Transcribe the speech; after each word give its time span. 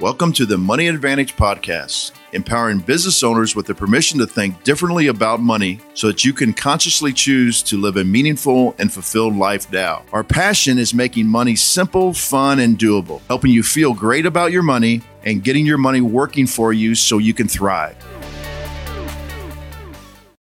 Welcome 0.00 0.32
to 0.32 0.44
the 0.44 0.58
Money 0.58 0.88
Advantage 0.88 1.36
Podcast, 1.36 2.10
empowering 2.32 2.80
business 2.80 3.22
owners 3.22 3.54
with 3.54 3.66
the 3.66 3.76
permission 3.76 4.18
to 4.18 4.26
think 4.26 4.64
differently 4.64 5.06
about 5.06 5.38
money 5.38 5.78
so 5.94 6.08
that 6.08 6.24
you 6.24 6.32
can 6.32 6.52
consciously 6.52 7.12
choose 7.12 7.62
to 7.62 7.80
live 7.80 7.96
a 7.96 8.02
meaningful 8.02 8.74
and 8.80 8.92
fulfilled 8.92 9.36
life 9.36 9.70
now. 9.70 10.04
Our 10.12 10.24
passion 10.24 10.78
is 10.78 10.94
making 10.94 11.28
money 11.28 11.54
simple, 11.54 12.12
fun, 12.12 12.58
and 12.58 12.76
doable, 12.76 13.20
helping 13.28 13.52
you 13.52 13.62
feel 13.62 13.94
great 13.94 14.26
about 14.26 14.50
your 14.50 14.64
money 14.64 15.00
and 15.22 15.44
getting 15.44 15.64
your 15.64 15.78
money 15.78 16.00
working 16.00 16.48
for 16.48 16.72
you 16.72 16.96
so 16.96 17.18
you 17.18 17.32
can 17.32 17.46
thrive. 17.46 17.96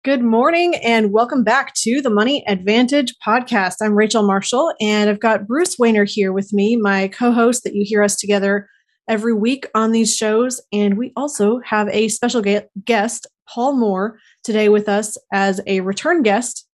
Good 0.03 0.21
morning 0.21 0.75
and 0.75 1.11
welcome 1.11 1.43
back 1.43 1.73
to 1.77 1.99
the 1.99 2.11
Money 2.11 2.43
Advantage 2.47 3.15
podcast. 3.25 3.77
I'm 3.81 3.95
Rachel 3.95 4.21
Marshall 4.21 4.71
and 4.79 5.09
I've 5.09 5.19
got 5.19 5.47
Bruce 5.47 5.77
Wehner 5.77 6.07
here 6.07 6.31
with 6.31 6.53
me, 6.53 6.77
my 6.77 7.07
co 7.07 7.31
host 7.31 7.63
that 7.63 7.73
you 7.73 7.83
hear 7.83 8.03
us 8.03 8.15
together 8.15 8.67
every 9.07 9.33
week 9.33 9.67
on 9.75 9.91
these 9.91 10.15
shows. 10.15 10.61
And 10.71 10.97
we 10.97 11.11
also 11.15 11.59
have 11.65 11.87
a 11.89 12.07
special 12.07 12.43
guest, 12.85 13.27
Paul 13.47 13.77
Moore, 13.77 14.17
today 14.43 14.69
with 14.69 14.87
us 14.87 15.17
as 15.31 15.61
a 15.67 15.81
return 15.81 16.23
guest. 16.23 16.67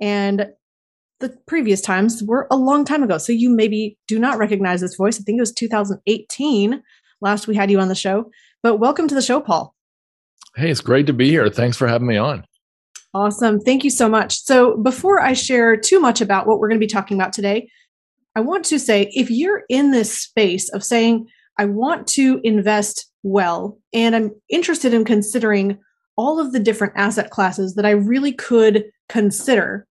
And 0.00 0.46
the 1.20 1.36
previous 1.46 1.80
times 1.80 2.22
were 2.22 2.46
a 2.50 2.56
long 2.56 2.84
time 2.84 3.02
ago. 3.02 3.18
So 3.18 3.32
you 3.32 3.50
maybe 3.50 3.96
do 4.08 4.18
not 4.18 4.38
recognize 4.38 4.80
this 4.80 4.96
voice. 4.96 5.18
I 5.18 5.22
think 5.22 5.38
it 5.38 5.42
was 5.42 5.52
2018 5.52 6.82
last 7.20 7.46
we 7.46 7.56
had 7.56 7.70
you 7.70 7.80
on 7.80 7.88
the 7.88 7.94
show. 7.94 8.30
But 8.62 8.76
welcome 8.76 9.08
to 9.08 9.14
the 9.14 9.22
show, 9.22 9.40
Paul. 9.40 9.74
Hey, 10.56 10.70
it's 10.70 10.80
great 10.80 11.06
to 11.06 11.12
be 11.12 11.28
here. 11.28 11.48
Thanks 11.48 11.76
for 11.76 11.88
having 11.88 12.06
me 12.06 12.16
on. 12.16 12.44
Awesome. 13.12 13.60
Thank 13.60 13.84
you 13.84 13.90
so 13.90 14.08
much. 14.08 14.40
So, 14.40 14.76
before 14.76 15.20
I 15.20 15.34
share 15.34 15.76
too 15.76 16.00
much 16.00 16.20
about 16.20 16.46
what 16.46 16.58
we're 16.58 16.68
going 16.68 16.80
to 16.80 16.84
be 16.84 16.90
talking 16.90 17.16
about 17.16 17.32
today, 17.32 17.68
I 18.36 18.40
want 18.40 18.64
to 18.66 18.78
say 18.78 19.10
if 19.14 19.30
you're 19.30 19.64
in 19.68 19.90
this 19.90 20.16
space 20.16 20.68
of 20.70 20.84
saying, 20.84 21.28
I 21.58 21.66
want 21.66 22.06
to 22.08 22.40
invest 22.42 23.10
well, 23.22 23.78
and 23.92 24.16
I'm 24.16 24.32
interested 24.50 24.92
in 24.92 25.04
considering 25.04 25.78
all 26.16 26.40
of 26.40 26.52
the 26.52 26.60
different 26.60 26.94
asset 26.96 27.30
classes 27.30 27.74
that 27.74 27.86
I 27.86 27.90
really 27.90 28.32
could 28.32 28.84
consider. 29.08 29.86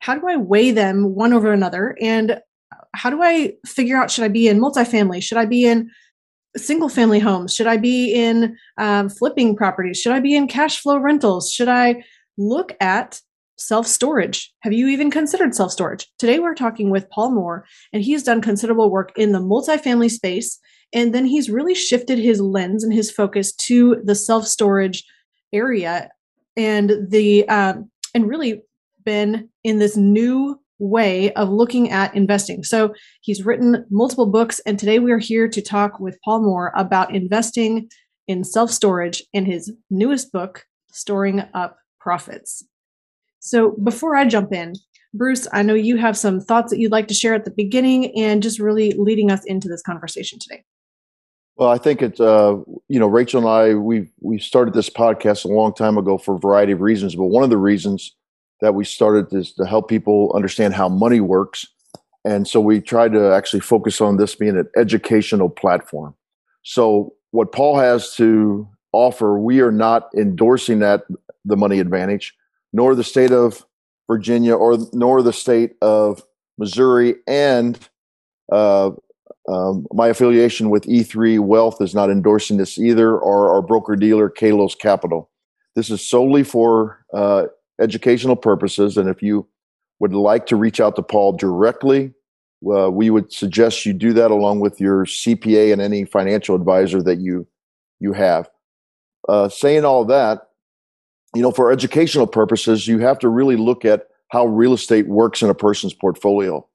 How 0.00 0.14
do 0.16 0.28
I 0.28 0.36
weigh 0.36 0.70
them 0.70 1.14
one 1.14 1.32
over 1.32 1.52
another? 1.52 1.96
And 2.00 2.40
how 2.94 3.10
do 3.10 3.22
I 3.22 3.54
figure 3.66 3.96
out 3.96 4.10
should 4.10 4.24
I 4.24 4.28
be 4.28 4.48
in 4.48 4.60
multifamily? 4.60 5.22
Should 5.22 5.38
I 5.38 5.46
be 5.46 5.64
in 5.64 5.90
single 6.56 6.88
family 6.88 7.18
homes? 7.18 7.54
Should 7.54 7.66
I 7.66 7.76
be 7.76 8.14
in 8.14 8.56
um, 8.78 9.08
flipping 9.08 9.56
properties? 9.56 10.00
Should 10.00 10.12
I 10.12 10.20
be 10.20 10.36
in 10.36 10.46
cash 10.46 10.80
flow 10.80 10.98
rentals? 10.98 11.50
Should 11.50 11.68
I 11.68 12.04
look 12.36 12.72
at 12.80 13.20
self 13.56 13.86
storage. 13.86 14.52
Have 14.60 14.72
you 14.72 14.88
even 14.88 15.10
considered 15.10 15.54
self 15.54 15.72
storage? 15.72 16.06
Today, 16.18 16.38
we're 16.38 16.54
talking 16.54 16.90
with 16.90 17.08
Paul 17.10 17.32
Moore, 17.32 17.64
and 17.92 18.02
he's 18.02 18.22
done 18.22 18.40
considerable 18.40 18.90
work 18.90 19.12
in 19.16 19.32
the 19.32 19.40
multifamily 19.40 20.10
space. 20.10 20.58
And 20.92 21.12
then 21.12 21.24
he's 21.24 21.50
really 21.50 21.74
shifted 21.74 22.18
his 22.18 22.40
lens 22.40 22.84
and 22.84 22.92
his 22.92 23.10
focus 23.10 23.52
to 23.52 24.00
the 24.04 24.14
self 24.14 24.46
storage 24.46 25.04
area 25.52 26.10
and 26.56 26.92
the 27.08 27.48
um, 27.48 27.90
and 28.14 28.28
really 28.28 28.62
been 29.04 29.48
in 29.64 29.78
this 29.78 29.96
new 29.96 30.60
way 30.78 31.32
of 31.34 31.48
looking 31.48 31.90
at 31.90 32.14
investing. 32.14 32.64
So 32.64 32.94
he's 33.20 33.44
written 33.44 33.84
multiple 33.90 34.26
books, 34.26 34.60
and 34.60 34.78
today 34.78 34.98
we 34.98 35.12
are 35.12 35.18
here 35.18 35.48
to 35.48 35.62
talk 35.62 36.00
with 36.00 36.18
Paul 36.24 36.42
Moore 36.42 36.72
about 36.76 37.14
investing 37.14 37.88
in 38.26 38.44
self 38.44 38.70
storage 38.70 39.22
in 39.32 39.46
his 39.46 39.72
newest 39.90 40.32
book, 40.32 40.64
Storing 40.92 41.42
Up 41.54 41.78
Profits. 42.00 42.64
So 43.44 43.72
before 43.82 44.16
I 44.16 44.24
jump 44.24 44.54
in, 44.54 44.74
Bruce, 45.12 45.46
I 45.52 45.62
know 45.62 45.74
you 45.74 45.98
have 45.98 46.16
some 46.16 46.40
thoughts 46.40 46.72
that 46.72 46.78
you'd 46.78 46.90
like 46.90 47.08
to 47.08 47.14
share 47.14 47.34
at 47.34 47.44
the 47.44 47.50
beginning 47.50 48.10
and 48.18 48.42
just 48.42 48.58
really 48.58 48.92
leading 48.92 49.30
us 49.30 49.44
into 49.44 49.68
this 49.68 49.82
conversation 49.82 50.38
today. 50.38 50.64
Well, 51.56 51.68
I 51.68 51.76
think 51.76 52.00
it's 52.00 52.18
uh, 52.18 52.56
you 52.88 52.98
know 52.98 53.06
Rachel 53.06 53.40
and 53.40 53.48
I 53.48 53.74
we 53.74 54.10
we 54.20 54.38
started 54.38 54.72
this 54.72 54.88
podcast 54.88 55.44
a 55.44 55.48
long 55.48 55.74
time 55.74 55.98
ago 55.98 56.16
for 56.16 56.36
a 56.36 56.38
variety 56.38 56.72
of 56.72 56.80
reasons, 56.80 57.14
but 57.14 57.26
one 57.26 57.44
of 57.44 57.50
the 57.50 57.58
reasons 57.58 58.16
that 58.62 58.74
we 58.74 58.84
started 58.84 59.32
is 59.32 59.52
to 59.54 59.66
help 59.66 59.88
people 59.88 60.32
understand 60.34 60.72
how 60.72 60.88
money 60.88 61.20
works, 61.20 61.66
and 62.24 62.48
so 62.48 62.60
we 62.60 62.80
tried 62.80 63.12
to 63.12 63.30
actually 63.30 63.60
focus 63.60 64.00
on 64.00 64.16
this 64.16 64.34
being 64.34 64.56
an 64.56 64.68
educational 64.74 65.50
platform. 65.50 66.14
So 66.62 67.14
what 67.30 67.52
Paul 67.52 67.78
has 67.78 68.16
to 68.16 68.66
offer, 68.92 69.38
we 69.38 69.60
are 69.60 69.72
not 69.72 70.08
endorsing 70.16 70.78
that 70.78 71.02
the 71.44 71.56
money 71.56 71.78
advantage 71.78 72.34
nor 72.74 72.96
the 72.96 73.04
state 73.04 73.30
of 73.30 73.64
Virginia 74.08 74.54
or 74.54 74.76
nor 74.92 75.22
the 75.22 75.32
state 75.32 75.76
of 75.80 76.22
Missouri, 76.58 77.14
and 77.26 77.78
uh, 78.52 78.90
um, 79.48 79.86
my 79.92 80.08
affiliation 80.08 80.70
with 80.70 80.84
E3 80.84 81.38
Wealth 81.38 81.80
is 81.80 81.94
not 81.94 82.10
endorsing 82.10 82.56
this 82.56 82.76
either, 82.76 83.16
or 83.16 83.54
our 83.54 83.62
broker 83.62 83.96
dealer 83.96 84.28
Kalos 84.28 84.78
Capital. 84.78 85.30
This 85.76 85.88
is 85.88 86.06
solely 86.06 86.42
for 86.42 87.04
uh, 87.14 87.44
educational 87.80 88.36
purposes, 88.36 88.96
and 88.96 89.08
if 89.08 89.22
you 89.22 89.46
would 90.00 90.12
like 90.12 90.46
to 90.46 90.56
reach 90.56 90.80
out 90.80 90.96
to 90.96 91.02
Paul 91.02 91.32
directly, 91.32 92.12
uh, 92.68 92.90
we 92.90 93.08
would 93.08 93.32
suggest 93.32 93.86
you 93.86 93.92
do 93.92 94.12
that 94.14 94.32
along 94.32 94.60
with 94.60 94.80
your 94.80 95.04
CPA 95.04 95.72
and 95.72 95.80
any 95.80 96.04
financial 96.04 96.56
advisor 96.56 97.02
that 97.02 97.20
you 97.20 97.46
you 98.00 98.12
have. 98.12 98.50
Uh, 99.28 99.48
saying 99.48 99.84
all 99.84 100.04
that, 100.04 100.48
you 101.34 101.42
know, 101.42 101.50
for 101.50 101.72
educational 101.72 102.26
purposes, 102.26 102.86
you 102.86 102.98
have 103.00 103.18
to 103.20 103.28
really 103.28 103.56
look 103.56 103.84
at 103.84 104.08
how 104.28 104.46
real 104.46 104.72
estate 104.72 105.08
works 105.08 105.42
in 105.42 105.50
a 105.50 105.54
person's 105.54 105.94
portfolio. 105.94 106.66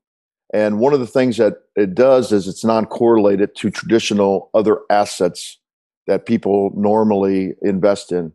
And 0.53 0.79
one 0.79 0.93
of 0.93 0.99
the 0.99 1.07
things 1.07 1.37
that 1.37 1.55
it 1.75 1.93
does 1.93 2.31
is 2.31 2.47
it's 2.47 2.65
non 2.65 2.85
correlated 2.85 3.55
to 3.57 3.69
traditional 3.69 4.49
other 4.53 4.79
assets 4.89 5.57
that 6.07 6.25
people 6.25 6.71
normally 6.75 7.53
invest 7.61 8.11
in. 8.11 8.33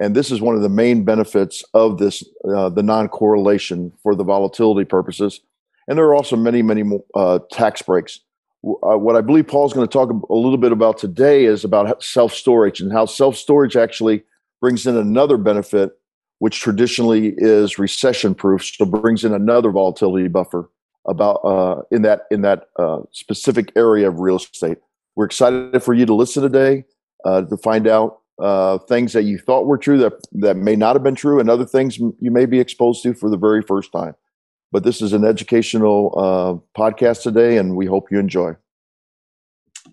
And 0.00 0.14
this 0.14 0.30
is 0.30 0.40
one 0.40 0.56
of 0.56 0.62
the 0.62 0.68
main 0.68 1.04
benefits 1.04 1.64
of 1.72 1.98
this, 1.98 2.22
uh, 2.48 2.68
the 2.68 2.82
non 2.82 3.08
correlation 3.08 3.92
for 4.02 4.14
the 4.14 4.24
volatility 4.24 4.84
purposes. 4.84 5.40
And 5.88 5.98
there 5.98 6.06
are 6.06 6.14
also 6.14 6.36
many, 6.36 6.62
many 6.62 6.82
uh, 7.14 7.40
tax 7.50 7.82
breaks. 7.82 8.20
Uh, 8.64 8.96
what 8.96 9.16
I 9.16 9.20
believe 9.20 9.46
Paul's 9.46 9.72
going 9.72 9.86
to 9.86 9.92
talk 9.92 10.10
a 10.10 10.34
little 10.34 10.58
bit 10.58 10.72
about 10.72 10.98
today 10.98 11.44
is 11.44 11.64
about 11.64 12.02
self 12.02 12.32
storage 12.32 12.80
and 12.80 12.92
how 12.92 13.06
self 13.06 13.36
storage 13.36 13.76
actually 13.76 14.24
brings 14.60 14.86
in 14.86 14.96
another 14.96 15.36
benefit, 15.36 15.92
which 16.38 16.60
traditionally 16.60 17.34
is 17.36 17.78
recession 17.78 18.34
proof. 18.34 18.64
So 18.64 18.84
brings 18.84 19.24
in 19.24 19.32
another 19.32 19.70
volatility 19.70 20.28
buffer 20.28 20.70
about 21.06 21.36
uh, 21.44 21.82
in 21.90 22.02
that 22.02 22.22
in 22.30 22.42
that 22.42 22.68
uh, 22.78 23.00
specific 23.12 23.72
area 23.76 24.08
of 24.08 24.20
real 24.20 24.36
estate. 24.36 24.78
We're 25.16 25.26
excited 25.26 25.82
for 25.82 25.94
you 25.94 26.06
to 26.06 26.14
listen 26.14 26.42
today 26.42 26.84
uh, 27.24 27.42
to 27.42 27.56
find 27.58 27.86
out 27.86 28.20
uh, 28.42 28.78
things 28.78 29.12
that 29.12 29.22
you 29.22 29.38
thought 29.38 29.66
were 29.66 29.78
true 29.78 29.98
that 29.98 30.14
that 30.32 30.56
may 30.56 30.76
not 30.76 30.96
have 30.96 31.02
been 31.02 31.14
true, 31.14 31.38
and 31.40 31.48
other 31.48 31.66
things 31.66 31.98
you 31.98 32.30
may 32.30 32.46
be 32.46 32.58
exposed 32.58 33.02
to 33.02 33.14
for 33.14 33.30
the 33.30 33.36
very 33.36 33.62
first 33.62 33.92
time. 33.92 34.14
But 34.72 34.82
this 34.82 35.00
is 35.00 35.12
an 35.12 35.24
educational 35.24 36.12
uh, 36.16 36.80
podcast 36.80 37.22
today, 37.22 37.58
and 37.58 37.76
we 37.76 37.86
hope 37.86 38.10
you 38.10 38.18
enjoy. 38.18 38.56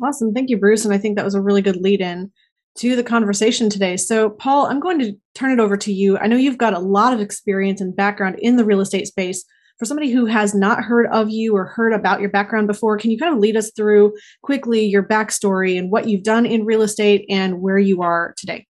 Awesome, 0.02 0.34
thank 0.34 0.50
you, 0.50 0.58
Bruce. 0.58 0.86
And 0.86 0.94
I 0.94 0.98
think 0.98 1.18
that 1.18 1.26
was 1.26 1.36
a 1.36 1.42
really 1.42 1.62
good 1.62 1.76
lead 1.76 2.02
in 2.02 2.32
to 2.78 2.96
the 2.96 3.04
conversation 3.04 3.70
today. 3.70 3.98
So, 3.98 4.30
Paul, 4.30 4.68
I'm 4.68 4.80
going 4.80 5.00
to 5.00 5.14
turn 5.36 5.52
it 5.52 5.60
over 5.62 5.78
to 5.78 5.94
you. 5.94 6.18
I 6.18 6.28
know 6.28 6.38
you've 6.38 6.58
got 6.58 6.74
a 6.74 6.80
lot 6.80 7.14
of 7.14 7.20
experience 7.20 7.82
and 7.82 7.96
background 7.96 8.38
in 8.40 8.56
the 8.56 8.66
real 8.66 8.82
estate 8.82 9.08
space. 9.08 9.44
For 9.78 9.86
somebody 9.86 10.12
who 10.12 10.28
has 10.28 10.54
not 10.54 10.84
heard 10.84 11.08
of 11.08 11.32
you 11.32 11.56
or 11.56 11.66
heard 11.66 11.92
about 11.92 12.22
your 12.22 12.30
background 12.30 12.68
before, 12.68 13.00
can 13.00 13.10
you 13.10 13.18
kind 13.18 13.34
of 13.34 13.40
lead 13.40 13.58
us 13.58 13.72
through 13.76 14.14
quickly 14.44 14.86
your 14.86 15.02
backstory 15.02 15.78
and 15.78 15.92
what 15.92 16.08
you've 16.08 16.24
done 16.24 16.46
in 16.46 16.66
real 16.66 16.84
estate 16.84 17.26
and 17.30 17.62
where 17.62 17.80
you 17.80 18.04
are 18.04 18.36
today? 18.38 18.68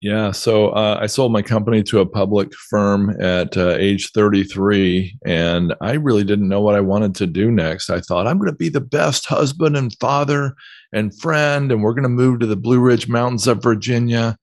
Yeah, 0.00 0.30
so 0.30 0.68
uh, 0.70 0.98
I 1.00 1.06
sold 1.06 1.32
my 1.32 1.42
company 1.42 1.82
to 1.84 1.98
a 1.98 2.06
public 2.06 2.54
firm 2.54 3.20
at 3.20 3.56
uh, 3.56 3.70
age 3.70 4.12
33, 4.12 5.18
and 5.26 5.74
I 5.80 5.94
really 5.94 6.22
didn't 6.22 6.48
know 6.48 6.60
what 6.60 6.76
I 6.76 6.80
wanted 6.80 7.16
to 7.16 7.26
do 7.26 7.50
next. 7.50 7.90
I 7.90 8.00
thought 8.00 8.28
I'm 8.28 8.38
going 8.38 8.50
to 8.50 8.56
be 8.56 8.68
the 8.68 8.80
best 8.80 9.26
husband 9.26 9.76
and 9.76 9.92
father 9.98 10.54
and 10.92 11.18
friend, 11.18 11.72
and 11.72 11.82
we're 11.82 11.94
going 11.94 12.04
to 12.04 12.08
move 12.08 12.38
to 12.40 12.46
the 12.46 12.54
Blue 12.54 12.78
Ridge 12.78 13.08
Mountains 13.08 13.48
of 13.48 13.60
Virginia. 13.60 14.38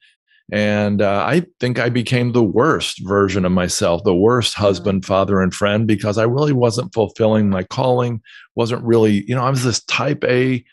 And 0.52 1.02
uh, 1.02 1.24
I 1.26 1.46
think 1.62 1.80
I 1.80 1.88
became 1.88 2.34
the 2.34 2.44
worst 2.44 3.00
version 3.08 3.46
of 3.46 3.54
myself, 3.54 4.04
the 4.04 4.14
worst 4.14 4.56
husband, 4.56 5.06
father, 5.06 5.42
and 5.42 5.54
friend, 5.54 5.88
because 5.88 6.18
I 6.18 6.24
really 6.24 6.54
wasn't 6.54 6.94
fulfilling 6.94 7.50
my 7.50 7.64
calling. 7.64 8.22
wasn't 8.56 8.84
really, 8.84 9.24
you 9.26 9.34
know, 9.34 9.44
I 9.44 9.52
was 9.52 9.64
this 9.64 9.82
type 9.86 10.26
A, 10.26 10.66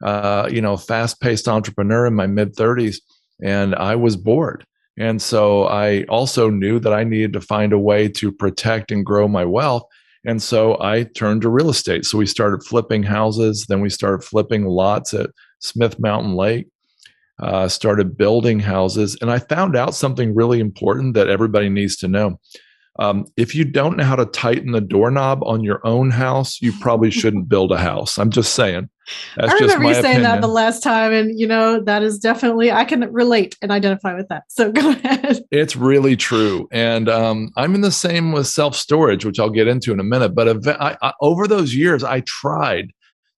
uh, 0.00 0.48
you 0.50 0.62
know, 0.62 0.76
fast 0.76 1.20
paced 1.20 1.48
entrepreneur 1.48 2.06
in 2.06 2.14
my 2.14 2.28
mid 2.28 2.54
30s 2.54 2.98
and 3.42 3.74
I 3.74 3.96
was 3.96 4.16
bored. 4.16 4.64
And 4.98 5.22
so 5.22 5.64
I 5.66 6.02
also 6.04 6.50
knew 6.50 6.80
that 6.80 6.92
I 6.92 7.04
needed 7.04 7.32
to 7.34 7.40
find 7.40 7.72
a 7.72 7.78
way 7.78 8.08
to 8.08 8.32
protect 8.32 8.90
and 8.90 9.06
grow 9.06 9.28
my 9.28 9.44
wealth. 9.44 9.84
And 10.24 10.42
so 10.42 10.76
I 10.80 11.04
turned 11.04 11.42
to 11.42 11.48
real 11.48 11.70
estate. 11.70 12.04
So 12.04 12.18
we 12.18 12.26
started 12.26 12.64
flipping 12.64 13.04
houses. 13.04 13.66
Then 13.68 13.80
we 13.80 13.90
started 13.90 14.24
flipping 14.24 14.66
lots 14.66 15.14
at 15.14 15.30
Smith 15.60 16.00
Mountain 16.00 16.34
Lake, 16.34 16.66
uh, 17.40 17.68
started 17.68 18.18
building 18.18 18.58
houses. 18.58 19.16
And 19.20 19.30
I 19.30 19.38
found 19.38 19.76
out 19.76 19.94
something 19.94 20.34
really 20.34 20.58
important 20.58 21.14
that 21.14 21.28
everybody 21.28 21.68
needs 21.68 21.96
to 21.98 22.08
know. 22.08 22.40
Um, 22.98 23.26
if 23.36 23.54
you 23.54 23.64
don't 23.64 23.96
know 23.96 24.04
how 24.04 24.16
to 24.16 24.26
tighten 24.26 24.72
the 24.72 24.80
doorknob 24.80 25.44
on 25.44 25.62
your 25.62 25.80
own 25.86 26.10
house, 26.10 26.60
you 26.60 26.72
probably 26.80 27.10
shouldn't 27.12 27.48
build 27.48 27.72
a 27.72 27.78
house. 27.78 28.18
I'm 28.18 28.30
just 28.30 28.54
saying. 28.54 28.88
That's 29.36 29.52
I 29.52 29.54
remember 29.54 29.88
you 29.88 29.94
saying 29.94 30.04
opinion. 30.04 30.22
that 30.22 30.40
the 30.42 30.48
last 30.48 30.82
time, 30.82 31.12
and 31.12 31.38
you 31.38 31.46
know 31.46 31.82
that 31.82 32.02
is 32.02 32.18
definitely 32.18 32.70
I 32.70 32.84
can 32.84 33.10
relate 33.10 33.56
and 33.62 33.72
identify 33.72 34.14
with 34.14 34.28
that. 34.28 34.44
So 34.48 34.70
go 34.72 34.90
ahead. 34.90 35.42
It's 35.50 35.76
really 35.76 36.16
true, 36.16 36.68
and 36.70 37.08
um, 37.08 37.50
I'm 37.56 37.74
in 37.74 37.80
the 37.80 37.92
same 37.92 38.32
with 38.32 38.46
self 38.46 38.74
storage, 38.76 39.24
which 39.24 39.38
I'll 39.40 39.48
get 39.48 39.68
into 39.68 39.92
in 39.92 40.00
a 40.00 40.04
minute. 40.04 40.34
But 40.34 40.66
I, 40.68 40.96
I, 41.00 41.12
over 41.22 41.46
those 41.46 41.74
years, 41.74 42.04
I 42.04 42.20
tried 42.26 42.92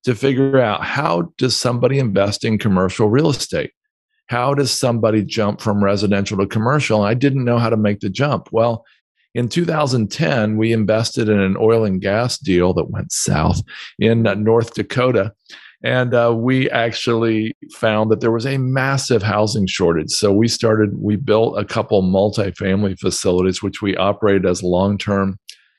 to 0.05 0.15
figure 0.15 0.59
out 0.59 0.83
how 0.83 1.33
does 1.37 1.57
somebody 1.57 1.99
invest 1.99 2.45
in 2.45 2.59
commercial 2.59 3.09
real 3.09 3.31
estate. 3.31 3.73
How 4.27 4.55
does 4.55 4.71
somebody 4.71 5.25
jump 5.25 5.61
from 5.61 5.83
residential 5.83 6.39
to 6.39 6.47
commercial? 6.47 7.05
And 7.05 7.11
I 7.11 7.15
didn't 7.15 7.45
know 7.45 7.59
how 7.59 7.69
to 7.69 7.77
make 7.77 8.01
the 8.01 8.09
jump. 8.09 8.49
Well, 8.53 8.85
in 9.35 9.49
2010, 9.49 10.57
we 10.57 10.73
invested 10.73 11.29
in 11.29 11.39
an 11.39 11.57
oil 11.59 11.85
and 11.85 12.01
gas 12.01 12.39
deal 12.39 12.75
that 12.75 12.91
went 12.91 13.13
south 13.13 13.63
in 13.99 14.27
uh, 14.27 14.35
North 14.35 14.75
Dakota. 14.75 15.33
And 15.83 16.13
uh, 16.13 16.35
we 16.37 16.69
actually 16.71 17.57
found 17.73 18.11
that 18.11 18.21
there 18.21 18.33
was 18.33 18.45
a 18.45 18.59
massive 18.59 19.23
housing 19.23 19.67
shortage. 19.67 20.11
So 20.11 20.31
we 20.33 20.47
started, 20.47 20.91
we 20.99 21.17
built 21.17 21.59
a 21.59 21.65
couple 21.65 22.03
multifamily 22.03 22.99
facilities, 22.99 23.63
which 23.63 23.81
we 23.81 23.97
operated 23.97 24.45
as 24.45 24.63
long 24.63 24.99
term, 24.99 25.39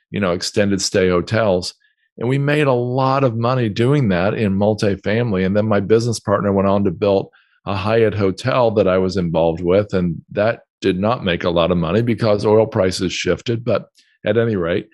you 0.09 0.19
know, 0.19 0.31
extended 0.31 0.81
stay 0.81 1.09
hotels. 1.09 1.75
And 2.17 2.27
we 2.27 2.39
made 2.39 2.67
a 2.67 2.73
lot 2.73 3.23
of 3.23 3.37
money 3.37 3.69
doing 3.69 4.09
that 4.09 4.33
in 4.33 4.57
multifamily. 4.57 5.45
And 5.45 5.55
then 5.55 5.67
my 5.67 5.79
business 5.79 6.19
partner 6.19 6.51
went 6.51 6.67
on 6.67 6.83
to 6.85 6.91
build 6.91 7.29
a 7.65 7.75
Hyatt 7.75 8.15
hotel 8.15 8.71
that 8.71 8.87
I 8.87 8.97
was 8.97 9.17
involved 9.17 9.61
with. 9.61 9.93
And 9.93 10.21
that 10.31 10.61
did 10.81 10.99
not 10.99 11.23
make 11.23 11.43
a 11.43 11.49
lot 11.49 11.71
of 11.71 11.77
money 11.77 12.01
because 12.01 12.45
oil 12.45 12.67
prices 12.67 13.13
shifted. 13.13 13.63
But 13.63 13.87
at 14.25 14.37
any 14.37 14.55
rate, 14.55 14.89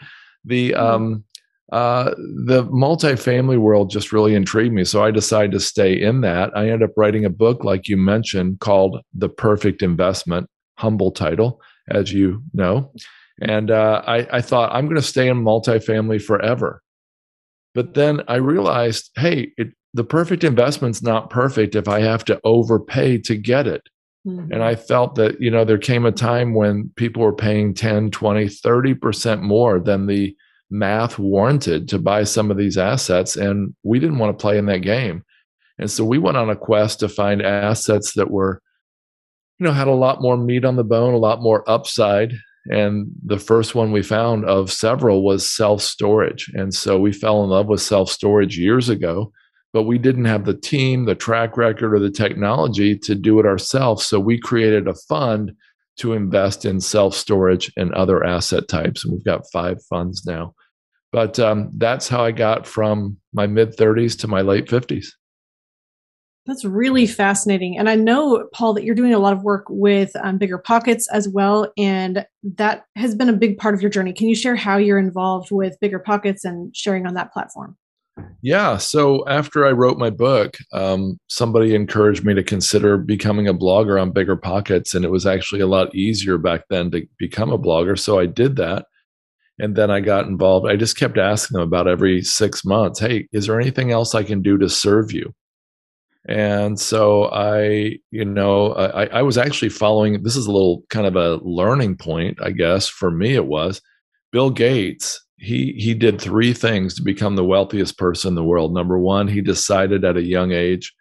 the 0.46 0.72
mm-hmm. 0.72 0.84
um, 0.84 1.24
uh, 1.72 2.12
the 2.46 2.64
multifamily 2.66 3.58
world 3.58 3.90
just 3.90 4.14
really 4.14 4.36
intrigued 4.36 4.74
me. 4.74 4.86
So 4.86 5.04
I 5.04 5.12
decided 5.12 5.52
to 5.52 5.60
stay 5.60 6.00
in 6.00 6.22
that. 6.22 6.56
I 6.56 6.70
ended 6.70 6.84
up 6.84 6.96
writing 6.96 7.26
a 7.26 7.30
book, 7.30 7.64
like 7.64 7.90
you 7.90 7.98
mentioned, 7.98 8.62
called 8.62 9.02
The 9.14 9.28
Perfect 9.28 9.82
Investment, 9.82 10.50
humble 10.78 11.12
title, 11.12 11.62
as 11.90 12.14
you 12.14 12.42
know. 12.54 12.94
And 13.42 13.70
uh, 13.70 14.02
I, 14.08 14.38
I 14.38 14.42
thought, 14.42 14.72
I'm 14.74 14.86
going 14.86 14.96
to 14.96 15.02
stay 15.02 15.28
in 15.28 15.44
multifamily 15.44 16.22
forever. 16.22 16.82
But 17.76 17.94
then 17.94 18.24
I 18.28 18.36
realized, 18.36 19.12
hey, 19.16 19.52
it, 19.58 19.68
the 19.94 20.06
perfect 20.06 20.44
investment's 20.44 21.04
not 21.04 21.30
perfect 21.30 21.76
if 21.76 21.88
I 21.88 22.00
have 22.00 22.24
to 22.26 22.40
overpay 22.44 23.20
to 23.20 23.36
get 23.36 23.68
it. 23.68 23.84
Mm-hmm. 24.28 24.52
And 24.52 24.64
I 24.64 24.76
felt 24.76 25.16
that, 25.16 25.40
you 25.40 25.50
know, 25.50 25.64
there 25.64 25.78
came 25.78 26.06
a 26.06 26.12
time 26.12 26.54
when 26.54 26.92
people 26.96 27.24
were 27.24 27.34
paying 27.34 27.74
10, 27.74 28.12
20, 28.12 28.46
30% 28.46 29.42
more 29.42 29.80
than 29.80 30.06
the 30.06 30.36
math 30.70 31.18
warranted 31.18 31.88
to 31.90 32.00
buy 32.00 32.24
some 32.26 32.52
of 32.52 32.58
these 32.58 32.78
assets. 32.78 33.38
And 33.38 33.74
we 33.84 34.00
didn't 34.00 34.20
want 34.20 34.38
to 34.38 34.42
play 34.42 34.58
in 34.58 34.66
that 34.66 34.80
game. 34.80 35.24
And 35.80 35.90
so 35.90 36.04
we 36.04 36.18
went 36.18 36.38
on 36.38 36.50
a 36.50 36.56
quest 36.56 37.00
to 37.00 37.10
find 37.10 37.42
assets 37.42 38.14
that 38.14 38.30
were, 38.30 38.62
you 39.60 39.66
know, 39.66 39.74
had 39.74 39.88
a 39.88 39.92
lot 39.92 40.22
more 40.22 40.36
meat 40.36 40.66
on 40.66 40.76
the 40.76 40.84
bone, 40.84 41.14
a 41.14 41.18
lot 41.18 41.42
more 41.42 41.68
upside. 41.70 42.34
And 42.70 43.08
the 43.24 43.40
first 43.40 43.76
one 43.76 43.94
we 43.94 44.04
found 44.04 44.44
of 44.44 44.74
several 44.74 45.24
was 45.24 45.50
self 45.50 45.82
storage. 45.82 46.52
And 46.54 46.74
so 46.74 47.00
we 47.00 47.14
fell 47.14 47.44
in 47.44 47.50
love 47.50 47.68
with 47.68 47.82
self 47.82 48.10
storage 48.10 48.58
years 48.58 48.90
ago 48.90 49.32
but 49.74 49.84
we 49.84 49.98
didn't 49.98 50.26
have 50.26 50.46
the 50.46 50.58
team, 50.58 51.06
the 51.06 51.16
track 51.16 51.58
record, 51.58 51.94
or 51.94 52.00
the 52.00 52.12
technology 52.12 52.98
to 53.00 53.16
do 53.16 53.40
it 53.40 53.46
ourselves. 53.46 54.06
So 54.06 54.20
we 54.20 54.40
created 54.40 54.88
a 54.88 54.96
fund 55.08 55.52
to 55.98 56.14
invest 56.14 56.66
in 56.66 56.80
self 56.80 57.16
storage 57.16 57.72
and 57.76 57.94
other 57.94 58.24
asset 58.24 58.68
types. 58.68 59.04
And 59.04 59.14
we've 59.14 59.26
got 59.26 59.50
five 59.52 59.78
funds 59.90 60.26
now. 60.26 60.54
But 61.12 61.40
um, 61.40 61.72
that's 61.78 62.08
how 62.08 62.24
I 62.24 62.32
got 62.32 62.68
from 62.68 63.18
my 63.34 63.48
mid 63.48 63.76
30s 63.76 64.18
to 64.20 64.28
my 64.28 64.42
late 64.42 64.68
50s. 64.68 65.08
That's 66.46 66.64
really 66.64 67.08
fascinating. 67.08 67.78
And 67.78 67.90
I 67.90 67.96
know, 67.96 68.48
Paul, 68.54 68.74
that 68.76 68.86
you're 68.86 68.96
doing 68.96 69.14
a 69.14 69.20
lot 69.20 69.34
of 69.34 69.44
work 69.44 69.66
with 69.70 70.16
um, 70.24 70.38
Bigger 70.38 70.58
Pockets 70.58 71.08
as 71.12 71.28
well. 71.28 71.72
And 71.78 72.26
that 72.56 72.86
has 72.96 73.16
been 73.16 73.28
a 73.28 73.34
big 73.34 73.58
part 73.58 73.76
of 73.76 73.82
your 73.82 73.92
journey. 73.92 74.14
Can 74.14 74.30
you 74.30 74.36
share 74.36 74.56
how 74.56 74.78
you're 74.78 74.98
involved 74.98 75.52
with 75.52 75.78
Bigger 75.82 76.00
Pockets 76.00 76.46
and 76.46 76.74
sharing 76.74 77.06
on 77.06 77.16
that 77.16 77.34
platform? 77.34 77.76
Yeah. 78.42 78.78
So 78.78 79.28
after 79.28 79.66
I 79.66 79.72
wrote 79.72 79.98
my 79.98 80.10
book, 80.10 80.58
um, 80.72 81.20
somebody 81.28 81.76
encouraged 81.76 82.24
me 82.24 82.34
to 82.34 82.44
consider 82.44 82.98
becoming 82.98 83.48
a 83.48 83.54
blogger 83.54 84.02
on 84.02 84.12
Bigger 84.12 84.36
Pockets. 84.36 84.94
And 84.94 85.04
it 85.04 85.12
was 85.12 85.26
actually 85.26 85.62
a 85.62 85.68
lot 85.68 85.94
easier 85.96 86.38
back 86.38 86.62
then 86.70 86.92
to 86.92 87.06
become 87.18 87.52
a 87.52 87.60
blogger. 87.60 87.98
So 87.98 88.20
I 88.20 88.26
did 88.26 88.56
that. 88.58 88.86
And 89.60 89.76
then 89.76 89.90
I 89.90 90.02
got 90.02 90.28
involved. 90.28 90.68
I 90.68 90.76
just 90.76 90.98
kept 90.98 91.18
asking 91.18 91.56
them 91.56 91.68
about 91.68 91.88
every 91.88 92.22
six 92.22 92.64
months 92.64 93.00
hey, 93.00 93.28
is 93.32 93.48
there 93.48 93.60
anything 93.60 93.92
else 93.92 94.14
I 94.14 94.24
can 94.24 94.42
do 94.42 94.58
to 94.60 94.70
serve 94.70 95.12
you? 95.12 95.34
And 96.30 96.80
so 96.80 97.32
I, 97.32 97.98
you 98.12 98.26
know, 98.26 98.74
I, 98.74 99.06
I 99.08 99.22
was 99.22 99.38
actually 99.38 99.70
following 99.70 100.22
this 100.24 100.36
is 100.36 100.46
a 100.46 100.52
little 100.52 100.84
kind 100.90 101.08
of 101.08 101.16
a 101.16 101.44
learning 101.44 101.98
point, 101.98 102.38
I 102.42 102.52
guess, 102.52 102.88
for 102.88 103.10
me, 103.10 103.34
it 103.34 103.46
was 103.46 103.82
Bill 104.32 104.50
Gates 104.50 105.26
he 105.38 105.74
he 105.78 105.94
did 105.94 106.20
three 106.20 106.54
things 106.54 106.96
to 106.96 107.04
become 107.04 107.36
the 107.36 107.46
wealthiest 107.46 107.98
person 107.98 108.30
in 108.30 108.36
the 108.36 108.44
world. 108.44 108.74
Number 108.74 108.98
one, 108.98 109.28
he 109.28 109.42
decided 109.42 110.04
at 110.04 110.18
a 110.18 110.24
young 110.24 110.52
age 110.52 110.94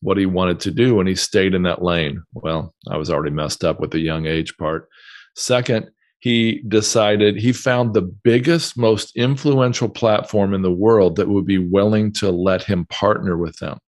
what 0.00 0.16
he 0.16 0.26
wanted 0.26 0.60
to 0.60 0.70
do 0.70 0.98
and 1.00 1.08
he 1.08 1.14
stayed 1.14 1.54
in 1.54 1.62
that 1.62 1.82
lane. 1.82 2.22
Well, 2.34 2.74
I 2.88 2.96
was 2.96 3.10
already 3.10 3.34
messed 3.34 3.64
up 3.64 3.80
with 3.80 3.90
the 3.90 4.00
young 4.00 4.26
age 4.26 4.56
part. 4.56 4.88
Second, 5.36 5.90
he 6.18 6.62
decided 6.66 7.36
he 7.36 7.52
found 7.52 7.92
the 7.92 8.02
biggest, 8.02 8.76
most 8.76 9.14
influential 9.16 9.88
platform 9.88 10.54
in 10.54 10.62
the 10.62 10.72
world 10.72 11.16
that 11.16 11.28
would 11.28 11.46
be 11.46 11.58
willing 11.58 12.12
to 12.14 12.30
let 12.30 12.62
him 12.62 12.86
partner 12.86 13.36
with 13.36 13.56
them. 13.58 13.78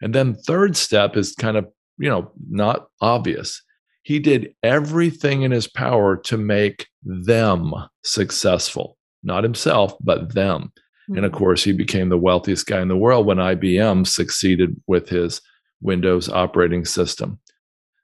And 0.00 0.14
then 0.14 0.34
third 0.34 0.76
step 0.76 1.16
is 1.16 1.34
kind 1.34 1.56
of, 1.56 1.66
you 1.98 2.08
know, 2.08 2.30
not 2.50 2.88
obvious. 3.00 3.62
He 4.02 4.20
did 4.20 4.54
everything 4.62 5.42
in 5.42 5.50
his 5.50 5.66
power 5.66 6.16
to 6.16 6.36
make 6.36 6.86
them 7.02 7.72
successful 8.04 8.97
not 9.22 9.44
himself, 9.44 9.94
but 10.00 10.34
them. 10.34 10.72
Mm-hmm. 11.08 11.16
And 11.16 11.24
of 11.24 11.32
mm-hmm. 11.32 11.38
course, 11.38 11.64
he 11.64 11.72
became 11.72 12.08
the 12.08 12.18
wealthiest 12.18 12.66
guy 12.66 12.80
in 12.80 12.88
the 12.88 12.96
world 12.96 13.26
when 13.26 13.38
IBM 13.38 14.06
succeeded 14.06 14.80
with 14.86 15.08
his 15.08 15.40
Windows 15.80 16.28
operating 16.28 16.84
system. 16.84 17.38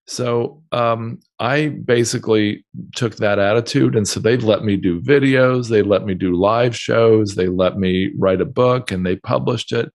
So 0.07 0.63
um, 0.73 1.21
I 1.39 1.69
basically 1.69 2.65
took 2.95 3.17
that 3.17 3.39
attitude. 3.39 3.97
And 3.97 4.07
so 4.07 4.21
they 4.21 4.37
let 4.37 4.63
me 4.63 4.77
do 4.77 5.01
videos, 5.01 5.69
they 5.71 5.83
let 5.83 6.05
me 6.05 6.15
do 6.15 6.35
live 6.37 6.77
shows, 6.77 7.35
they 7.35 7.49
let 7.49 7.79
me 7.79 8.13
write 8.19 8.43
a 8.43 8.47
book, 8.47 8.91
and 8.91 9.05
they 9.05 9.17
published 9.17 9.73
it. 9.73 9.91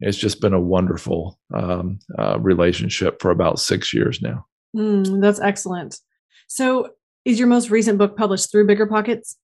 It's 0.00 0.16
just 0.16 0.40
been 0.40 0.52
a 0.52 0.60
wonderful 0.60 1.38
um, 1.52 1.98
uh, 2.16 2.38
relationship 2.38 3.20
for 3.20 3.32
about 3.32 3.58
six 3.58 3.92
years 3.92 4.22
now. 4.22 4.46
Mm, 4.76 5.20
that's 5.20 5.40
excellent. 5.40 5.98
So, 6.46 6.90
is 7.24 7.38
your 7.38 7.48
most 7.48 7.68
recent 7.68 7.98
book 7.98 8.16
published 8.16 8.50
through 8.50 8.68
Bigger 8.68 8.86
Pockets? 8.86 9.36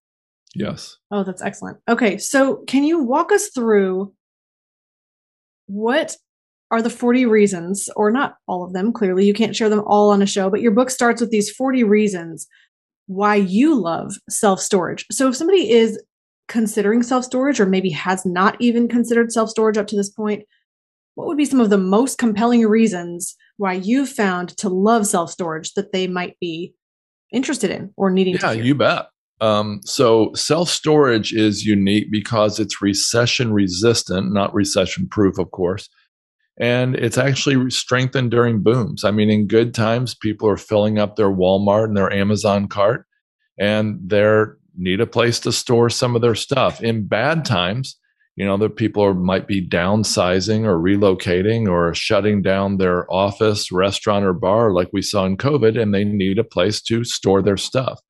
Yes. 0.55 0.97
Oh, 1.11 1.25
that's 1.25 1.43
excellent. 1.43 1.79
Okay. 1.89 2.19
So, 2.19 2.57
can 2.67 2.85
you 2.85 3.01
walk 3.03 3.33
us 3.33 3.49
through 3.49 4.13
what 5.67 6.17
are 6.71 6.83
the 6.83 6.91
40 6.91 7.27
reasons, 7.27 7.89
or 7.97 8.11
not 8.11 8.37
all 8.47 8.65
of 8.65 8.73
them? 8.73 8.93
Clearly, 8.93 9.25
you 9.25 9.35
can't 9.35 9.57
share 9.57 9.69
them 9.69 9.83
all 9.87 10.11
on 10.11 10.23
a 10.23 10.27
show, 10.27 10.51
but 10.51 10.61
your 10.61 10.73
book 10.73 10.91
starts 10.91 11.21
with 11.21 11.31
these 11.31 11.51
40 11.51 11.85
reasons 11.85 12.47
why 13.07 13.35
you 13.35 13.75
love 13.75 14.13
self 14.29 14.61
storage. 14.61 15.05
So, 15.11 15.29
if 15.29 15.37
somebody 15.37 15.71
is 15.71 16.03
considering 16.49 17.03
self 17.03 17.25
storage 17.25 17.61
or 17.61 17.67
maybe 17.67 17.91
has 17.91 18.25
not 18.25 18.57
even 18.61 18.89
considered 18.89 19.33
self 19.33 19.51
storage 19.51 19.77
up 19.77 19.87
to 19.89 19.97
this 19.97 20.11
point, 20.11 20.45
what 21.15 21.27
would 21.27 21.37
be 21.37 21.45
some 21.45 21.61
of 21.61 21.71
the 21.71 21.79
most 21.79 22.19
compelling 22.19 22.67
reasons 22.67 23.37
why 23.57 23.73
you 23.73 24.07
found 24.07 24.57
to 24.59 24.69
love 24.69 25.07
self 25.07 25.31
storage 25.31 25.75
that 25.75 25.93
they 25.93 26.07
might 26.07 26.39
be 26.41 26.75
interested 27.33 27.71
in 27.71 27.93
or 27.97 28.11
needing 28.11 28.35
yeah, 28.35 28.53
you 28.53 28.75
bet. 28.75 29.07
Um, 29.41 29.81
so 29.85 30.33
self 30.35 30.69
storage 30.69 31.33
is 31.33 31.65
unique 31.65 32.11
because 32.11 32.61
it's 32.61 32.81
recession 32.81 33.53
resistant, 33.53 34.33
not 34.33 34.55
recession 34.55 35.09
proof, 35.09 35.39
of 35.39 35.51
course. 35.51 35.89
And 36.59 36.95
it's 36.95 37.19
actually 37.19 37.71
strengthened 37.71 38.31
during 38.31 38.63
booms. 38.63 39.05
I 39.05 39.11
mean, 39.11 39.29
in 39.29 39.49
good 39.49 39.75
times, 39.75 40.15
people 40.15 40.49
are 40.49 40.57
filling 40.57 40.99
up 40.99 41.17
their 41.17 41.31
Walmart 41.31 41.87
and 41.87 41.97
their 41.97 42.13
Amazon 42.13 42.69
cart, 42.69 43.07
and 43.59 43.99
they 44.09 44.35
need 44.77 45.01
a 45.01 45.07
place 45.07 45.41
to 45.41 45.53
store 45.53 45.91
some 45.91 46.15
of 46.15 46.23
their 46.23 46.37
stuff. 46.37 46.81
In 46.81 47.09
bad 47.09 47.45
times, 47.45 47.97
you 48.37 48.45
know, 48.45 48.57
the 48.57 48.71
people 48.71 49.03
are, 49.05 49.15
might 49.15 49.47
be 49.47 49.67
downsizing 49.67 50.65
or 50.65 50.79
relocating 50.79 51.69
or 51.69 51.93
shutting 51.95 52.43
down 52.43 52.77
their 52.77 53.13
office, 53.13 53.71
restaurant, 53.71 54.25
or 54.25 54.33
bar, 54.33 54.73
like 54.73 54.89
we 54.93 55.03
saw 55.03 55.25
in 55.25 55.37
COVID, 55.37 55.81
and 55.81 55.93
they 55.93 56.05
need 56.05 56.39
a 56.39 56.45
place 56.45 56.81
to 56.83 57.05
store 57.05 57.43
their 57.43 57.57
stuff. 57.57 58.01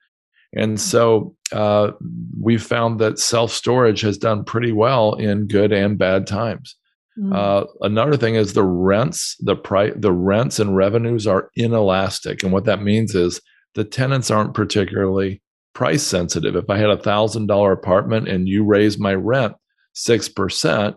And 0.57 0.81
so 0.81 1.35
uh, 1.53 1.93
we've 2.41 2.63
found 2.63 3.01
that 3.01 3.19
self 3.19 3.51
storage 3.51 4.01
has 4.03 4.19
done 4.19 4.45
pretty 4.45 4.73
well 4.73 5.15
in 5.15 5.47
good 5.47 5.73
and 5.73 5.99
bad 5.99 6.27
times. 6.27 6.77
Mm-hmm. 7.19 7.33
Uh, 7.33 7.65
another 7.83 8.17
thing 8.17 8.35
is 8.35 8.53
the 8.53 8.65
rents, 8.65 9.37
the 9.41 9.57
price, 9.57 9.93
the 9.97 10.13
rents 10.13 10.59
and 10.59 10.77
revenues 10.77 11.27
are 11.27 11.51
inelastic, 11.57 12.43
and 12.43 12.53
what 12.53 12.65
that 12.65 12.83
means 12.83 13.15
is 13.15 13.41
the 13.75 13.85
tenants 13.85 14.31
aren't 14.31 14.55
particularly 14.55 15.41
price 15.75 16.03
sensitive. 16.03 16.57
If 16.57 16.71
I 16.71 16.79
had 16.79 16.91
a 16.91 17.03
thousand 17.03 17.47
dollar 17.47 17.73
apartment 17.73 18.29
and 18.29 18.49
you 18.49 18.65
raise 18.65 18.99
my 18.99 19.15
rent 19.15 19.55
six 19.93 20.29
percent, 20.29 20.97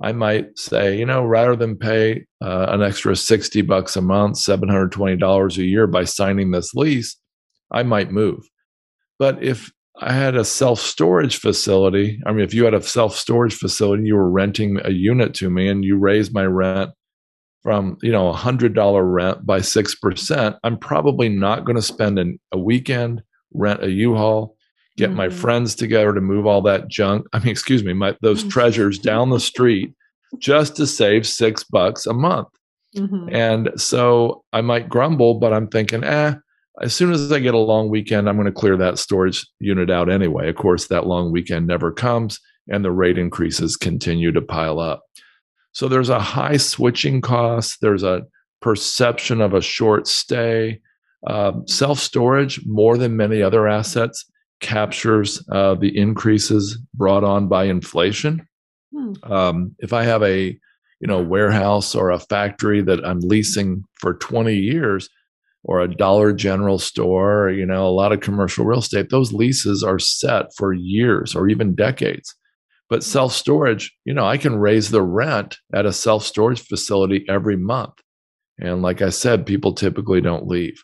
I 0.00 0.12
might 0.12 0.58
say, 0.58 0.98
you 0.98 1.06
know, 1.06 1.24
rather 1.24 1.56
than 1.56 1.76
pay 1.76 2.26
uh, 2.42 2.66
an 2.68 2.82
extra 2.82 3.14
60 3.14 3.62
bucks 3.62 3.96
a 3.96 4.02
month, 4.02 4.36
$720 4.36 5.56
a 5.56 5.64
year 5.64 5.86
by 5.86 6.04
signing 6.04 6.50
this 6.50 6.74
lease, 6.74 7.16
I 7.70 7.84
might 7.84 8.10
move. 8.10 8.44
But 9.18 9.42
if 9.42 9.70
I 10.00 10.12
had 10.12 10.34
a 10.34 10.44
self 10.44 10.80
storage 10.80 11.38
facility, 11.38 12.20
I 12.26 12.32
mean, 12.32 12.44
if 12.44 12.52
you 12.52 12.64
had 12.64 12.74
a 12.74 12.82
self 12.82 13.16
storage 13.16 13.54
facility, 13.54 14.04
you 14.04 14.16
were 14.16 14.30
renting 14.30 14.78
a 14.84 14.90
unit 14.90 15.34
to 15.34 15.50
me 15.50 15.68
and 15.68 15.84
you 15.84 15.96
raised 15.96 16.34
my 16.34 16.44
rent 16.44 16.90
from, 17.64 17.96
you 18.02 18.12
know, 18.12 18.28
a 18.28 18.36
$100 18.36 18.74
rent 19.02 19.46
by 19.46 19.58
6%, 19.58 20.58
I'm 20.62 20.78
probably 20.78 21.30
not 21.30 21.64
going 21.64 21.76
to 21.76 21.82
spend 21.82 22.18
an, 22.18 22.38
a 22.52 22.58
weekend, 22.58 23.22
rent 23.54 23.82
a 23.82 23.90
U-Haul, 23.90 24.54
get 24.98 25.08
mm-hmm. 25.08 25.16
my 25.16 25.28
friends 25.30 25.74
together 25.74 26.12
to 26.12 26.20
move 26.20 26.46
all 26.46 26.60
that 26.62 26.88
junk. 26.88 27.26
I 27.32 27.38
mean, 27.38 27.48
excuse 27.48 27.82
me, 27.82 27.94
my 27.94 28.16
those 28.20 28.40
mm-hmm. 28.40 28.50
treasures 28.50 28.98
down 28.98 29.30
the 29.30 29.40
street 29.40 29.94
just 30.38 30.76
to 30.76 30.86
save 30.86 31.26
six 31.26 31.64
bucks 31.64 32.06
a 32.06 32.12
month. 32.12 32.48
Mm-hmm. 32.96 33.34
And 33.34 33.70
so 33.76 34.44
I 34.52 34.60
might 34.60 34.88
grumble, 34.88 35.34
but 35.34 35.52
I'm 35.52 35.68
thinking, 35.68 36.04
eh, 36.04 36.34
as 36.80 36.94
soon 36.94 37.12
as 37.12 37.30
I 37.30 37.38
get 37.38 37.54
a 37.54 37.58
long 37.58 37.88
weekend, 37.88 38.28
I'm 38.28 38.36
going 38.36 38.46
to 38.46 38.52
clear 38.52 38.76
that 38.76 38.98
storage 38.98 39.46
unit 39.60 39.90
out 39.90 40.10
anyway. 40.10 40.48
Of 40.48 40.56
course, 40.56 40.88
that 40.88 41.06
long 41.06 41.30
weekend 41.30 41.66
never 41.66 41.92
comes 41.92 42.40
and 42.68 42.84
the 42.84 42.90
rate 42.90 43.18
increases 43.18 43.76
continue 43.76 44.32
to 44.32 44.40
pile 44.40 44.80
up. 44.80 45.02
So 45.72 45.88
there's 45.88 46.08
a 46.08 46.20
high 46.20 46.56
switching 46.56 47.20
cost, 47.20 47.78
there's 47.80 48.02
a 48.02 48.22
perception 48.60 49.40
of 49.40 49.54
a 49.54 49.60
short 49.60 50.06
stay. 50.06 50.80
Uh, 51.26 51.52
Self 51.66 51.98
storage, 51.98 52.60
more 52.66 52.98
than 52.98 53.16
many 53.16 53.42
other 53.42 53.66
assets, 53.66 54.26
captures 54.60 55.42
uh, 55.50 55.74
the 55.74 55.96
increases 55.96 56.78
brought 56.94 57.24
on 57.24 57.48
by 57.48 57.64
inflation. 57.64 58.46
Hmm. 58.94 59.12
Um, 59.22 59.76
if 59.78 59.92
I 59.92 60.04
have 60.04 60.22
a 60.22 60.58
you 61.00 61.06
know 61.06 61.22
warehouse 61.22 61.94
or 61.94 62.10
a 62.10 62.18
factory 62.18 62.82
that 62.82 63.04
I'm 63.04 63.20
leasing 63.20 63.84
for 64.00 64.14
20 64.14 64.54
years, 64.54 65.08
or 65.64 65.80
a 65.80 65.94
Dollar 65.94 66.32
General 66.32 66.78
store, 66.78 67.50
you 67.50 67.64
know, 67.64 67.86
a 67.86 67.90
lot 67.90 68.12
of 68.12 68.20
commercial 68.20 68.64
real 68.64 68.80
estate, 68.80 69.10
those 69.10 69.32
leases 69.32 69.82
are 69.82 69.98
set 69.98 70.54
for 70.56 70.72
years 70.72 71.34
or 71.34 71.48
even 71.48 71.74
decades. 71.74 72.34
But 72.88 73.02
hmm. 73.02 73.08
self 73.08 73.32
storage, 73.32 73.92
you 74.04 74.14
know, 74.14 74.26
I 74.26 74.36
can 74.36 74.56
raise 74.56 74.90
the 74.90 75.02
rent 75.02 75.58
at 75.74 75.86
a 75.86 75.92
self 75.92 76.24
storage 76.24 76.60
facility 76.60 77.24
every 77.28 77.56
month. 77.56 77.94
And 78.58 78.82
like 78.82 79.02
I 79.02 79.10
said, 79.10 79.46
people 79.46 79.74
typically 79.74 80.20
don't 80.20 80.46
leave. 80.46 80.82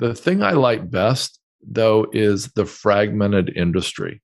The 0.00 0.14
thing 0.14 0.42
I 0.42 0.52
like 0.52 0.90
best 0.90 1.38
though, 1.66 2.06
is 2.12 2.48
the 2.52 2.66
fragmented 2.66 3.52
industry. 3.56 4.22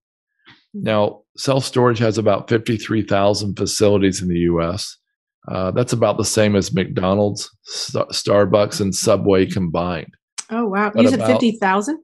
Hmm. 0.75 0.83
Now, 0.83 1.21
self 1.37 1.65
storage 1.65 1.99
has 1.99 2.19
about 2.19 2.49
53,000 2.49 3.57
facilities 3.57 4.23
in 4.23 4.29
the 4.29 4.41
US. 4.41 4.97
Uh, 5.49 5.71
that's 5.73 5.93
about 5.93 6.19
the 6.19 6.25
same 6.25 6.55
as 6.55 6.73
McDonald's, 6.73 7.51
St- 7.65 8.09
Starbucks, 8.11 8.81
and 8.81 8.95
Subway 8.95 9.47
combined. 9.47 10.15
Oh, 10.51 10.67
wow. 10.67 10.91
But 10.95 11.03
you 11.03 11.09
said 11.09 11.27
50,000? 11.27 11.99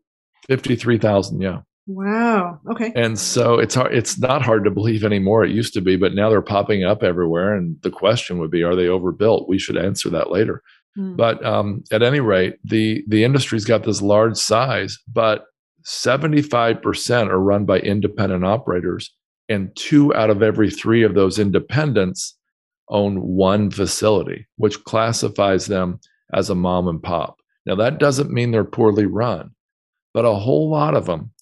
53,000, 0.49 1.41
yeah. 1.41 1.61
Wow. 1.87 2.61
Okay. 2.71 2.93
And 2.95 3.19
so 3.19 3.59
it's 3.59 3.75
hard, 3.75 3.95
it's 3.95 4.19
not 4.19 4.43
hard 4.43 4.65
to 4.65 4.71
believe 4.71 5.05
anymore. 5.05 5.45
It 5.45 5.53
used 5.53 5.73
to 5.75 5.81
be, 5.81 5.97
but 5.97 6.15
now 6.15 6.29
they're 6.29 6.43
popping 6.43 6.85
up 6.85 7.03
everywhere. 7.03 7.55
And 7.55 7.77
the 7.83 7.91
question 7.91 8.39
would 8.39 8.51
be, 8.51 8.63
are 8.63 8.77
they 8.77 8.89
overbuilt? 8.89 9.49
We 9.49 9.59
should 9.59 9.79
answer 9.79 10.11
that 10.11 10.31
later. 10.31 10.63
Hmm. 10.97 11.17
But 11.17 11.45
um, 11.45 11.85
at 11.91 12.03
any 12.03 12.21
rate, 12.21 12.57
the 12.65 13.05
the 13.09 13.25
industry's 13.25 13.65
got 13.65 13.85
this 13.85 14.03
large 14.03 14.37
size, 14.37 14.99
but 15.11 15.45
75% 15.87 17.29
are 17.29 17.41
run 17.41 17.65
by 17.65 17.79
independent 17.79 18.45
operators, 18.45 19.15
and 19.49 19.75
two 19.75 20.15
out 20.15 20.29
of 20.29 20.43
every 20.43 20.71
three 20.71 21.03
of 21.03 21.15
those 21.15 21.39
independents 21.39 22.38
own 22.91 23.21
one 23.21 23.71
facility, 23.71 24.47
which 24.57 24.83
classifies 24.85 25.67
them 25.67 26.01
as 26.33 26.51
a 26.51 26.55
mom 26.55 26.89
and 26.89 27.03
pop. 27.03 27.41
Now, 27.67 27.75
that 27.77 27.99
doesn't 27.99 28.31
mean 28.33 28.51
they're 28.51 28.65
poorly 28.65 29.07
run, 29.07 29.51
but 30.15 30.25
a 30.25 30.35
whole 30.35 30.71
lot 30.71 30.95
of 30.95 31.07
them 31.07 31.33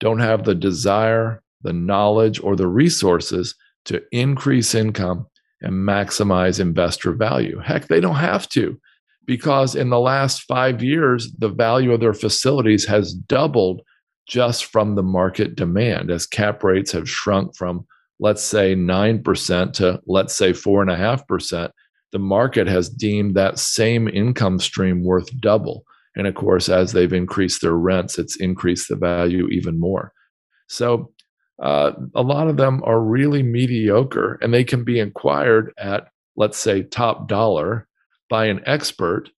don't 0.00 0.20
have 0.20 0.44
the 0.44 0.54
desire, 0.54 1.42
the 1.62 1.72
knowledge, 1.72 2.40
or 2.40 2.56
the 2.56 2.68
resources 2.68 3.54
to 3.86 4.02
increase 4.12 4.74
income 4.74 5.26
and 5.60 5.74
maximize 5.74 6.60
investor 6.60 7.12
value. 7.12 7.58
Heck, 7.58 7.88
they 7.88 8.00
don't 8.00 8.16
have 8.16 8.48
to 8.50 8.80
because 9.26 9.74
in 9.74 9.90
the 9.90 10.00
last 10.00 10.42
five 10.42 10.82
years, 10.82 11.32
the 11.38 11.48
value 11.48 11.92
of 11.92 12.00
their 12.00 12.14
facilities 12.14 12.84
has 12.86 13.14
doubled 13.14 13.82
just 14.26 14.66
from 14.66 14.94
the 14.94 15.02
market 15.02 15.56
demand 15.56 16.10
as 16.10 16.26
cap 16.26 16.62
rates 16.62 16.92
have 16.92 17.08
shrunk 17.08 17.56
from, 17.56 17.86
let's 18.22 18.42
say, 18.42 18.76
9% 18.76 19.72
to, 19.72 20.00
let's 20.06 20.32
say, 20.32 20.52
4.5%. 20.52 21.70
The 22.12 22.18
market 22.20 22.68
has 22.68 22.88
deemed 22.88 23.34
that 23.34 23.58
same 23.58 24.06
income 24.06 24.60
stream 24.60 25.02
worth 25.02 25.28
double. 25.40 25.84
And 26.14 26.28
of 26.28 26.36
course, 26.36 26.68
as 26.68 26.92
they've 26.92 27.12
increased 27.12 27.62
their 27.62 27.76
rents, 27.76 28.20
it's 28.20 28.36
increased 28.36 28.88
the 28.88 28.94
value 28.94 29.48
even 29.48 29.80
more. 29.80 30.12
So, 30.68 31.12
uh, 31.60 31.92
a 32.14 32.22
lot 32.22 32.46
of 32.46 32.56
them 32.56 32.80
are 32.84 33.00
really 33.00 33.42
mediocre 33.42 34.38
and 34.40 34.54
they 34.54 34.64
can 34.64 34.84
be 34.84 35.00
acquired 35.00 35.72
at, 35.76 36.08
let's 36.36 36.58
say, 36.58 36.84
top 36.84 37.26
dollar 37.26 37.88
by 38.30 38.46
an 38.46 38.62
expert, 38.66 39.30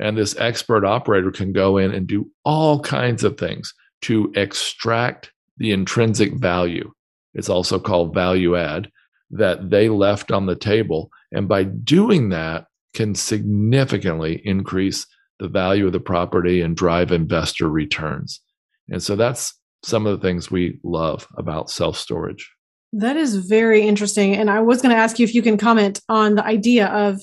and 0.00 0.18
this 0.18 0.36
expert 0.38 0.84
operator 0.84 1.30
can 1.30 1.52
go 1.52 1.78
in 1.78 1.92
and 1.92 2.08
do 2.08 2.28
all 2.44 2.80
kinds 2.80 3.22
of 3.22 3.38
things 3.38 3.72
to 4.02 4.32
extract 4.34 5.30
the 5.58 5.70
intrinsic 5.70 6.34
value. 6.34 6.92
It's 7.34 7.48
also 7.48 7.78
called 7.78 8.14
value 8.14 8.56
add 8.56 8.90
that 9.30 9.70
they 9.70 9.88
left 9.88 10.30
on 10.30 10.46
the 10.46 10.56
table. 10.56 11.10
And 11.32 11.48
by 11.48 11.64
doing 11.64 12.28
that, 12.30 12.66
can 12.94 13.14
significantly 13.14 14.40
increase 14.44 15.06
the 15.40 15.48
value 15.48 15.86
of 15.86 15.92
the 15.92 16.00
property 16.00 16.60
and 16.60 16.76
drive 16.76 17.10
investor 17.10 17.68
returns. 17.68 18.40
And 18.88 19.02
so 19.02 19.16
that's 19.16 19.58
some 19.82 20.06
of 20.06 20.18
the 20.18 20.26
things 20.26 20.50
we 20.50 20.78
love 20.84 21.26
about 21.36 21.70
self 21.70 21.98
storage. 21.98 22.50
That 22.92 23.16
is 23.16 23.36
very 23.36 23.82
interesting. 23.82 24.34
And 24.34 24.48
I 24.48 24.60
was 24.60 24.80
going 24.80 24.94
to 24.94 25.00
ask 25.00 25.18
you 25.18 25.24
if 25.24 25.34
you 25.34 25.42
can 25.42 25.58
comment 25.58 26.00
on 26.08 26.36
the 26.36 26.44
idea 26.44 26.86
of 26.86 27.20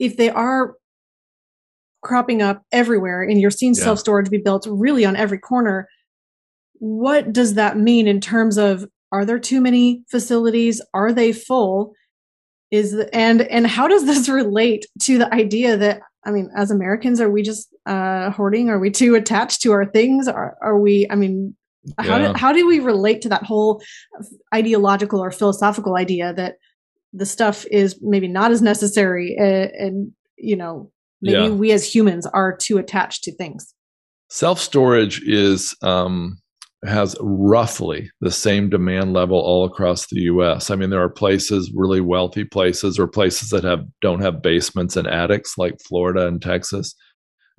if 0.00 0.16
they 0.16 0.30
are 0.30 0.74
cropping 2.02 2.42
up 2.42 2.62
everywhere 2.72 3.22
and 3.22 3.40
you're 3.40 3.50
seeing 3.50 3.74
yeah. 3.74 3.84
self 3.84 4.00
storage 4.00 4.30
be 4.30 4.38
built 4.38 4.66
really 4.68 5.04
on 5.04 5.14
every 5.14 5.38
corner, 5.38 5.88
what 6.74 7.32
does 7.32 7.54
that 7.54 7.78
mean 7.78 8.08
in 8.08 8.20
terms 8.20 8.58
of 8.58 8.86
are 9.12 9.24
there 9.24 9.38
too 9.38 9.60
many 9.60 10.04
facilities? 10.10 10.80
Are 10.94 11.12
they 11.12 11.32
full? 11.32 11.94
Is 12.70 12.92
the, 12.92 13.14
and 13.14 13.42
and 13.42 13.66
how 13.66 13.88
does 13.88 14.06
this 14.06 14.28
relate 14.40 14.86
to 15.02 15.18
the 15.18 15.32
idea 15.34 15.76
that 15.76 16.00
I 16.24 16.30
mean, 16.30 16.50
as 16.54 16.70
Americans, 16.70 17.20
are 17.20 17.30
we 17.30 17.42
just 17.42 17.74
uh, 17.86 18.30
hoarding? 18.30 18.68
Are 18.68 18.78
we 18.78 18.90
too 18.90 19.14
attached 19.14 19.62
to 19.62 19.72
our 19.72 19.86
things? 19.86 20.28
Are 20.28 20.56
are 20.62 20.78
we? 20.78 21.06
I 21.10 21.14
mean, 21.14 21.56
how 21.98 22.18
yeah. 22.18 22.32
do 22.32 22.38
how 22.38 22.52
do 22.52 22.66
we 22.66 22.78
relate 22.80 23.22
to 23.22 23.28
that 23.30 23.42
whole 23.42 23.82
ideological 24.54 25.20
or 25.20 25.30
philosophical 25.30 25.96
idea 25.96 26.32
that 26.34 26.56
the 27.12 27.26
stuff 27.26 27.64
is 27.70 27.98
maybe 28.02 28.28
not 28.28 28.50
as 28.50 28.62
necessary 28.62 29.34
and, 29.38 29.70
and 29.70 30.12
you 30.36 30.56
know 30.56 30.90
maybe 31.22 31.48
yeah. 31.48 31.48
we 31.48 31.72
as 31.72 31.94
humans 31.94 32.26
are 32.26 32.56
too 32.56 32.78
attached 32.78 33.24
to 33.24 33.34
things 33.34 33.74
self 34.28 34.60
storage 34.60 35.22
is 35.24 35.74
um 35.82 36.38
has 36.84 37.14
roughly 37.20 38.10
the 38.20 38.30
same 38.30 38.70
demand 38.70 39.12
level 39.12 39.38
all 39.38 39.64
across 39.64 40.06
the 40.06 40.20
US. 40.22 40.70
I 40.70 40.76
mean 40.76 40.90
there 40.90 41.02
are 41.02 41.10
places 41.10 41.72
really 41.74 42.00
wealthy 42.00 42.44
places 42.44 42.98
or 42.98 43.06
places 43.06 43.50
that 43.50 43.64
have 43.64 43.84
don't 44.00 44.22
have 44.22 44.42
basements 44.42 44.96
and 44.96 45.06
attics 45.06 45.58
like 45.58 45.80
Florida 45.80 46.26
and 46.26 46.40
Texas 46.40 46.94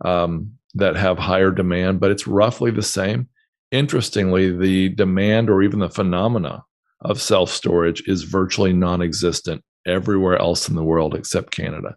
um, 0.04 0.52
that 0.74 0.96
have 0.96 1.20
higher 1.20 1.52
demand 1.52 2.00
but 2.00 2.12
it's 2.12 2.28
roughly 2.28 2.72
the 2.72 2.82
same. 2.82 3.30
Interestingly 3.72 4.56
the 4.56 4.90
demand 4.90 5.50
or 5.50 5.62
even 5.62 5.80
the 5.80 5.90
phenomena 5.90 6.64
of 7.02 7.22
self 7.22 7.52
storage 7.52 8.04
is 8.08 8.24
virtually 8.24 8.74
non 8.74 9.02
existent 9.02 9.64
everywhere 9.86 10.38
else 10.38 10.68
in 10.68 10.76
the 10.76 10.84
world 10.84 11.14
except 11.14 11.52
Canada. 11.52 11.96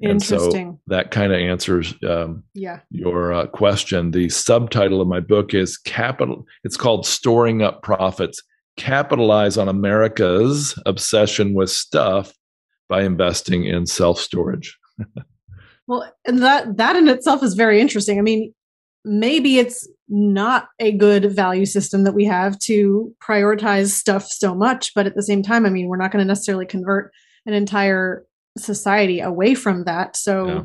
Interesting. 0.00 0.68
And 0.68 0.76
so 0.76 0.80
that 0.88 1.10
kind 1.10 1.32
of 1.32 1.38
answers 1.38 1.94
um, 2.06 2.42
yeah. 2.52 2.80
your 2.90 3.32
uh, 3.32 3.46
question. 3.46 4.10
The 4.10 4.28
subtitle 4.28 5.00
of 5.00 5.08
my 5.08 5.20
book 5.20 5.54
is 5.54 5.76
Capital, 5.76 6.44
it's 6.64 6.76
called 6.76 7.06
Storing 7.06 7.62
Up 7.62 7.82
Profits 7.82 8.42
Capitalize 8.76 9.56
on 9.56 9.68
America's 9.68 10.76
Obsession 10.84 11.54
with 11.54 11.70
Stuff 11.70 12.32
by 12.88 13.02
Investing 13.02 13.64
in 13.64 13.86
Self 13.86 14.18
Storage. 14.18 14.76
well, 15.86 16.12
and 16.26 16.42
that, 16.42 16.76
that 16.76 16.96
in 16.96 17.06
itself 17.06 17.44
is 17.44 17.54
very 17.54 17.80
interesting. 17.80 18.18
I 18.18 18.22
mean, 18.22 18.52
maybe 19.04 19.58
it's 19.58 19.88
not 20.08 20.68
a 20.80 20.92
good 20.92 21.32
value 21.32 21.66
system 21.66 22.04
that 22.04 22.14
we 22.14 22.24
have 22.24 22.58
to 22.58 23.14
prioritize 23.22 23.88
stuff 23.88 24.26
so 24.26 24.54
much 24.54 24.92
but 24.94 25.06
at 25.06 25.14
the 25.14 25.22
same 25.22 25.42
time 25.42 25.64
i 25.64 25.70
mean 25.70 25.88
we're 25.88 25.96
not 25.96 26.12
going 26.12 26.22
to 26.22 26.28
necessarily 26.28 26.66
convert 26.66 27.10
an 27.46 27.54
entire 27.54 28.24
society 28.56 29.20
away 29.20 29.54
from 29.54 29.84
that 29.84 30.16
so 30.16 30.46
yeah. 30.46 30.62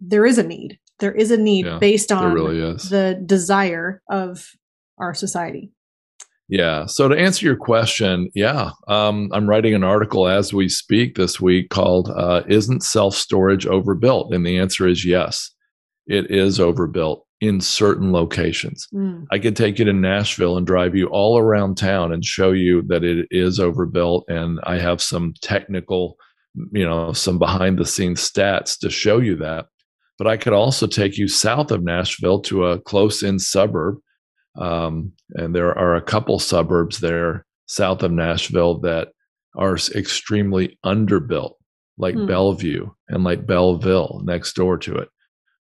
there 0.00 0.26
is 0.26 0.38
a 0.38 0.42
need 0.42 0.78
There 0.98 1.12
is 1.12 1.30
a 1.30 1.36
need 1.36 1.66
Yeah, 1.66 1.78
based 1.78 2.12
on 2.12 2.32
really 2.32 2.58
the 2.58 3.20
desire 3.26 4.02
of 4.08 4.50
our 4.98 5.14
society. 5.14 5.70
Yeah. 6.48 6.86
So 6.86 7.08
to 7.08 7.16
answer 7.16 7.46
your 7.46 7.56
question, 7.56 8.30
yeah, 8.34 8.70
um, 8.86 9.30
I'm 9.32 9.48
writing 9.48 9.74
an 9.74 9.82
article 9.82 10.28
as 10.28 10.52
we 10.52 10.68
speak 10.68 11.16
this 11.16 11.40
week 11.40 11.70
called 11.70 12.10
uh, 12.10 12.42
"Isn't 12.46 12.82
Self 12.82 13.14
Storage 13.14 13.66
Overbuilt?" 13.66 14.32
And 14.32 14.46
the 14.46 14.58
answer 14.58 14.86
is 14.86 15.04
yes, 15.04 15.50
it 16.06 16.30
is 16.30 16.60
overbuilt 16.60 17.26
in 17.46 17.60
certain 17.60 18.12
locations. 18.12 18.86
Mm. 18.92 19.26
I 19.30 19.38
could 19.38 19.56
take 19.56 19.78
you 19.78 19.84
to 19.84 19.92
Nashville 19.92 20.56
and 20.56 20.66
drive 20.66 20.94
you 20.94 21.06
all 21.08 21.38
around 21.38 21.76
town 21.76 22.12
and 22.12 22.24
show 22.24 22.52
you 22.52 22.82
that 22.88 23.04
it 23.04 23.26
is 23.30 23.60
overbuilt. 23.60 24.24
And 24.28 24.60
I 24.64 24.78
have 24.78 25.02
some 25.02 25.34
technical, 25.40 26.16
you 26.72 26.84
know, 26.84 27.12
some 27.12 27.38
behind 27.38 27.78
the 27.78 27.86
scenes 27.86 28.20
stats 28.28 28.78
to 28.80 28.90
show 28.90 29.18
you 29.18 29.36
that. 29.36 29.66
But 30.18 30.26
I 30.28 30.36
could 30.36 30.52
also 30.52 30.86
take 30.86 31.18
you 31.18 31.26
south 31.28 31.70
of 31.70 31.82
Nashville 31.82 32.40
to 32.42 32.66
a 32.66 32.80
close 32.80 33.22
in 33.22 33.38
suburb. 33.38 33.96
Um, 34.56 35.12
and 35.34 35.54
there 35.54 35.76
are 35.76 35.96
a 35.96 36.02
couple 36.02 36.38
suburbs 36.38 37.00
there 37.00 37.44
south 37.66 38.02
of 38.02 38.12
Nashville 38.12 38.78
that 38.80 39.08
are 39.56 39.74
extremely 39.94 40.78
underbuilt, 40.84 41.54
like 41.98 42.14
Hmm. 42.14 42.26
Bellevue 42.26 42.90
and 43.08 43.24
like 43.24 43.46
Belleville 43.46 44.22
next 44.24 44.54
door 44.54 44.78
to 44.78 44.96
it. 44.98 45.08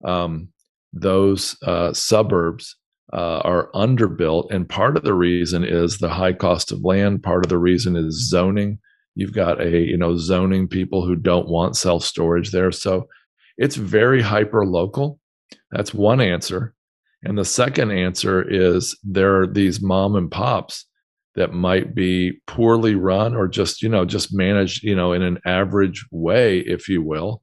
Um, 0.04 0.48
those 0.92 1.56
uh, 1.62 1.92
suburbs 1.92 2.76
uh, 3.12 3.40
are 3.44 3.70
underbuilt, 3.74 4.50
and 4.50 4.68
part 4.68 4.96
of 4.96 5.04
the 5.04 5.14
reason 5.14 5.64
is 5.64 5.98
the 5.98 6.08
high 6.08 6.32
cost 6.32 6.72
of 6.72 6.84
land. 6.84 7.22
Part 7.22 7.44
of 7.44 7.50
the 7.50 7.58
reason 7.58 7.96
is 7.96 8.28
zoning. 8.28 8.78
You've 9.14 9.34
got 9.34 9.60
a 9.60 9.70
you 9.70 9.96
know 9.96 10.16
zoning 10.16 10.68
people 10.68 11.04
who 11.04 11.16
don't 11.16 11.48
want 11.48 11.76
self 11.76 12.04
storage 12.04 12.50
there, 12.50 12.72
so 12.72 13.08
it's 13.58 13.76
very 13.76 14.22
hyper 14.22 14.66
local. 14.66 15.18
That's 15.70 15.92
one 15.92 16.20
answer. 16.20 16.74
And 17.24 17.38
the 17.38 17.44
second 17.44 17.92
answer 17.92 18.42
is 18.42 18.98
there 19.04 19.42
are 19.42 19.46
these 19.46 19.80
mom 19.80 20.16
and 20.16 20.30
pops 20.30 20.86
that 21.34 21.52
might 21.52 21.94
be 21.94 22.40
poorly 22.46 22.94
run 22.94 23.34
or 23.34 23.46
just 23.46 23.82
you 23.82 23.88
know 23.88 24.04
just 24.04 24.34
managed 24.34 24.82
you 24.82 24.96
know 24.96 25.12
in 25.12 25.22
an 25.22 25.38
average 25.44 26.06
way, 26.10 26.60
if 26.60 26.88
you 26.88 27.02
will 27.02 27.41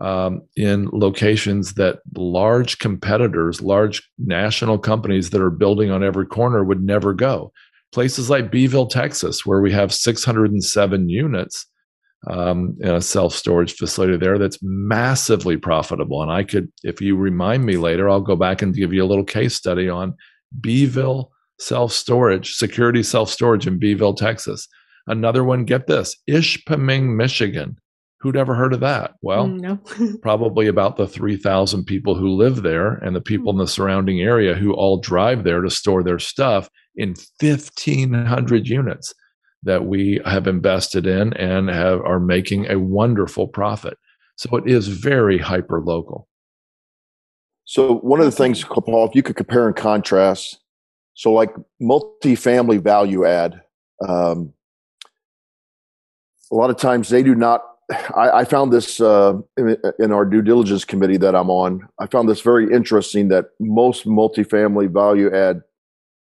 um, 0.00 0.42
in 0.56 0.88
locations 0.92 1.74
that 1.74 2.00
large 2.16 2.78
competitors, 2.78 3.60
large 3.60 4.02
national 4.18 4.78
companies 4.78 5.30
that 5.30 5.42
are 5.42 5.50
building 5.50 5.90
on 5.90 6.02
every 6.02 6.26
corner 6.26 6.64
would 6.64 6.82
never 6.82 7.12
go. 7.12 7.52
Places 7.92 8.30
like 8.30 8.50
Beeville, 8.50 8.86
Texas, 8.86 9.44
where 9.44 9.60
we 9.60 9.72
have 9.72 9.92
607 9.92 11.08
units 11.08 11.66
um, 12.28 12.76
in 12.80 12.94
a 12.94 13.00
self 13.00 13.34
storage 13.34 13.74
facility 13.74 14.16
there 14.16 14.38
that's 14.38 14.58
massively 14.62 15.56
profitable. 15.56 16.22
And 16.22 16.30
I 16.30 16.44
could, 16.44 16.70
if 16.82 17.00
you 17.00 17.16
remind 17.16 17.64
me 17.64 17.76
later, 17.76 18.08
I'll 18.08 18.20
go 18.20 18.36
back 18.36 18.62
and 18.62 18.74
give 18.74 18.92
you 18.92 19.04
a 19.04 19.06
little 19.06 19.24
case 19.24 19.54
study 19.54 19.88
on 19.88 20.14
Beeville 20.60 21.30
self 21.58 21.92
storage, 21.92 22.54
security 22.54 23.02
self 23.02 23.30
storage 23.30 23.66
in 23.66 23.78
Beeville, 23.78 24.14
Texas. 24.14 24.68
Another 25.06 25.42
one, 25.42 25.64
get 25.64 25.86
this 25.86 26.16
Ishpeming, 26.28 27.16
Michigan. 27.16 27.78
Who'd 28.20 28.36
ever 28.36 28.54
heard 28.54 28.74
of 28.74 28.80
that? 28.80 29.14
Well, 29.22 29.46
Mm, 29.46 29.60
no. 29.60 30.18
probably 30.22 30.66
about 30.66 30.96
the 30.96 31.06
3,000 31.06 31.84
people 31.84 32.14
who 32.14 32.28
live 32.28 32.62
there 32.62 32.94
and 32.94 33.16
the 33.16 33.20
people 33.20 33.50
in 33.50 33.58
the 33.58 33.66
surrounding 33.66 34.20
area 34.20 34.54
who 34.54 34.72
all 34.74 35.00
drive 35.00 35.44
there 35.44 35.62
to 35.62 35.70
store 35.70 36.02
their 36.02 36.18
stuff 36.18 36.68
in 36.96 37.14
1,500 37.40 38.68
units 38.68 39.14
that 39.62 39.86
we 39.86 40.20
have 40.26 40.46
invested 40.46 41.06
in 41.06 41.32
and 41.34 41.68
have 41.70 42.00
are 42.02 42.20
making 42.20 42.70
a 42.70 42.78
wonderful 42.78 43.48
profit. 43.48 43.96
So 44.36 44.54
it 44.56 44.70
is 44.70 44.88
very 44.88 45.38
hyper 45.38 45.80
local. 45.80 46.28
So 47.64 47.96
one 47.98 48.20
of 48.20 48.26
the 48.26 48.32
things, 48.32 48.64
Paul, 48.64 49.06
if 49.08 49.14
you 49.14 49.22
could 49.22 49.36
compare 49.36 49.66
and 49.66 49.76
contrast, 49.76 50.58
so 51.14 51.32
like 51.32 51.54
multifamily 51.80 52.82
value 52.82 53.24
add, 53.26 53.60
um, 54.06 54.52
a 56.50 56.54
lot 56.54 56.70
of 56.70 56.76
times 56.76 57.08
they 57.08 57.22
do 57.22 57.34
not. 57.34 57.62
I, 58.16 58.30
I 58.40 58.44
found 58.44 58.72
this 58.72 59.00
uh, 59.00 59.34
in, 59.56 59.76
in 59.98 60.12
our 60.12 60.24
due 60.24 60.42
diligence 60.42 60.84
committee 60.84 61.16
that 61.18 61.34
I'm 61.34 61.50
on. 61.50 61.88
I 61.98 62.06
found 62.06 62.28
this 62.28 62.40
very 62.40 62.72
interesting 62.72 63.28
that 63.28 63.46
most 63.58 64.06
multifamily 64.06 64.92
value 64.92 65.34
add 65.34 65.62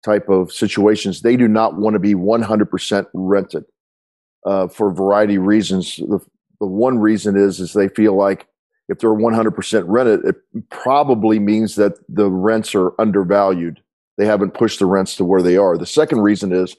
type 0.02 0.28
of 0.30 0.50
situations 0.50 1.20
they 1.20 1.36
do 1.36 1.46
not 1.46 1.76
want 1.76 1.92
to 1.94 1.98
be 1.98 2.14
100% 2.14 3.06
rented 3.12 3.64
uh, 4.46 4.68
for 4.68 4.90
a 4.90 4.94
variety 4.94 5.34
of 5.36 5.44
reasons. 5.44 5.96
The, 5.96 6.20
the 6.60 6.66
one 6.66 6.98
reason 6.98 7.36
is 7.36 7.60
is 7.60 7.72
they 7.72 7.88
feel 7.88 8.14
like 8.14 8.46
if 8.88 8.98
they're 8.98 9.10
100% 9.10 9.84
rented, 9.86 10.24
it 10.24 10.36
probably 10.70 11.38
means 11.38 11.76
that 11.76 11.94
the 12.08 12.28
rents 12.28 12.74
are 12.74 12.98
undervalued. 13.00 13.80
They 14.18 14.26
haven't 14.26 14.54
pushed 14.54 14.78
the 14.80 14.86
rents 14.86 15.16
to 15.16 15.24
where 15.24 15.42
they 15.42 15.56
are. 15.56 15.78
The 15.78 15.86
second 15.86 16.20
reason 16.20 16.52
is 16.52 16.76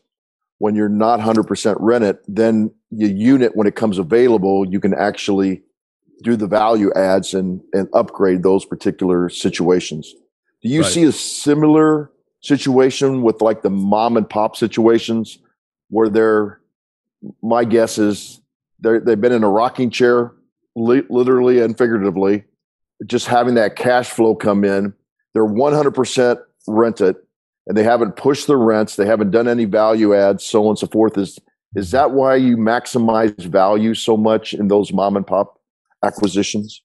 when 0.61 0.75
you're 0.75 0.87
not 0.87 1.19
100% 1.19 1.75
rented, 1.79 2.19
then 2.27 2.71
the 2.91 3.07
unit, 3.07 3.55
when 3.55 3.65
it 3.65 3.75
comes 3.75 3.97
available, 3.97 4.63
you 4.63 4.79
can 4.79 4.93
actually 4.93 5.63
do 6.21 6.35
the 6.35 6.45
value 6.45 6.93
adds 6.93 7.33
and, 7.33 7.61
and 7.73 7.89
upgrade 7.93 8.43
those 8.43 8.63
particular 8.63 9.27
situations. 9.27 10.13
Do 10.61 10.69
you 10.69 10.81
Right. 10.83 10.91
see 10.91 11.03
a 11.05 11.11
similar 11.11 12.11
situation 12.41 13.23
with 13.23 13.41
like 13.41 13.63
the 13.63 13.71
mom 13.71 14.17
and 14.17 14.29
pop 14.29 14.55
situations 14.55 15.39
where 15.89 16.09
they're, 16.09 16.61
my 17.41 17.65
guess 17.65 17.97
is 17.97 18.39
they're, 18.79 18.99
they've 18.99 19.19
been 19.19 19.31
in 19.31 19.43
a 19.43 19.49
rocking 19.49 19.89
chair, 19.89 20.31
li- 20.75 21.07
literally 21.09 21.59
and 21.59 21.75
figuratively, 21.75 22.43
just 23.07 23.25
having 23.25 23.55
that 23.55 23.75
cash 23.75 24.11
flow 24.11 24.35
come 24.35 24.63
in. 24.63 24.93
They're 25.33 25.43
100% 25.43 26.39
rented 26.67 27.15
and 27.67 27.77
they 27.77 27.83
haven't 27.83 28.15
pushed 28.15 28.47
the 28.47 28.57
rents. 28.57 28.95
They 28.95 29.05
haven't 29.05 29.31
done 29.31 29.47
any 29.47 29.65
value 29.65 30.15
adds, 30.15 30.43
so 30.43 30.63
on 30.63 30.69
and 30.69 30.79
so 30.79 30.87
forth. 30.87 31.17
Is, 31.17 31.39
is 31.75 31.91
that 31.91 32.11
why 32.11 32.35
you 32.35 32.57
maximize 32.57 33.37
value 33.45 33.93
so 33.93 34.17
much 34.17 34.53
in 34.53 34.67
those 34.67 34.91
mom 34.91 35.15
and 35.15 35.25
pop 35.25 35.59
acquisitions? 36.03 36.81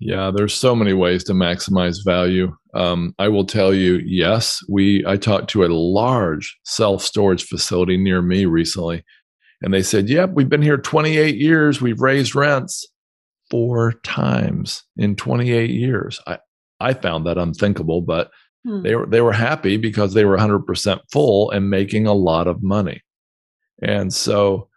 Yeah, 0.00 0.30
there's 0.34 0.54
so 0.54 0.76
many 0.76 0.92
ways 0.92 1.24
to 1.24 1.32
maximize 1.32 2.04
value. 2.04 2.56
Um, 2.74 3.14
I 3.18 3.28
will 3.28 3.44
tell 3.44 3.74
you, 3.74 4.00
yes, 4.04 4.60
we. 4.68 5.04
I 5.06 5.16
talked 5.16 5.50
to 5.50 5.64
a 5.64 5.68
large 5.68 6.56
self 6.64 7.02
storage 7.02 7.44
facility 7.44 7.96
near 7.96 8.22
me 8.22 8.46
recently, 8.46 9.04
and 9.60 9.74
they 9.74 9.82
said, 9.82 10.08
"Yep, 10.08 10.30
we've 10.34 10.48
been 10.48 10.62
here 10.62 10.78
28 10.78 11.34
years. 11.34 11.80
We've 11.80 12.00
raised 12.00 12.36
rents 12.36 12.86
four 13.50 13.94
times 14.04 14.84
in 14.96 15.16
28 15.16 15.70
years." 15.70 16.20
I 16.28 16.38
I 16.78 16.94
found 16.94 17.26
that 17.26 17.38
unthinkable, 17.38 18.00
but 18.00 18.30
Hmm. 18.68 18.82
they 18.82 18.94
were 18.94 19.06
they 19.06 19.22
were 19.22 19.32
happy 19.32 19.78
because 19.78 20.12
they 20.12 20.26
were 20.26 20.36
100% 20.36 21.00
full 21.10 21.50
and 21.50 21.70
making 21.70 22.06
a 22.06 22.12
lot 22.12 22.46
of 22.46 22.62
money. 22.62 23.02
And 23.80 24.12
so 24.12 24.68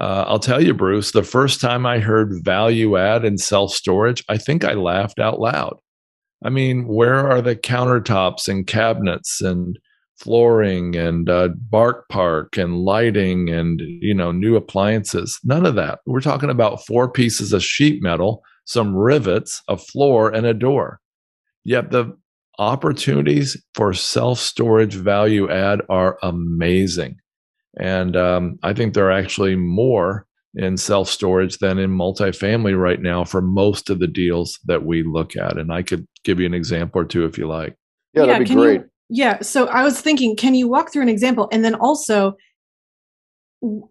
uh, 0.00 0.24
I'll 0.26 0.40
tell 0.40 0.60
you, 0.60 0.74
Bruce, 0.74 1.12
the 1.12 1.22
first 1.22 1.60
time 1.60 1.86
I 1.86 2.00
heard 2.00 2.44
value 2.44 2.96
add 2.96 3.24
and 3.24 3.40
self 3.40 3.72
storage, 3.72 4.24
I 4.28 4.36
think 4.36 4.64
I 4.64 4.72
laughed 4.72 5.20
out 5.20 5.38
loud. 5.38 5.78
I 6.44 6.50
mean, 6.50 6.88
where 6.88 7.30
are 7.30 7.40
the 7.40 7.54
countertops 7.54 8.48
and 8.48 8.66
cabinets 8.66 9.40
and 9.40 9.78
flooring 10.18 10.96
and 10.96 11.30
uh, 11.30 11.48
bark 11.70 12.08
park 12.08 12.56
and 12.56 12.78
lighting 12.80 13.48
and 13.48 13.80
you 13.80 14.12
know 14.14 14.32
new 14.32 14.56
appliances? 14.56 15.38
None 15.44 15.64
of 15.64 15.76
that. 15.76 16.00
We're 16.04 16.20
talking 16.20 16.50
about 16.50 16.84
four 16.84 17.08
pieces 17.08 17.52
of 17.52 17.62
sheet 17.62 18.02
metal, 18.02 18.42
some 18.64 18.96
rivets, 18.96 19.62
a 19.68 19.76
floor, 19.76 20.30
and 20.30 20.46
a 20.46 20.54
door. 20.54 20.98
Yet 21.62 21.92
the 21.92 22.16
opportunities 22.58 23.62
for 23.74 23.92
self 23.92 24.38
storage 24.38 24.94
value 24.94 25.50
add 25.50 25.80
are 25.88 26.18
amazing. 26.22 27.16
And 27.78 28.16
um, 28.16 28.58
I 28.62 28.72
think 28.72 28.94
there 28.94 29.06
are 29.06 29.18
actually 29.18 29.56
more 29.56 30.26
in 30.54 30.76
self 30.76 31.08
storage 31.08 31.58
than 31.58 31.78
in 31.78 31.90
multifamily 31.90 32.78
right 32.78 33.00
now 33.00 33.24
for 33.24 33.42
most 33.42 33.90
of 33.90 33.98
the 33.98 34.06
deals 34.06 34.58
that 34.64 34.84
we 34.84 35.02
look 35.02 35.36
at. 35.36 35.58
And 35.58 35.72
I 35.72 35.82
could 35.82 36.06
give 36.24 36.40
you 36.40 36.46
an 36.46 36.54
example 36.54 37.00
or 37.00 37.04
two 37.04 37.24
if 37.24 37.36
you 37.36 37.46
like. 37.46 37.76
Yeah, 38.14 38.26
that'd 38.26 38.40
be 38.40 38.46
can 38.46 38.58
great. 38.58 38.80
You, 38.80 38.90
yeah. 39.08 39.40
So 39.42 39.66
I 39.66 39.84
was 39.84 40.00
thinking, 40.00 40.36
can 40.36 40.54
you 40.54 40.68
walk 40.68 40.92
through 40.92 41.02
an 41.02 41.08
example? 41.10 41.48
And 41.52 41.64
then 41.64 41.74
also, 41.74 42.36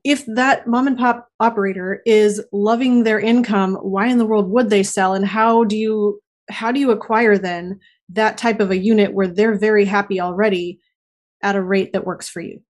if 0.04 0.26
that 0.26 0.68
mom 0.68 0.88
and 0.88 0.98
pop 0.98 1.28
operator 1.40 2.02
is 2.06 2.44
loving 2.52 3.04
their 3.04 3.20
income, 3.20 3.76
why 3.76 4.08
in 4.08 4.18
the 4.18 4.26
world 4.26 4.50
would 4.50 4.70
they 4.70 4.84
sell? 4.84 5.14
And 5.14 5.26
how 5.26 5.64
do 5.64 5.78
you 5.78 6.20
how 6.50 6.72
do 6.72 6.80
you 6.80 6.92
acquire 6.92 7.38
then 7.38 7.80
that 8.10 8.38
type 8.38 8.60
of 8.60 8.72
a 8.72 8.78
unit 8.78 9.14
where 9.14 9.28
they're 9.28 9.58
very 9.58 9.86
happy 9.86 10.20
already 10.20 10.80
at 11.42 11.56
a 11.56 11.62
rate 11.62 11.94
that 11.94 12.06
works 12.06 12.30
for 12.30 12.42
you? 12.42 12.62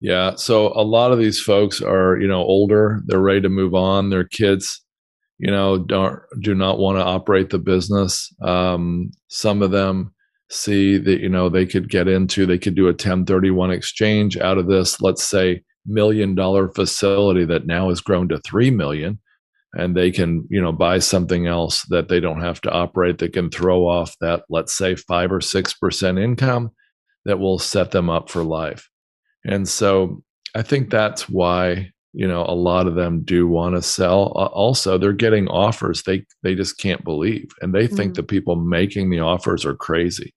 Yeah. 0.00 0.36
So 0.36 0.68
a 0.74 0.84
lot 0.84 1.12
of 1.12 1.18
these 1.18 1.40
folks 1.40 1.82
are, 1.82 2.18
you 2.18 2.28
know, 2.28 2.42
older. 2.42 3.00
They're 3.06 3.20
ready 3.20 3.40
to 3.40 3.48
move 3.48 3.74
on. 3.74 4.10
Their 4.10 4.24
kids, 4.24 4.80
you 5.38 5.50
know, 5.50 5.78
don't 5.78 6.20
do 6.40 6.54
not 6.54 6.78
want 6.78 6.98
to 6.98 7.04
operate 7.04 7.50
the 7.50 7.58
business. 7.58 8.32
Um, 8.42 9.10
some 9.28 9.60
of 9.60 9.72
them 9.72 10.14
see 10.50 10.98
that, 10.98 11.20
you 11.20 11.28
know, 11.28 11.48
they 11.48 11.66
could 11.66 11.90
get 11.90 12.06
into, 12.08 12.46
they 12.46 12.58
could 12.58 12.76
do 12.76 12.84
a 12.84 12.92
1031 12.92 13.70
exchange 13.70 14.36
out 14.38 14.56
of 14.56 14.68
this, 14.68 15.00
let's 15.00 15.24
say, 15.24 15.62
million 15.84 16.34
dollar 16.34 16.68
facility 16.68 17.44
that 17.46 17.66
now 17.66 17.88
has 17.88 18.00
grown 18.00 18.28
to 18.28 18.38
three 18.38 18.70
million. 18.70 19.18
And 19.74 19.96
they 19.96 20.10
can 20.10 20.46
you 20.50 20.60
know 20.60 20.72
buy 20.72 20.98
something 20.98 21.46
else 21.46 21.84
that 21.90 22.08
they 22.08 22.20
don't 22.20 22.40
have 22.40 22.60
to 22.60 22.70
operate 22.70 23.18
that 23.18 23.32
can 23.32 23.50
throw 23.50 23.86
off 23.86 24.16
that 24.20 24.44
let's 24.48 24.76
say 24.76 24.94
5 24.94 25.32
or 25.32 25.40
6% 25.40 26.22
income 26.22 26.70
that 27.24 27.38
will 27.38 27.58
set 27.58 27.90
them 27.90 28.08
up 28.08 28.30
for 28.30 28.42
life. 28.42 28.88
And 29.44 29.68
so 29.68 30.22
i 30.54 30.62
think 30.62 30.90
that's 30.90 31.28
why 31.28 31.90
you 32.14 32.26
know 32.26 32.44
a 32.48 32.54
lot 32.54 32.86
of 32.86 32.94
them 32.94 33.22
do 33.22 33.46
want 33.46 33.74
to 33.74 33.82
sell 33.82 34.32
also 34.54 34.96
they're 34.96 35.12
getting 35.12 35.46
offers 35.48 36.02
they 36.02 36.24
they 36.42 36.54
just 36.54 36.78
can't 36.78 37.04
believe 37.04 37.48
and 37.60 37.74
they 37.74 37.86
think 37.86 38.12
mm. 38.12 38.16
the 38.16 38.22
people 38.22 38.56
making 38.56 39.10
the 39.10 39.20
offers 39.20 39.64
are 39.64 39.76
crazy. 39.76 40.34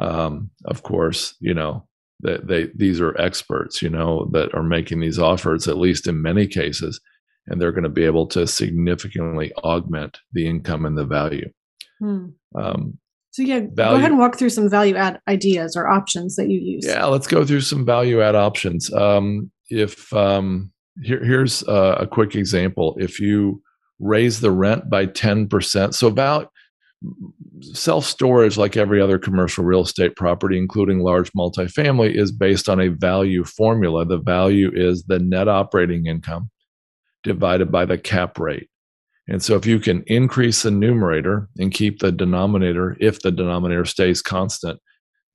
Um, 0.00 0.50
of 0.66 0.82
course 0.82 1.34
you 1.40 1.54
know 1.54 1.86
that 2.20 2.46
they, 2.46 2.64
they 2.64 2.72
these 2.76 3.00
are 3.00 3.20
experts 3.20 3.82
you 3.82 3.90
know 3.90 4.28
that 4.32 4.54
are 4.54 4.62
making 4.62 5.00
these 5.00 5.18
offers 5.18 5.68
at 5.68 5.76
least 5.76 6.06
in 6.06 6.22
many 6.22 6.46
cases 6.46 7.00
and 7.46 7.60
they're 7.60 7.72
going 7.72 7.82
to 7.84 7.88
be 7.88 8.04
able 8.04 8.26
to 8.28 8.46
significantly 8.46 9.52
augment 9.64 10.18
the 10.32 10.46
income 10.46 10.86
and 10.86 10.96
the 10.96 11.04
value. 11.04 11.50
Hmm. 11.98 12.26
Um, 12.54 12.98
so 13.30 13.42
yeah, 13.42 13.60
value, 13.72 13.74
go 13.74 13.94
ahead 13.94 14.10
and 14.10 14.18
walk 14.18 14.36
through 14.36 14.50
some 14.50 14.68
value 14.68 14.94
add 14.94 15.18
ideas 15.26 15.74
or 15.74 15.88
options 15.88 16.36
that 16.36 16.50
you 16.50 16.60
use. 16.60 16.84
Yeah, 16.86 17.06
let's 17.06 17.26
go 17.26 17.44
through 17.44 17.62
some 17.62 17.84
value 17.84 18.20
add 18.20 18.34
options. 18.34 18.92
Um, 18.92 19.50
if 19.70 20.12
um, 20.12 20.70
here, 21.02 21.24
here's 21.24 21.62
a, 21.62 21.96
a 22.00 22.06
quick 22.06 22.34
example, 22.34 22.94
if 23.00 23.18
you 23.18 23.62
raise 23.98 24.40
the 24.40 24.50
rent 24.50 24.90
by 24.90 25.06
ten 25.06 25.48
percent, 25.48 25.94
so 25.94 26.08
about 26.08 26.50
self 27.60 28.04
storage, 28.04 28.58
like 28.58 28.76
every 28.76 29.00
other 29.00 29.18
commercial 29.18 29.64
real 29.64 29.80
estate 29.80 30.14
property, 30.14 30.58
including 30.58 31.00
large 31.00 31.32
multifamily, 31.32 32.14
is 32.14 32.32
based 32.32 32.68
on 32.68 32.80
a 32.80 32.88
value 32.88 33.44
formula. 33.44 34.04
The 34.04 34.18
value 34.18 34.70
is 34.74 35.04
the 35.04 35.18
net 35.18 35.48
operating 35.48 36.04
income 36.04 36.50
divided 37.22 37.70
by 37.70 37.84
the 37.84 37.98
cap 37.98 38.38
rate. 38.38 38.68
And 39.28 39.42
so 39.42 39.54
if 39.56 39.66
you 39.66 39.78
can 39.78 40.02
increase 40.06 40.62
the 40.62 40.70
numerator 40.70 41.48
and 41.58 41.72
keep 41.72 42.00
the 42.00 42.12
denominator, 42.12 42.96
if 43.00 43.22
the 43.22 43.30
denominator 43.30 43.84
stays 43.84 44.20
constant, 44.20 44.80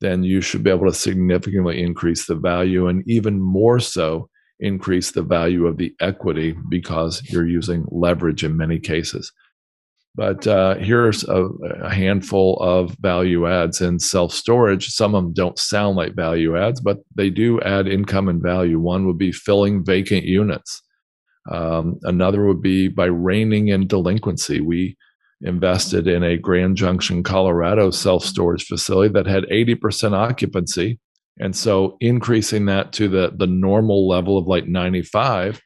then 0.00 0.22
you 0.22 0.40
should 0.40 0.62
be 0.62 0.70
able 0.70 0.86
to 0.86 0.94
significantly 0.94 1.82
increase 1.82 2.26
the 2.26 2.36
value 2.36 2.86
and 2.86 3.02
even 3.08 3.40
more 3.40 3.80
so 3.80 4.28
increase 4.60 5.12
the 5.12 5.22
value 5.22 5.66
of 5.66 5.78
the 5.78 5.94
equity 6.00 6.56
because 6.68 7.22
you're 7.30 7.46
using 7.46 7.86
leverage 7.90 8.44
in 8.44 8.56
many 8.56 8.78
cases. 8.78 9.32
But 10.14 10.46
uh, 10.48 10.74
here's 10.76 11.22
a, 11.28 11.44
a, 11.80 11.94
handful 11.94 12.56
of 12.56 12.96
value 13.00 13.46
adds 13.46 13.80
in 13.80 14.00
self 14.00 14.32
storage. 14.32 14.88
Some 14.88 15.14
of 15.14 15.22
them 15.22 15.32
don't 15.32 15.58
sound 15.58 15.96
like 15.96 16.16
value 16.16 16.56
adds, 16.56 16.80
but 16.80 16.98
they 17.14 17.30
do 17.30 17.60
add 17.60 17.86
income 17.86 18.28
and 18.28 18.42
value. 18.42 18.80
One 18.80 19.06
would 19.06 19.18
be 19.18 19.30
filling 19.30 19.84
vacant 19.84 20.24
units. 20.24 20.82
Um, 21.50 21.98
another 22.02 22.44
would 22.46 22.62
be 22.62 22.88
by 22.88 23.06
reining 23.06 23.68
in 23.68 23.86
delinquency. 23.86 24.60
We 24.60 24.96
invested 25.40 26.06
in 26.06 26.22
a 26.22 26.36
Grand 26.36 26.76
Junction, 26.76 27.22
Colorado 27.22 27.90
self 27.90 28.24
storage 28.24 28.66
facility 28.66 29.12
that 29.14 29.26
had 29.26 29.44
80% 29.44 30.12
occupancy. 30.12 30.98
And 31.40 31.54
so 31.54 31.96
increasing 32.00 32.66
that 32.66 32.92
to 32.94 33.08
the, 33.08 33.32
the 33.36 33.46
normal 33.46 34.08
level 34.08 34.36
of 34.36 34.46
like 34.46 34.66
95 34.66 35.60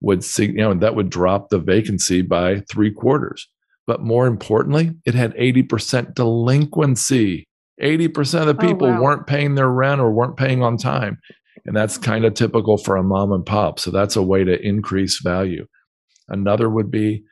would 0.00 0.22
see, 0.22 0.46
you 0.46 0.54
know, 0.54 0.74
that 0.74 0.94
would 0.94 1.10
drop 1.10 1.48
the 1.48 1.58
vacancy 1.58 2.22
by 2.22 2.60
three 2.70 2.92
quarters. 2.92 3.48
But 3.86 4.02
more 4.02 4.26
importantly, 4.26 4.92
it 5.04 5.14
had 5.14 5.34
80% 5.34 6.14
delinquency. 6.14 7.48
80% 7.82 8.40
of 8.40 8.46
the 8.46 8.64
oh, 8.64 8.68
people 8.68 8.86
oh, 8.86 8.92
wow. 8.92 9.02
weren't 9.02 9.26
paying 9.26 9.54
their 9.54 9.68
rent 9.68 10.00
or 10.00 10.12
weren't 10.12 10.36
paying 10.36 10.62
on 10.62 10.76
time. 10.76 11.18
And 11.64 11.76
that's 11.76 11.98
kind 11.98 12.24
of 12.24 12.34
typical 12.34 12.76
for 12.76 12.96
a 12.96 13.02
mom 13.02 13.32
and 13.32 13.44
pop. 13.44 13.80
So 13.80 13.90
that's 13.90 14.16
a 14.16 14.22
way 14.22 14.44
to 14.44 14.60
increase 14.60 15.20
value. 15.20 15.66
Another 16.28 16.68
would 16.68 16.90
be 16.90 17.24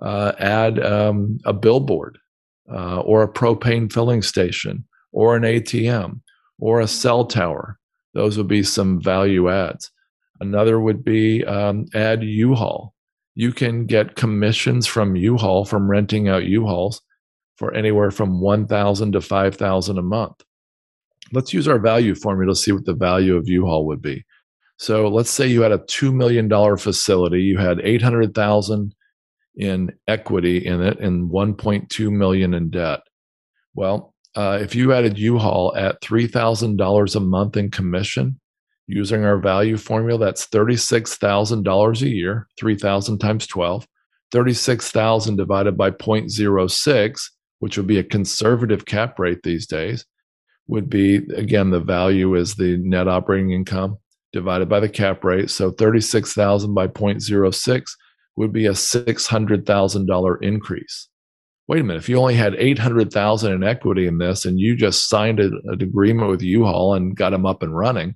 uh, 0.00 0.32
add 0.38 0.82
um, 0.84 1.38
a 1.44 1.52
billboard 1.52 2.18
uh, 2.72 3.00
or 3.00 3.22
a 3.22 3.32
propane 3.32 3.92
filling 3.92 4.22
station 4.22 4.84
or 5.12 5.36
an 5.36 5.42
ATM 5.42 6.20
or 6.58 6.80
a 6.80 6.88
cell 6.88 7.24
tower. 7.24 7.78
Those 8.14 8.36
would 8.36 8.48
be 8.48 8.62
some 8.62 9.00
value 9.00 9.50
adds. 9.50 9.90
Another 10.40 10.80
would 10.80 11.04
be 11.04 11.44
um, 11.44 11.86
add 11.94 12.22
U-Haul. 12.22 12.94
You 13.34 13.52
can 13.52 13.86
get 13.86 14.16
commissions 14.16 14.86
from 14.86 15.16
U-Haul 15.16 15.64
from 15.64 15.90
renting 15.90 16.28
out 16.28 16.44
U-Hauls 16.44 17.00
for 17.56 17.72
anywhere 17.74 18.10
from 18.10 18.40
1000 18.40 19.12
to 19.12 19.20
5000 19.20 19.98
a 19.98 20.02
month 20.02 20.42
let's 21.32 21.52
use 21.52 21.66
our 21.66 21.78
value 21.78 22.14
formula 22.14 22.52
to 22.52 22.58
see 22.58 22.72
what 22.72 22.84
the 22.84 22.94
value 22.94 23.36
of 23.36 23.48
U-Haul 23.48 23.86
would 23.86 24.02
be. 24.02 24.24
So 24.76 25.08
let's 25.08 25.30
say 25.30 25.46
you 25.46 25.62
had 25.62 25.72
a 25.72 25.78
$2 25.78 26.12
million 26.12 26.48
facility, 26.76 27.42
you 27.42 27.58
had 27.58 27.80
800,000 27.80 28.94
in 29.56 29.92
equity 30.08 30.66
in 30.66 30.82
it 30.82 30.98
and 30.98 31.30
1.2 31.30 32.10
million 32.10 32.54
in 32.54 32.70
debt. 32.70 33.00
Well, 33.74 34.14
uh, 34.34 34.58
if 34.60 34.74
you 34.74 34.92
added 34.92 35.18
U-Haul 35.18 35.76
at 35.76 36.00
$3,000 36.00 37.16
a 37.16 37.20
month 37.20 37.56
in 37.56 37.70
commission, 37.70 38.40
using 38.86 39.24
our 39.24 39.38
value 39.38 39.76
formula, 39.76 40.18
that's 40.18 40.48
$36,000 40.48 42.02
a 42.02 42.08
year, 42.08 42.48
3,000 42.58 43.18
times 43.18 43.46
12, 43.46 43.86
36,000 44.32 45.36
divided 45.36 45.76
by 45.76 45.90
0.06, 45.90 47.20
which 47.60 47.76
would 47.76 47.86
be 47.86 47.98
a 47.98 48.04
conservative 48.04 48.84
cap 48.84 49.18
rate 49.18 49.42
these 49.42 49.66
days 49.66 50.04
would 50.72 50.88
be 50.88 51.16
again 51.36 51.68
the 51.68 51.80
value 51.80 52.34
is 52.34 52.54
the 52.54 52.78
net 52.78 53.06
operating 53.06 53.52
income 53.52 53.98
divided 54.32 54.70
by 54.70 54.80
the 54.80 54.88
cap 54.88 55.22
rate. 55.22 55.50
So 55.50 55.70
36,000 55.70 56.72
by 56.72 56.88
0.06 56.88 57.82
would 58.36 58.52
be 58.54 58.64
a 58.64 58.70
$600,000 58.70 60.42
increase. 60.42 61.08
Wait 61.68 61.80
a 61.80 61.84
minute, 61.84 61.98
if 61.98 62.08
you 62.08 62.16
only 62.16 62.34
had 62.34 62.54
800,000 62.54 63.52
in 63.52 63.62
equity 63.62 64.06
in 64.06 64.16
this 64.16 64.46
and 64.46 64.58
you 64.58 64.74
just 64.74 65.10
signed 65.10 65.40
a, 65.40 65.48
an 65.64 65.82
agreement 65.82 66.30
with 66.30 66.40
U-Haul 66.40 66.94
and 66.94 67.14
got 67.14 67.30
them 67.30 67.44
up 67.44 67.62
and 67.62 67.76
running, 67.76 68.14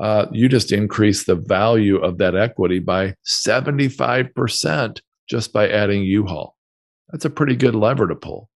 uh, 0.00 0.26
you 0.32 0.48
just 0.48 0.72
increased 0.72 1.26
the 1.26 1.36
value 1.36 1.98
of 1.98 2.18
that 2.18 2.34
equity 2.34 2.80
by 2.80 3.14
75% 3.24 5.00
just 5.28 5.52
by 5.52 5.68
adding 5.68 6.02
U-Haul. 6.02 6.56
That's 7.10 7.24
a 7.24 7.30
pretty 7.30 7.54
good 7.54 7.76
lever 7.76 8.08
to 8.08 8.16
pull. 8.16 8.50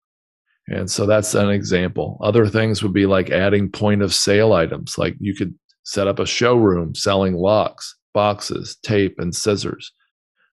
And 0.67 0.89
so 0.91 1.06
that's 1.06 1.34
an 1.34 1.49
example. 1.49 2.17
Other 2.21 2.47
things 2.47 2.84
would 2.84 2.93
be 2.93 3.06
like 3.06 3.30
adding 3.30 3.69
point 3.69 4.01
of 4.01 4.13
sale 4.13 4.53
items, 4.53 4.97
like 4.97 5.15
you 5.19 5.34
could 5.34 5.53
set 5.84 6.08
up 6.08 6.19
a 6.19 6.25
showroom 6.25 6.93
selling 6.93 7.36
locks, 7.36 7.95
boxes, 8.13 8.77
tape, 8.84 9.15
and 9.19 9.34
scissors. 9.34 9.91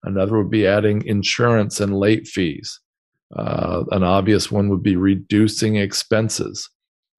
Another 0.04 0.38
would 0.38 0.50
be 0.50 0.66
adding 0.66 1.04
insurance 1.06 1.80
and 1.80 1.98
late 1.98 2.28
fees. 2.28 2.78
Uh, 3.34 3.84
an 3.90 4.04
obvious 4.04 4.52
one 4.52 4.68
would 4.68 4.82
be 4.82 4.96
reducing 4.96 5.76
expenses. 5.76 6.68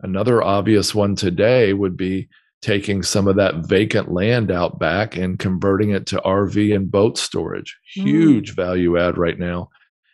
Another 0.02 0.42
obvious 0.42 0.96
one 0.96 1.16
today 1.16 1.74
would 1.74 1.98
be 1.98 2.30
taking 2.62 3.04
some 3.04 3.28
of 3.28 3.36
that 3.36 3.68
vacant 3.68 4.12
land 4.12 4.52
out 4.52 4.80
back 4.80 5.18
and 5.18 5.38
converting 5.38 5.90
it 5.90 6.06
to 6.08 6.18
RV 6.18 6.74
and 6.74 6.90
boat 6.90 7.18
storage. 7.18 7.78
Mm. 7.98 8.04
Huge 8.04 8.52
mm. 8.54 8.56
value 8.56 8.98
add 8.98 9.18
right 9.18 9.38
now 9.38 9.70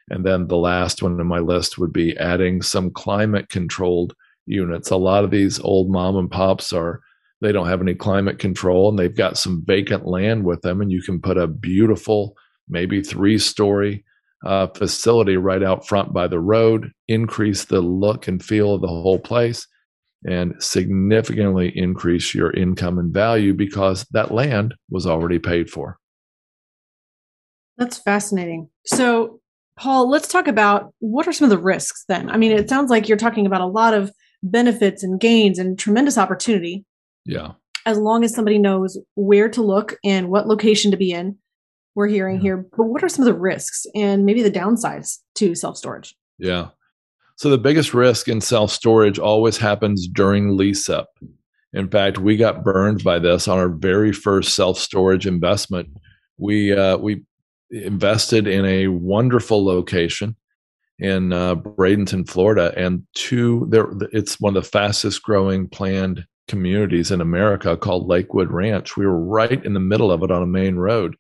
and 0.10 0.26
then 0.26 0.48
the 0.48 0.58
last 0.58 1.02
one 1.02 1.20
in 1.20 1.28
my 1.28 1.40
list 1.40 1.78
would 1.78 1.94
be 1.94 2.18
adding 2.18 2.62
some 2.62 2.92
climate 2.92 3.50
controlled 3.50 4.14
units. 4.46 4.90
A 4.90 4.98
lot 4.98 5.24
of 5.24 5.32
these 5.32 5.60
old 5.60 5.90
mom 5.90 6.18
and 6.18 6.30
pops 6.30 6.74
are, 6.74 7.02
they 7.42 7.52
don't 7.52 7.68
have 7.68 7.82
any 7.82 7.96
climate 7.96 8.40
control 8.40 8.90
and 8.90 9.00
they've 9.00 9.16
got 9.16 9.38
some 9.38 9.64
vacant 9.66 10.06
land 10.06 10.44
with 10.44 10.62
them. 10.62 10.82
And 10.82 10.92
you 10.92 11.02
can 11.02 11.22
put 11.22 11.38
a 11.38 11.48
beautiful, 11.48 12.36
maybe 12.68 13.02
three 13.02 13.38
story 13.38 14.04
uh, 14.46 14.68
facility 14.68 15.38
right 15.38 15.64
out 15.64 15.88
front 15.88 16.14
by 16.14 16.28
the 16.28 16.40
road, 16.40 16.92
increase 17.08 17.66
the 17.66 17.82
look 17.82 18.28
and 18.28 18.44
feel 18.44 18.76
of 18.76 18.82
the 18.82 18.88
whole 18.88 19.20
place, 19.20 19.68
and 20.26 20.54
significantly 20.60 21.72
increase 21.76 22.34
your 22.34 22.52
income 22.52 23.00
and 23.00 23.14
value 23.14 23.54
because 23.54 24.06
that 24.12 24.32
land 24.32 24.74
was 24.90 25.06
already 25.06 25.40
paid 25.40 25.70
for. 25.70 25.98
That's 27.78 27.98
fascinating. 27.98 28.70
So, 28.86 29.41
Paul, 29.78 30.10
let's 30.10 30.28
talk 30.28 30.48
about 30.48 30.94
what 31.00 31.28
are 31.28 31.34
some 31.34 31.46
of 31.46 31.50
the 31.50 31.58
risks 31.58 32.04
then? 32.08 32.30
I 32.30 32.38
mean, 32.38 32.52
it 32.52 32.70
sounds 32.70 32.90
like 32.90 33.08
you're 33.08 33.18
talking 33.18 33.46
about 33.46 33.62
a 33.62 33.66
lot 33.66 33.94
of 33.94 34.12
benefits 34.44 35.04
and 35.04 35.20
gains 35.20 35.60
and 35.60 35.78
tremendous 35.78 36.18
opportunity. 36.18 36.86
Yeah. 37.26 37.54
As 37.86 37.98
long 37.98 38.24
as 38.24 38.34
somebody 38.34 38.60
knows 38.60 38.98
where 39.16 39.50
to 39.50 39.62
look 39.62 39.98
and 40.04 40.30
what 40.30 40.48
location 40.48 40.92
to 40.92 40.98
be 40.98 41.12
in, 41.12 41.38
we're 41.96 42.08
hearing 42.08 42.38
yeah. 42.38 42.42
here. 42.42 42.66
But 42.78 42.86
what 42.86 43.04
are 43.04 43.10
some 43.10 43.26
of 43.26 43.34
the 43.34 43.40
risks 43.40 43.86
and 43.96 44.26
maybe 44.26 44.44
the 44.44 44.52
downsides 44.52 45.20
to 45.36 45.56
self 45.56 45.78
storage? 45.78 46.16
Yeah. 46.38 46.70
So 47.38 47.50
the 47.50 47.58
biggest 47.58 47.94
risk 47.94 48.28
in 48.28 48.40
self 48.40 48.72
storage 48.72 49.18
always 49.18 49.58
happens 49.58 50.08
during 50.08 50.58
lease 50.58 50.90
up. 50.90 51.10
In 51.74 51.90
fact, 51.90 52.18
we 52.18 52.38
got 52.38 52.64
burned 52.64 53.04
by 53.04 53.18
this 53.20 53.48
on 53.48 53.58
our 53.58 53.70
very 53.70 54.12
first 54.12 54.54
self 54.54 54.78
storage 54.78 55.26
investment. 55.26 55.90
We 56.38 56.72
uh, 56.74 56.98
we 56.98 57.24
invested 57.72 58.48
in 58.48 58.66
a 58.66 58.88
wonderful 58.88 59.64
location 59.64 60.36
in 61.00 61.34
uh, 61.34 61.56
Bradenton, 61.56 62.30
Florida, 62.30 62.74
and 62.78 63.04
two 63.16 63.68
there. 63.70 63.92
It's 64.12 64.40
one 64.40 64.56
of 64.56 64.64
the 64.64 64.70
fastest 64.70 65.24
growing 65.24 65.68
planned 65.68 66.26
communities 66.48 67.12
in 67.12 67.22
America 67.22 67.78
called 67.78 68.08
Lakewood 68.08 68.52
Ranch. 68.52 68.98
We 68.98 69.06
were 69.06 69.20
right 69.20 69.64
in 69.64 69.74
the 69.74 69.80
middle 69.80 70.12
of 70.12 70.22
it 70.22 70.32
on 70.32 70.44
a 70.44 70.48
main 70.48 70.76
road, 70.76 71.16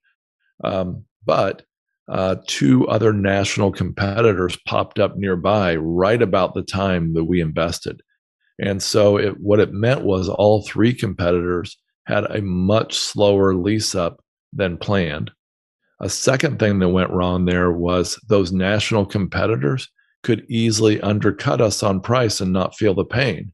um, 0.64 1.06
but 1.26 1.64
uh, 2.12 2.36
two 2.48 2.88
other 2.88 3.14
national 3.14 3.72
competitors 3.72 4.58
popped 4.68 5.00
up 5.00 5.16
nearby 5.16 5.76
right 5.78 6.22
about 6.22 6.54
the 6.54 6.64
time 6.64 7.14
that 7.14 7.24
we 7.24 7.40
invested. 7.40 8.02
And 8.60 8.84
so 8.84 9.18
it, 9.18 9.40
what 9.40 9.60
it 9.60 9.74
meant 9.74 10.04
was 10.04 10.28
all 10.28 10.64
three 10.64 10.94
competitors 10.94 11.78
had 12.06 12.26
a 12.26 12.42
much 12.42 12.96
slower 12.96 13.56
lease 13.56 13.96
up 13.96 14.22
than 14.52 14.78
planned. 14.78 15.32
A 16.02 16.10
second 16.10 16.60
thing 16.60 16.80
that 16.80 16.90
went 16.90 17.12
wrong 17.12 17.46
there 17.46 17.72
was 17.72 18.20
those 18.28 18.52
national 18.52 19.06
competitors 19.06 19.88
could 20.24 20.44
easily 20.50 21.00
undercut 21.02 21.62
us 21.62 21.84
on 21.84 22.02
price 22.02 22.42
and 22.42 22.52
not 22.52 22.76
feel 22.76 22.94
the 22.94 23.06
pain. 23.06 23.52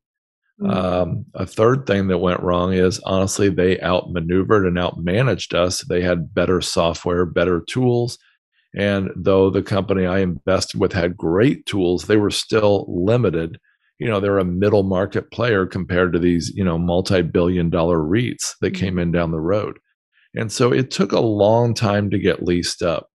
Mm-hmm. 0.62 0.72
Um, 0.72 1.26
a 1.36 1.46
third 1.46 1.86
thing 1.86 2.08
that 2.08 2.18
went 2.18 2.42
wrong 2.42 2.74
is 2.74 3.00
honestly, 3.02 3.50
they 3.50 3.80
outmaneuvered 3.82 4.66
and 4.66 4.78
outmanaged 4.78 5.54
us. 5.54 5.84
They 5.88 6.02
had 6.02 6.34
better 6.34 6.62
software, 6.62 7.26
better 7.26 7.64
tools. 7.70 8.18
And 8.76 9.12
though 9.16 9.50
the 9.50 9.62
company 9.62 10.06
I 10.06 10.20
invested 10.20 10.80
with 10.80 10.94
had 10.94 11.18
great 11.18 11.66
tools, 11.66 12.06
they 12.06 12.18
were 12.18 12.32
still 12.32 12.86
limited. 12.88 13.60
You 14.00 14.08
know, 14.08 14.20
they're 14.20 14.40
a 14.40 14.46
middle 14.46 14.84
market 14.84 15.32
player 15.32 15.66
compared 15.66 16.14
to 16.14 16.20
these, 16.20 16.52
you 16.56 16.64
know, 16.64 16.78
multi 16.78 17.22
billion 17.22 17.70
dollar 17.70 17.98
REITs 17.98 18.56
that 18.62 18.74
mm-hmm. 18.74 18.80
came 18.80 19.00
in 19.00 19.12
down 19.12 19.32
the 19.32 19.40
road. 19.40 19.80
And 20.38 20.52
so 20.52 20.72
it 20.72 20.92
took 20.92 21.12
a 21.12 21.20
long 21.20 21.74
time 21.74 22.10
to 22.12 22.20
get 22.20 22.44
leased 22.44 22.84
up. 22.84 23.10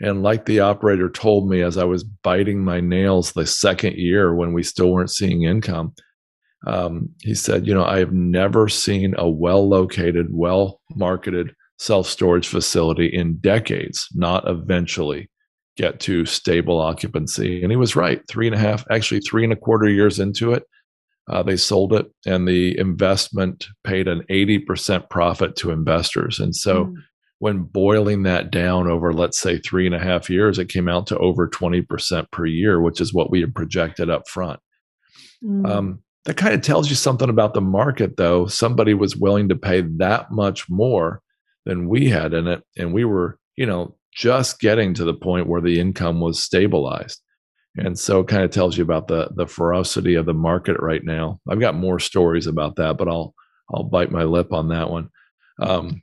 And 0.00 0.22
like 0.22 0.46
the 0.46 0.60
operator 0.60 1.10
told 1.10 1.48
me 1.48 1.62
as 1.62 1.76
I 1.76 1.84
was 1.84 2.04
biting 2.04 2.64
my 2.64 2.80
nails 2.80 3.32
the 3.32 3.46
second 3.46 3.96
year 3.96 4.34
when 4.34 4.52
we 4.52 4.62
still 4.62 4.90
weren't 4.90 5.10
seeing 5.10 5.42
income, 5.42 5.94
um, 6.66 7.10
he 7.20 7.34
said, 7.34 7.66
You 7.66 7.74
know, 7.74 7.84
I 7.84 7.98
have 7.98 8.12
never 8.12 8.68
seen 8.68 9.14
a 9.18 9.28
well 9.28 9.68
located, 9.68 10.28
well 10.30 10.80
marketed 10.94 11.54
self 11.78 12.06
storage 12.06 12.46
facility 12.46 13.06
in 13.06 13.38
decades 13.38 14.06
not 14.14 14.46
eventually 14.46 15.30
get 15.76 15.98
to 16.00 16.26
stable 16.26 16.78
occupancy. 16.78 17.62
And 17.62 17.72
he 17.72 17.76
was 17.76 17.96
right. 17.96 18.20
Three 18.28 18.46
and 18.46 18.54
a 18.54 18.58
half, 18.58 18.84
actually, 18.90 19.20
three 19.20 19.44
and 19.44 19.52
a 19.52 19.56
quarter 19.56 19.88
years 19.88 20.18
into 20.18 20.52
it, 20.52 20.64
uh, 21.30 21.42
they 21.42 21.56
sold 21.56 21.92
it, 21.92 22.06
and 22.26 22.46
the 22.46 22.76
investment 22.78 23.66
paid 23.84 24.08
an 24.08 24.22
80% 24.28 25.08
profit 25.08 25.54
to 25.56 25.70
investors. 25.70 26.40
And 26.40 26.54
so, 26.54 26.86
mm. 26.86 26.94
when 27.38 27.62
boiling 27.62 28.24
that 28.24 28.50
down 28.50 28.88
over, 28.88 29.12
let's 29.12 29.40
say, 29.40 29.58
three 29.58 29.86
and 29.86 29.94
a 29.94 30.00
half 30.00 30.28
years, 30.28 30.58
it 30.58 30.68
came 30.68 30.88
out 30.88 31.06
to 31.06 31.18
over 31.18 31.48
20% 31.48 32.30
per 32.32 32.46
year, 32.46 32.80
which 32.80 33.00
is 33.00 33.14
what 33.14 33.30
we 33.30 33.40
had 33.40 33.54
projected 33.54 34.10
up 34.10 34.28
front. 34.28 34.58
Mm. 35.42 35.68
Um, 35.68 36.02
that 36.24 36.36
kind 36.36 36.52
of 36.52 36.62
tells 36.62 36.90
you 36.90 36.96
something 36.96 37.30
about 37.30 37.54
the 37.54 37.60
market, 37.60 38.16
though. 38.16 38.46
Somebody 38.46 38.92
was 38.92 39.16
willing 39.16 39.48
to 39.48 39.56
pay 39.56 39.82
that 39.98 40.32
much 40.32 40.68
more 40.68 41.22
than 41.64 41.88
we 41.88 42.08
had 42.08 42.34
in 42.34 42.48
it. 42.48 42.62
And 42.76 42.92
we 42.92 43.04
were, 43.04 43.38
you 43.56 43.66
know, 43.66 43.96
just 44.12 44.58
getting 44.58 44.94
to 44.94 45.04
the 45.04 45.14
point 45.14 45.46
where 45.46 45.60
the 45.60 45.78
income 45.80 46.20
was 46.20 46.42
stabilized. 46.42 47.22
And 47.76 47.98
so 47.98 48.20
it 48.20 48.28
kind 48.28 48.42
of 48.42 48.50
tells 48.50 48.76
you 48.76 48.84
about 48.84 49.08
the 49.08 49.30
the 49.34 49.46
ferocity 49.46 50.14
of 50.14 50.26
the 50.26 50.34
market 50.34 50.76
right 50.80 51.04
now. 51.04 51.40
I've 51.48 51.60
got 51.60 51.74
more 51.74 52.00
stories 52.00 52.46
about 52.46 52.76
that, 52.76 52.98
but 52.98 53.08
I'll 53.08 53.34
I'll 53.72 53.84
bite 53.84 54.10
my 54.10 54.24
lip 54.24 54.52
on 54.52 54.68
that 54.68 54.90
one. 54.90 55.08
Um, 55.60 56.02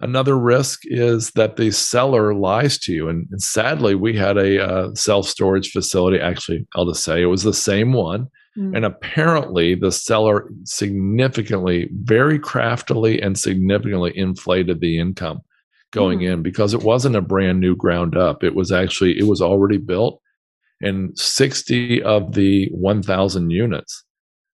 another 0.00 0.38
risk 0.38 0.80
is 0.84 1.30
that 1.32 1.56
the 1.56 1.70
seller 1.70 2.34
lies 2.34 2.78
to 2.80 2.92
you, 2.92 3.08
and, 3.08 3.26
and 3.30 3.42
sadly, 3.42 3.94
we 3.94 4.14
had 4.14 4.36
a 4.36 4.62
uh, 4.62 4.94
self 4.94 5.26
storage 5.26 5.70
facility. 5.70 6.20
Actually, 6.20 6.66
I'll 6.74 6.86
just 6.86 7.02
say 7.02 7.22
it 7.22 7.26
was 7.26 7.42
the 7.42 7.54
same 7.54 7.92
one 7.92 8.28
Mm. 8.56 8.74
And 8.74 8.84
apparently, 8.84 9.74
the 9.74 9.92
seller 9.92 10.48
significantly, 10.64 11.88
very 11.92 12.38
craftily, 12.38 13.20
and 13.20 13.38
significantly 13.38 14.16
inflated 14.16 14.80
the 14.80 14.98
income 14.98 15.40
going 15.92 16.20
mm. 16.20 16.32
in 16.32 16.42
because 16.42 16.72
it 16.72 16.82
wasn't 16.82 17.16
a 17.16 17.20
brand 17.20 17.60
new 17.60 17.76
ground 17.76 18.16
up. 18.16 18.42
It 18.42 18.54
was 18.54 18.72
actually, 18.72 19.18
it 19.18 19.26
was 19.26 19.42
already 19.42 19.78
built. 19.78 20.20
And 20.80 21.18
60 21.18 22.02
of 22.02 22.32
the 22.32 22.68
1,000 22.72 23.50
units 23.50 24.04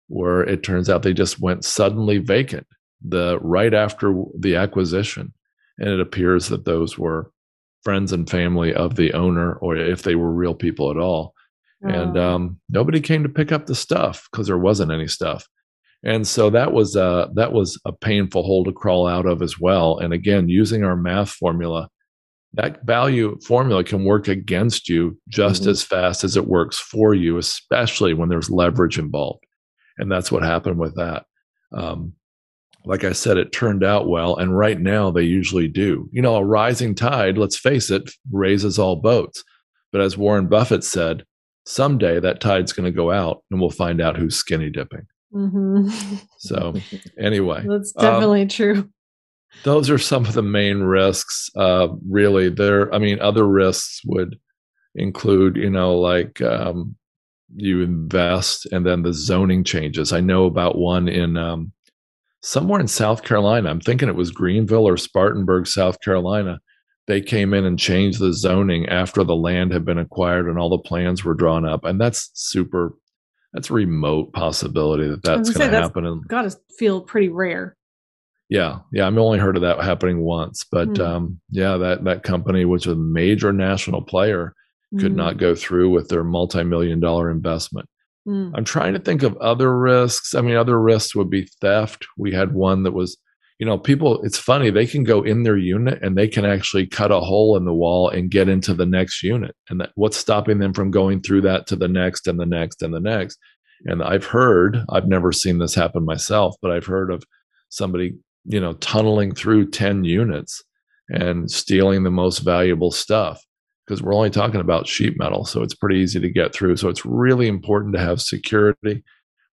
where 0.09 0.43
it 0.43 0.63
turns 0.63 0.89
out 0.89 1.03
they 1.03 1.15
just 1.15 1.41
went 1.41 1.65
suddenly 1.65 2.19
vacant 2.19 2.67
the 3.05 3.39
right 3.41 3.75
after 3.75 4.15
the 4.39 4.57
acquisition. 4.57 5.33
And 5.79 5.89
it 5.89 6.01
appears 6.01 6.49
that 6.49 6.65
those 6.65 6.97
were 6.97 7.31
friends 7.83 8.13
and 8.13 8.29
family 8.31 8.73
of 8.73 8.95
the 8.95 9.13
owner, 9.15 9.55
or 9.55 9.77
if 9.77 10.03
they 10.03 10.15
were 10.15 10.33
real 10.33 10.55
people 10.55 10.91
at 10.91 10.97
all 10.97 11.35
and 11.83 12.17
oh. 12.17 12.35
um, 12.35 12.61
nobody 12.69 13.01
came 13.01 13.23
to 13.23 13.29
pick 13.29 13.53
up 13.53 13.67
the 13.67 13.75
stuff 13.75 14.29
because 14.31 14.47
there 14.47 14.59
wasn't 14.59 14.93
any 14.93 15.09
stuff 15.09 15.47
and 16.05 16.27
so 16.27 16.51
that 16.51 16.73
was 16.73 16.97
uh, 16.97 17.29
that 17.35 17.53
was 17.53 17.81
a 17.85 17.93
painful 17.93 18.43
hole 18.43 18.65
to 18.65 18.73
crawl 18.73 19.07
out 19.07 19.27
of 19.27 19.43
as 19.43 19.59
well 19.59 19.99
and 19.99 20.13
again 20.13 20.49
using 20.49 20.85
our 20.85 20.97
math 20.97 21.31
formula 21.31 21.89
that 22.55 22.85
value 22.85 23.39
formula 23.47 23.83
can 23.83 24.05
work 24.05 24.29
against 24.29 24.89
you 24.89 25.19
just 25.29 25.63
mm-hmm. 25.63 25.71
as 25.71 25.83
fast 25.83 26.25
as 26.25 26.37
it 26.37 26.47
works 26.47 26.79
for 26.79 27.15
you 27.15 27.39
especially 27.39 28.15
when 28.15 28.29
there's 28.29 28.51
leverage 28.51 28.99
involved 28.99 29.45
and 29.99 30.11
that's 30.11 30.31
what 30.31 30.43
happened 30.43 30.79
with 30.79 30.95
that 30.97 31.25
um, 31.73 32.13
like 32.85 33.05
i 33.05 33.13
said 33.13 33.37
it 33.37 33.53
turned 33.53 33.85
out 33.85 34.09
well 34.09 34.37
and 34.37 34.57
right 34.57 34.81
now 34.81 35.11
they 35.11 35.23
usually 35.23 35.69
do 35.69 36.09
you 36.13 36.21
know 36.21 36.37
a 36.37 36.45
rising 36.45 36.95
tide 36.95 37.39
let's 37.39 37.59
face 37.59 37.91
it 37.91 38.11
raises 38.31 38.79
all 38.79 38.97
boats 38.97 39.43
but 39.93 40.01
as 40.01 40.17
warren 40.17 40.47
buffett 40.47 40.85
said 40.85 41.25
someday 41.65 42.21
that 42.21 42.41
tide's 42.41 42.73
going 42.73 42.85
to 42.85 42.97
go 42.97 43.11
out 43.11 43.43
and 43.51 43.61
we'll 43.61 43.71
find 43.71 44.01
out 44.01 44.17
who's 44.17 44.37
skinny 44.37 44.71
dipping. 44.71 45.07
Mm-hmm. 45.33 45.89
So, 46.39 46.75
anyway, 47.19 47.65
that's 47.67 47.93
definitely 47.93 48.43
um, 48.43 48.49
true. 48.49 48.91
Those 49.65 49.91
are 49.91 49.99
some 49.99 50.25
of 50.25 50.35
the 50.35 50.43
main 50.43 50.81
risks. 50.81 51.51
Uh, 51.57 51.89
really, 52.09 52.49
there. 52.49 52.93
I 52.95 52.99
mean, 52.99 53.21
other 53.21 53.47
risks 53.47 54.01
would 54.07 54.39
include, 54.95 55.57
you 55.57 55.71
know, 55.71 55.99
like 55.99 56.41
um, 56.43 56.97
you 57.55 57.83
invest 57.83 58.67
and 58.73 58.85
then 58.85 59.03
the 59.03 59.13
zoning 59.13 59.65
changes. 59.65 60.13
I 60.13 60.21
know 60.21 60.47
about 60.47 60.79
one 60.79 61.09
in 61.09 61.37
um, 61.37 61.73
somewhere 62.41 62.81
in 62.81 62.89
South 62.89 63.23
Carolina. 63.23 63.71
I'm 63.71 63.81
thinking 63.81 64.09
it 64.09 64.17
was 64.17 64.31
Greenville 64.31 64.89
or 64.89 64.97
Spartanburg, 64.97 65.67
South 65.67 66.01
Carolina 66.01 66.59
they 67.07 67.21
came 67.21 67.53
in 67.53 67.65
and 67.65 67.79
changed 67.79 68.21
the 68.21 68.33
zoning 68.33 68.89
after 68.89 69.25
the 69.25 69.37
land 69.37 69.73
had 69.73 69.85
been 69.85 69.99
acquired 69.99 70.47
and 70.47 70.59
all 70.59 70.71
the 70.71 70.79
plans 70.79 71.25
were 71.25 71.35
drawn 71.35 71.67
up 71.67 71.85
and 71.85 72.01
that's 72.01 72.31
super 72.35 72.95
that's 73.53 73.71
a 73.71 73.75
remote 73.75 74.33
possibility 74.33 75.09
that 75.09 75.23
that's 75.23 75.51
going 75.51 75.71
to 75.71 75.77
happen 75.77 76.07
and 76.07 76.27
got 76.29 76.43
to 76.43 76.57
feel 76.79 77.01
pretty 77.01 77.29
rare 77.29 77.77
yeah 78.53 78.79
yeah 78.93 79.07
i've 79.07 79.17
only 79.17 79.39
heard 79.39 79.57
of 79.57 79.63
that 79.63 79.83
happening 79.83 80.21
once 80.21 80.65
but 80.71 80.89
mm. 80.89 81.07
um, 81.07 81.41
yeah 81.51 81.77
that 81.77 82.05
that 82.05 82.23
company 82.23 82.65
which 82.65 82.87
is 82.87 82.93
a 82.93 82.97
major 82.97 83.53
national 83.53 84.03
player 84.03 84.55
could 85.01 85.13
mm. 85.13 85.17
not 85.17 85.39
go 85.39 85.55
through 85.55 85.89
with 85.89 86.09
their 86.09 86.23
multi-million 86.23 87.01
dollar 87.01 87.31
investment 87.31 87.89
mm. 88.29 88.53
i'm 88.55 88.65
trying 88.65 88.93
to 88.93 89.01
think 89.01 89.23
of 89.23 89.37
other 89.39 89.79
risks 89.79 90.35
i 90.35 90.41
mean 90.41 90.57
other 90.57 90.81
risks 90.81 91.15
would 91.15 91.31
be 91.31 91.49
theft 91.61 92.07
we 92.19 92.33
had 92.33 92.53
one 92.53 92.83
that 92.83 92.93
was 92.93 93.17
you 93.59 93.67
know, 93.67 93.79
people, 93.79 94.21
it's 94.23 94.39
funny, 94.39 94.71
they 94.71 94.87
can 94.87 95.05
go 95.05 95.23
in 95.23 95.45
their 95.45 95.57
unit 95.57 96.03
and 96.03 96.19
they 96.19 96.27
can 96.27 96.45
actually 96.45 96.85
cut 96.85 97.13
a 97.13 97.21
hole 97.21 97.57
in 97.57 97.65
the 97.65 97.73
wall 97.73 98.09
and 98.09 98.29
get 98.29 98.49
into 98.49 98.75
the 98.75 98.87
next 98.87 99.23
unit. 99.23 99.55
And 99.71 99.81
that, 99.81 99.91
what's 99.95 100.17
stopping 100.17 100.59
them 100.59 100.75
from 100.75 100.91
going 100.91 101.21
through 101.21 101.43
that 101.43 101.69
to 101.69 101.77
the 101.77 101.87
next 101.87 102.27
and 102.27 102.41
the 102.41 102.45
next 102.45 102.83
and 102.83 102.93
the 102.93 102.99
next? 102.99 103.39
And 103.85 104.03
I've 104.03 104.25
heard, 104.25 104.79
I've 104.89 105.07
never 105.07 105.31
seen 105.31 105.59
this 105.59 105.77
happen 105.77 106.05
myself, 106.05 106.57
but 106.61 106.73
I've 106.73 106.87
heard 106.87 107.13
of 107.13 107.23
somebody, 107.69 108.15
you 108.45 108.61
know, 108.61 108.75
tunneling 108.75 109.35
through 109.35 109.71
10 109.71 110.05
units 110.05 110.63
and 111.09 111.51
stealing 111.51 112.03
the 112.03 112.11
most 112.11 112.41
valuable 112.41 112.91
stuff 112.91 113.41
because 113.87 114.03
we're 114.03 114.15
only 114.15 114.31
talking 114.31 114.61
about 114.61 114.87
sheet 114.87 115.19
metal. 115.19 115.45
So 115.45 115.63
it's 115.63 115.75
pretty 115.75 115.99
easy 115.99 116.21
to 116.21 116.31
get 116.31 116.55
through. 116.55 116.77
So 116.77 116.89
it's 116.89 117.05
really 117.05 117.49
important 117.49 117.95
to 117.95 118.01
have 118.01 118.21
security 118.21 119.03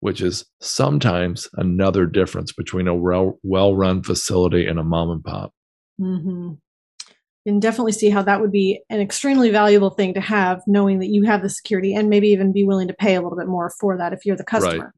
which 0.01 0.20
is 0.20 0.44
sometimes 0.61 1.48
another 1.55 2.07
difference 2.07 2.53
between 2.53 2.87
a 2.87 2.94
well 2.94 3.77
run 3.77 4.03
facility 4.03 4.66
and 4.66 4.79
a 4.79 4.85
mom 4.85 5.11
and 5.11 5.24
pop. 5.24 5.53
Mm-hmm. 6.01 6.55
And 7.46 7.62
definitely 7.62 7.92
see 7.92 8.11
how 8.11 8.22
that 8.22 8.40
would 8.40 8.53
be 8.53 8.83
an 8.90 9.01
extremely 9.01 9.51
valuable 9.51 9.90
thing 9.90 10.14
to 10.14 10.20
have, 10.20 10.61
knowing 10.66 10.98
that 10.98 11.07
you 11.07 11.24
have 11.24 11.42
the 11.42 11.48
security 11.48 11.94
and 11.94 12.11
maybe 12.11 12.29
even 12.29 12.53
be 12.53 12.64
willing 12.64 12.88
to 12.88 12.94
pay 12.94 13.14
a 13.14 13.22
little 13.22 13.38
bit 13.38 13.48
more 13.48 13.72
for 13.81 13.96
that 13.96 14.12
if 14.12 14.27
you're 14.27 14.37
the 14.37 14.44
customer. 14.44 14.85
Right. 14.85 14.92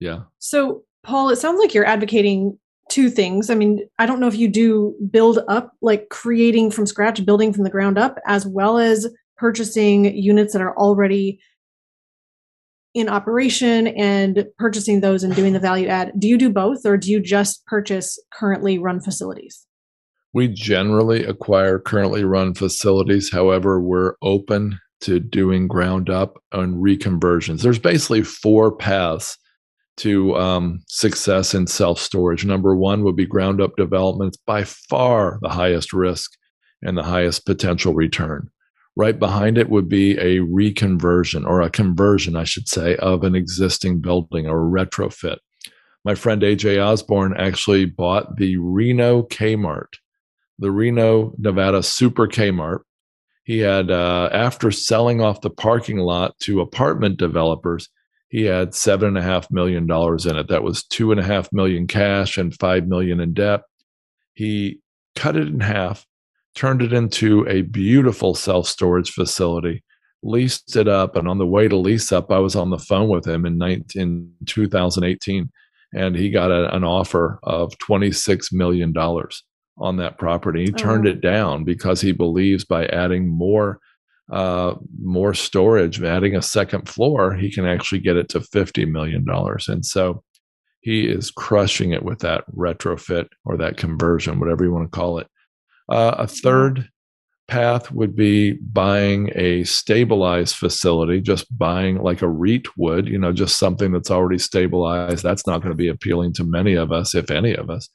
Yeah. 0.00 0.20
So, 0.38 0.84
Paul, 1.02 1.28
it 1.28 1.36
sounds 1.36 1.60
like 1.60 1.74
you're 1.74 1.84
advocating 1.84 2.58
two 2.88 3.10
things. 3.10 3.50
I 3.50 3.54
mean, 3.54 3.80
I 3.98 4.06
don't 4.06 4.20
know 4.20 4.28
if 4.28 4.36
you 4.36 4.48
do 4.48 4.94
build 5.10 5.40
up, 5.48 5.72
like 5.82 6.08
creating 6.10 6.70
from 6.70 6.86
scratch, 6.86 7.24
building 7.24 7.52
from 7.52 7.64
the 7.64 7.70
ground 7.70 7.98
up, 7.98 8.18
as 8.26 8.46
well 8.46 8.78
as 8.78 9.06
purchasing 9.36 10.16
units 10.16 10.52
that 10.52 10.62
are 10.62 10.76
already 10.76 11.40
in 12.94 13.08
operation 13.08 13.88
and 13.88 14.46
purchasing 14.56 15.00
those 15.00 15.22
and 15.22 15.36
doing 15.36 15.52
the 15.52 15.60
value 15.68 15.88
add. 15.88 16.12
Do 16.18 16.28
you 16.28 16.38
do 16.38 16.50
both 16.50 16.86
or 16.86 16.96
do 16.96 17.10
you 17.10 17.20
just 17.20 17.64
purchase 17.66 18.18
currently 18.32 18.78
run 18.78 19.00
facilities? 19.00 19.66
We 20.32 20.48
generally 20.48 21.24
acquire 21.24 21.78
currently 21.78 22.24
run 22.24 22.54
facilities. 22.54 23.30
However, 23.32 23.80
we're 23.80 24.14
open 24.22 24.78
to 25.02 25.20
doing 25.20 25.68
ground 25.68 26.08
up 26.08 26.42
and 26.52 26.76
reconversions. 26.76 27.62
There's 27.62 27.78
basically 27.78 28.22
four 28.22 28.74
paths 28.74 29.38
to 29.98 30.36
um, 30.36 30.80
success 30.86 31.54
in 31.54 31.66
self 31.66 31.98
storage. 31.98 32.44
Number 32.44 32.76
one 32.76 33.02
would 33.04 33.16
be 33.16 33.26
ground 33.26 33.60
up 33.60 33.76
development. 33.76 34.36
By 34.46 34.64
far 34.64 35.38
the 35.42 35.48
highest 35.48 35.92
risk 35.92 36.32
and 36.82 36.96
the 36.96 37.02
highest 37.02 37.46
potential 37.46 37.94
return. 37.94 38.50
Right 38.94 39.18
behind 39.18 39.58
it 39.58 39.68
would 39.68 39.88
be 39.88 40.16
a 40.18 40.38
reconversion 40.40 41.46
or 41.46 41.60
a 41.60 41.70
conversion, 41.70 42.34
I 42.34 42.44
should 42.44 42.68
say, 42.68 42.96
of 42.96 43.24
an 43.24 43.34
existing 43.34 44.00
building 44.00 44.46
or 44.46 44.66
a 44.66 44.86
retrofit. 44.86 45.36
My 46.04 46.14
friend 46.14 46.40
AJ 46.40 46.82
Osborne 46.82 47.36
actually 47.36 47.84
bought 47.84 48.36
the 48.36 48.56
Reno 48.56 49.24
Kmart, 49.24 49.88
the 50.58 50.70
Reno, 50.70 51.34
Nevada 51.36 51.82
Super 51.82 52.26
Kmart. 52.26 52.80
He 53.44 53.58
had, 53.58 53.90
uh, 53.90 54.30
after 54.32 54.70
selling 54.70 55.20
off 55.20 55.40
the 55.40 55.50
parking 55.50 55.98
lot 55.98 56.38
to 56.40 56.60
apartment 56.60 57.18
developers, 57.18 57.88
he 58.28 58.42
had 58.42 58.74
seven 58.74 59.08
and 59.08 59.18
a 59.18 59.22
half 59.22 59.50
million 59.50 59.86
dollars 59.86 60.26
in 60.26 60.36
it. 60.36 60.48
That 60.48 60.62
was 60.62 60.84
two 60.84 61.12
and 61.12 61.20
a 61.20 61.24
half 61.24 61.52
million 61.52 61.86
cash 61.86 62.38
and 62.38 62.54
five 62.58 62.86
million 62.86 63.20
in 63.20 63.34
debt. 63.34 63.62
He 64.34 64.80
cut 65.14 65.36
it 65.36 65.48
in 65.48 65.60
half 65.60 66.04
turned 66.56 66.82
it 66.82 66.92
into 66.92 67.46
a 67.48 67.62
beautiful 67.62 68.34
self 68.34 68.66
storage 68.66 69.12
facility, 69.12 69.84
leased 70.24 70.74
it 70.74 70.88
up. 70.88 71.14
And 71.14 71.28
on 71.28 71.38
the 71.38 71.46
way 71.46 71.68
to 71.68 71.76
lease 71.76 72.10
up, 72.10 72.32
I 72.32 72.38
was 72.38 72.56
on 72.56 72.70
the 72.70 72.78
phone 72.78 73.08
with 73.08 73.26
him 73.26 73.46
in, 73.46 73.58
19, 73.58 74.02
in 74.02 74.32
2018, 74.46 75.50
and 75.94 76.16
he 76.16 76.30
got 76.30 76.50
a, 76.50 76.74
an 76.74 76.82
offer 76.82 77.38
of 77.44 77.72
$26 77.78 78.52
million 78.52 78.92
on 79.78 79.96
that 79.98 80.18
property. 80.18 80.64
He 80.64 80.72
turned 80.72 81.06
oh. 81.06 81.10
it 81.10 81.20
down 81.20 81.62
because 81.62 82.00
he 82.00 82.12
believes 82.12 82.64
by 82.64 82.86
adding 82.86 83.28
more 83.28 83.78
uh, 84.30 84.74
more 85.00 85.34
storage, 85.34 86.02
adding 86.02 86.34
a 86.34 86.42
second 86.42 86.88
floor, 86.88 87.34
he 87.34 87.50
can 87.50 87.66
actually 87.66 88.00
get 88.00 88.16
it 88.16 88.28
to 88.30 88.40
$50 88.40 88.90
million. 88.90 89.24
And 89.68 89.84
so 89.84 90.22
he 90.80 91.06
is 91.08 91.30
crushing 91.30 91.92
it 91.92 92.02
with 92.02 92.20
that 92.20 92.44
retrofit 92.54 93.28
or 93.44 93.56
that 93.56 93.76
conversion, 93.76 94.40
whatever 94.40 94.64
you 94.64 94.72
want 94.72 94.90
to 94.90 94.96
call 94.96 95.18
it. 95.18 95.28
Uh, 95.88 96.14
a 96.18 96.26
third 96.26 96.88
path 97.48 97.92
would 97.92 98.16
be 98.16 98.52
buying 98.52 99.30
a 99.36 99.62
stabilized 99.64 100.56
facility, 100.56 101.20
just 101.20 101.46
buying 101.56 102.02
like 102.02 102.22
a 102.22 102.28
REIT 102.28 102.76
would, 102.76 103.06
you 103.06 103.18
know, 103.18 103.32
just 103.32 103.58
something 103.58 103.92
that's 103.92 104.10
already 104.10 104.38
stabilized. 104.38 105.22
That's 105.22 105.46
not 105.46 105.60
going 105.60 105.72
to 105.72 105.76
be 105.76 105.88
appealing 105.88 106.32
to 106.34 106.44
many 106.44 106.74
of 106.74 106.90
us, 106.90 107.14
if 107.14 107.30
any 107.30 107.54
of 107.54 107.70
us. 107.70 107.88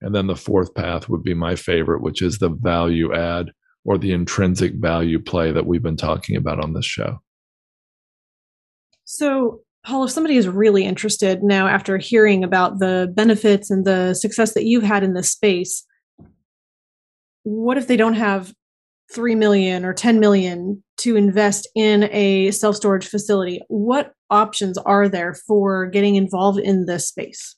And 0.00 0.14
then 0.14 0.26
the 0.26 0.36
fourth 0.36 0.74
path 0.74 1.08
would 1.08 1.22
be 1.22 1.34
my 1.34 1.54
favorite, 1.54 2.02
which 2.02 2.20
is 2.20 2.38
the 2.38 2.50
value 2.50 3.14
add 3.14 3.52
or 3.86 3.96
the 3.96 4.12
intrinsic 4.12 4.74
value 4.74 5.18
play 5.18 5.52
that 5.52 5.66
we've 5.66 5.82
been 5.82 5.96
talking 5.96 6.36
about 6.36 6.60
on 6.60 6.74
this 6.74 6.84
show. 6.84 7.20
So, 9.04 9.60
Paul, 9.84 10.04
if 10.04 10.10
somebody 10.10 10.36
is 10.36 10.48
really 10.48 10.84
interested 10.84 11.44
now 11.44 11.68
after 11.68 11.96
hearing 11.96 12.42
about 12.42 12.80
the 12.80 13.12
benefits 13.14 13.70
and 13.70 13.84
the 13.84 14.14
success 14.14 14.54
that 14.54 14.64
you've 14.64 14.82
had 14.82 15.04
in 15.04 15.14
this 15.14 15.30
space, 15.30 15.86
what 17.44 17.78
if 17.78 17.86
they 17.86 17.96
don't 17.96 18.14
have 18.14 18.52
3 19.12 19.36
million 19.36 19.84
or 19.84 19.94
10 19.94 20.18
million 20.18 20.82
to 20.96 21.14
invest 21.14 21.68
in 21.76 22.08
a 22.10 22.50
self 22.50 22.74
storage 22.74 23.06
facility? 23.06 23.60
What 23.68 24.12
options 24.30 24.76
are 24.78 25.08
there 25.08 25.34
for 25.46 25.86
getting 25.86 26.16
involved 26.16 26.58
in 26.58 26.86
this 26.86 27.06
space? 27.06 27.54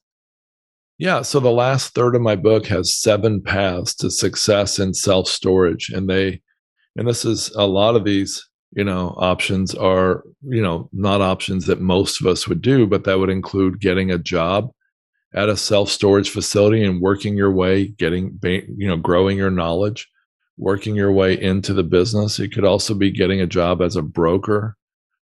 Yeah, 0.98 1.22
so 1.22 1.38
the 1.38 1.50
last 1.50 1.94
third 1.94 2.16
of 2.16 2.22
my 2.22 2.34
book 2.34 2.66
has 2.66 2.96
seven 2.96 3.40
paths 3.40 3.94
to 3.96 4.10
success 4.10 4.80
in 4.80 4.94
self 4.94 5.28
storage 5.28 5.90
and 5.90 6.10
they 6.10 6.40
and 6.96 7.06
this 7.06 7.24
is 7.24 7.50
a 7.54 7.64
lot 7.66 7.94
of 7.94 8.04
these, 8.04 8.44
you 8.72 8.82
know, 8.82 9.14
options 9.18 9.72
are, 9.76 10.24
you 10.42 10.60
know, 10.60 10.90
not 10.92 11.20
options 11.20 11.66
that 11.66 11.80
most 11.80 12.20
of 12.20 12.26
us 12.26 12.48
would 12.48 12.60
do, 12.60 12.88
but 12.88 13.04
that 13.04 13.20
would 13.20 13.30
include 13.30 13.80
getting 13.80 14.10
a 14.10 14.18
job 14.18 14.70
at 15.32 15.48
a 15.48 15.56
self 15.56 15.88
storage 15.88 16.30
facility 16.30 16.82
and 16.84 17.00
working 17.00 17.36
your 17.36 17.52
way, 17.52 17.86
getting, 17.86 18.36
you 18.42 18.88
know, 18.88 18.96
growing 18.96 19.36
your 19.36 19.52
knowledge, 19.52 20.08
working 20.56 20.96
your 20.96 21.12
way 21.12 21.40
into 21.40 21.72
the 21.72 21.84
business. 21.84 22.40
It 22.40 22.52
could 22.52 22.64
also 22.64 22.94
be 22.94 23.12
getting 23.12 23.40
a 23.40 23.46
job 23.46 23.80
as 23.80 23.94
a 23.94 24.02
broker 24.02 24.76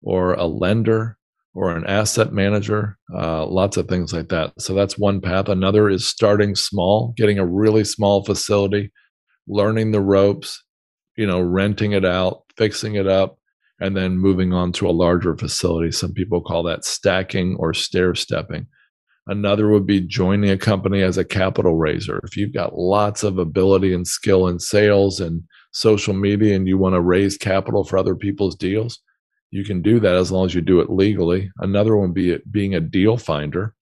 or 0.03 0.35
a 0.35 0.45
lender 0.45 1.17
or 1.55 1.77
an 1.77 1.87
asset 1.87 2.33
manager, 2.33 2.99
uh, 3.15 3.45
lots 3.47 3.77
of 3.77 3.87
things 3.87 4.13
like 4.13 4.29
that. 4.31 4.53
So 4.59 4.75
that's 4.75 4.99
one 4.99 5.21
path. 5.21 5.49
Another 5.49 5.89
is 5.89 6.07
starting 6.07 6.55
small, 6.55 7.13
getting 7.17 7.39
a 7.39 7.47
really 7.47 7.85
small 7.85 8.25
facility, 8.25 8.91
learning 9.47 9.93
the 9.93 10.01
ropes, 10.01 10.63
you 11.17 11.27
know, 11.27 11.41
renting 11.41 11.93
it 11.93 12.05
out, 12.05 12.45
fixing 12.57 12.95
it 12.95 13.07
up, 13.07 13.39
and 13.81 13.97
then 13.97 14.17
moving 14.17 14.53
on 14.53 14.73
to 14.73 14.89
a 14.89 14.93
larger 14.93 15.37
facility. 15.37 15.93
Some 15.93 16.15
people 16.15 16.41
call 16.41 16.63
that 16.65 16.85
stacking 16.85 17.57
or 17.59 17.75
stair 17.75 18.15
stepping. 18.15 18.67
Another 19.27 19.69
would 19.69 19.87
be 19.87 20.01
joining 20.01 20.51
a 20.51 20.59
company 20.59 21.03
as 21.03 21.17
a 21.19 21.25
capital 21.25 21.77
raiser. 21.77 22.21
If 22.25 22.37
you've 22.37 22.55
got 22.55 22.79
lots 22.79 23.23
of 23.23 23.39
ability 23.39 23.93
and 23.93 24.07
skill 24.07 24.49
in 24.49 24.59
sales 24.59 25.21
and 25.21 25.43
social 25.73 26.15
media 26.15 26.57
and 26.57 26.67
you 26.67 26.77
want 26.77 26.95
to 26.95 27.01
raise 27.01 27.37
capital 27.37 27.85
for 27.85 27.99
other 27.99 28.17
people's 28.17 28.57
deals, 28.57 28.99
you 29.53 29.65
can 29.65 29.83
do 29.83 30.01
that 30.01 30.17
as 30.17 30.33
long 30.33 30.47
as 30.47 30.55
you 30.55 30.63
do 30.63 30.81
it 30.81 30.91
legally. 30.91 31.53
Another 31.59 31.95
one 31.95 32.09
would 32.09 32.15
be 32.15 32.39
being 32.51 32.75
a 32.75 32.81
deal 32.81 33.19
finder, 33.19 33.75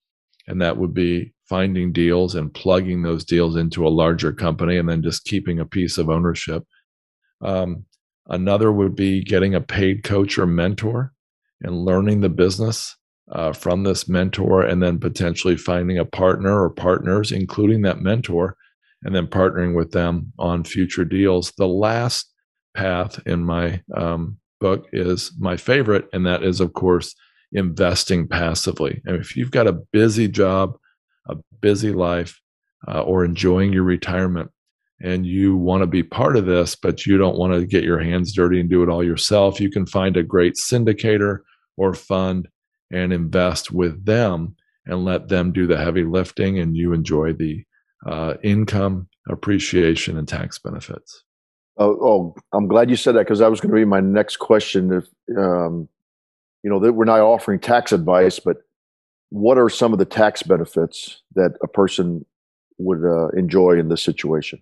and 0.48 0.60
that 0.60 0.76
would 0.76 0.92
be 0.92 1.32
finding 1.48 1.92
deals 1.92 2.34
and 2.34 2.52
plugging 2.52 3.02
those 3.02 3.24
deals 3.24 3.54
into 3.54 3.86
a 3.86 3.88
larger 3.88 4.32
company 4.32 4.76
and 4.76 4.88
then 4.88 5.00
just 5.00 5.24
keeping 5.24 5.60
a 5.60 5.64
piece 5.64 5.96
of 5.96 6.10
ownership. 6.10 6.64
Um, 7.40 7.86
another 8.26 8.72
would 8.72 8.96
be 8.96 9.22
getting 9.22 9.54
a 9.54 9.60
paid 9.60 10.02
coach 10.02 10.38
or 10.38 10.46
mentor 10.46 11.12
and 11.62 11.84
learning 11.84 12.20
the 12.20 12.28
business 12.28 12.96
uh, 13.30 13.52
from 13.52 13.84
this 13.84 14.08
mentor 14.08 14.62
and 14.62 14.82
then 14.82 14.98
potentially 14.98 15.56
finding 15.56 15.98
a 15.98 16.04
partner 16.04 16.64
or 16.64 16.70
partners, 16.70 17.30
including 17.30 17.82
that 17.82 18.00
mentor, 18.00 18.56
and 19.04 19.14
then 19.14 19.28
partnering 19.28 19.76
with 19.76 19.92
them 19.92 20.32
on 20.36 20.64
future 20.64 21.04
deals. 21.04 21.52
The 21.56 21.68
last 21.68 22.28
path 22.74 23.20
in 23.24 23.44
my 23.44 23.82
um, 23.96 24.39
book 24.60 24.86
is 24.92 25.32
my 25.38 25.56
favorite, 25.56 26.08
and 26.12 26.26
that 26.26 26.42
is, 26.42 26.60
of 26.60 26.72
course, 26.72 27.14
investing 27.52 28.28
passively. 28.28 29.02
And 29.04 29.16
if 29.16 29.36
you've 29.36 29.50
got 29.50 29.66
a 29.66 29.72
busy 29.92 30.28
job, 30.28 30.76
a 31.28 31.36
busy 31.60 31.92
life, 31.92 32.40
uh, 32.88 33.02
or 33.02 33.24
enjoying 33.24 33.72
your 33.72 33.82
retirement, 33.82 34.50
and 35.02 35.26
you 35.26 35.56
want 35.56 35.82
to 35.82 35.86
be 35.86 36.02
part 36.02 36.36
of 36.36 36.46
this, 36.46 36.76
but 36.76 37.06
you 37.06 37.16
don't 37.16 37.38
want 37.38 37.52
to 37.52 37.66
get 37.66 37.84
your 37.84 37.98
hands 37.98 38.34
dirty 38.34 38.60
and 38.60 38.68
do 38.68 38.82
it 38.82 38.88
all 38.88 39.02
yourself, 39.02 39.60
you 39.60 39.70
can 39.70 39.86
find 39.86 40.16
a 40.16 40.22
great 40.22 40.54
syndicator 40.54 41.38
or 41.76 41.94
fund 41.94 42.48
and 42.90 43.12
invest 43.12 43.72
with 43.72 44.04
them 44.04 44.54
and 44.86 45.04
let 45.04 45.28
them 45.28 45.52
do 45.52 45.66
the 45.66 45.78
heavy 45.78 46.04
lifting 46.04 46.58
and 46.58 46.76
you 46.76 46.92
enjoy 46.92 47.32
the 47.32 47.64
uh, 48.06 48.34
income 48.42 49.08
appreciation 49.28 50.18
and 50.18 50.28
tax 50.28 50.58
benefits 50.58 51.24
oh, 51.80 51.98
oh 52.00 52.34
i'm 52.52 52.68
glad 52.68 52.88
you 52.88 52.96
said 52.96 53.14
that 53.14 53.20
because 53.20 53.40
that 53.40 53.50
was 53.50 53.60
going 53.60 53.70
to 53.70 53.76
be 53.76 53.84
my 53.84 54.00
next 54.00 54.36
question 54.36 54.92
if 54.92 55.36
um, 55.36 55.88
you 56.62 56.70
know 56.70 56.78
that 56.78 56.92
we're 56.92 57.04
not 57.04 57.20
offering 57.20 57.58
tax 57.58 57.90
advice 57.92 58.38
but 58.38 58.58
what 59.30 59.58
are 59.58 59.68
some 59.68 59.92
of 59.92 59.98
the 59.98 60.04
tax 60.04 60.42
benefits 60.42 61.22
that 61.34 61.52
a 61.62 61.68
person 61.68 62.24
would 62.78 63.04
uh, 63.04 63.28
enjoy 63.30 63.78
in 63.78 63.88
this 63.88 64.02
situation 64.02 64.60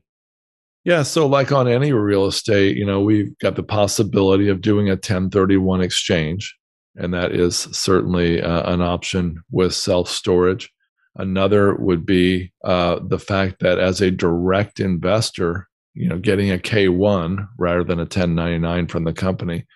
yeah, 0.84 1.02
so 1.02 1.26
like 1.26 1.52
on 1.52 1.68
any 1.68 1.92
real 1.92 2.24
estate, 2.24 2.78
you 2.78 2.86
know, 2.86 3.02
we've 3.02 3.36
got 3.40 3.56
the 3.56 3.62
possibility 3.62 4.48
of 4.48 4.62
doing 4.62 4.88
a 4.88 4.92
1031 4.92 5.82
exchange 5.82 6.56
and 6.98 7.14
that 7.14 7.32
is 7.32 7.56
certainly 7.72 8.42
uh, 8.42 8.70
an 8.72 8.82
option 8.82 9.42
with 9.50 9.72
self 9.72 10.08
storage. 10.08 10.70
Another 11.16 11.74
would 11.76 12.04
be 12.04 12.52
uh, 12.64 13.00
the 13.06 13.18
fact 13.18 13.60
that 13.60 13.78
as 13.78 14.00
a 14.00 14.10
direct 14.10 14.80
investor, 14.80 15.68
you 15.98 16.08
know, 16.08 16.18
getting 16.18 16.52
a 16.52 16.58
K1 16.58 17.48
rather 17.58 17.82
than 17.82 17.98
a 17.98 18.02
1099 18.02 18.86
from 18.86 19.02
the 19.02 19.12
company, 19.12 19.66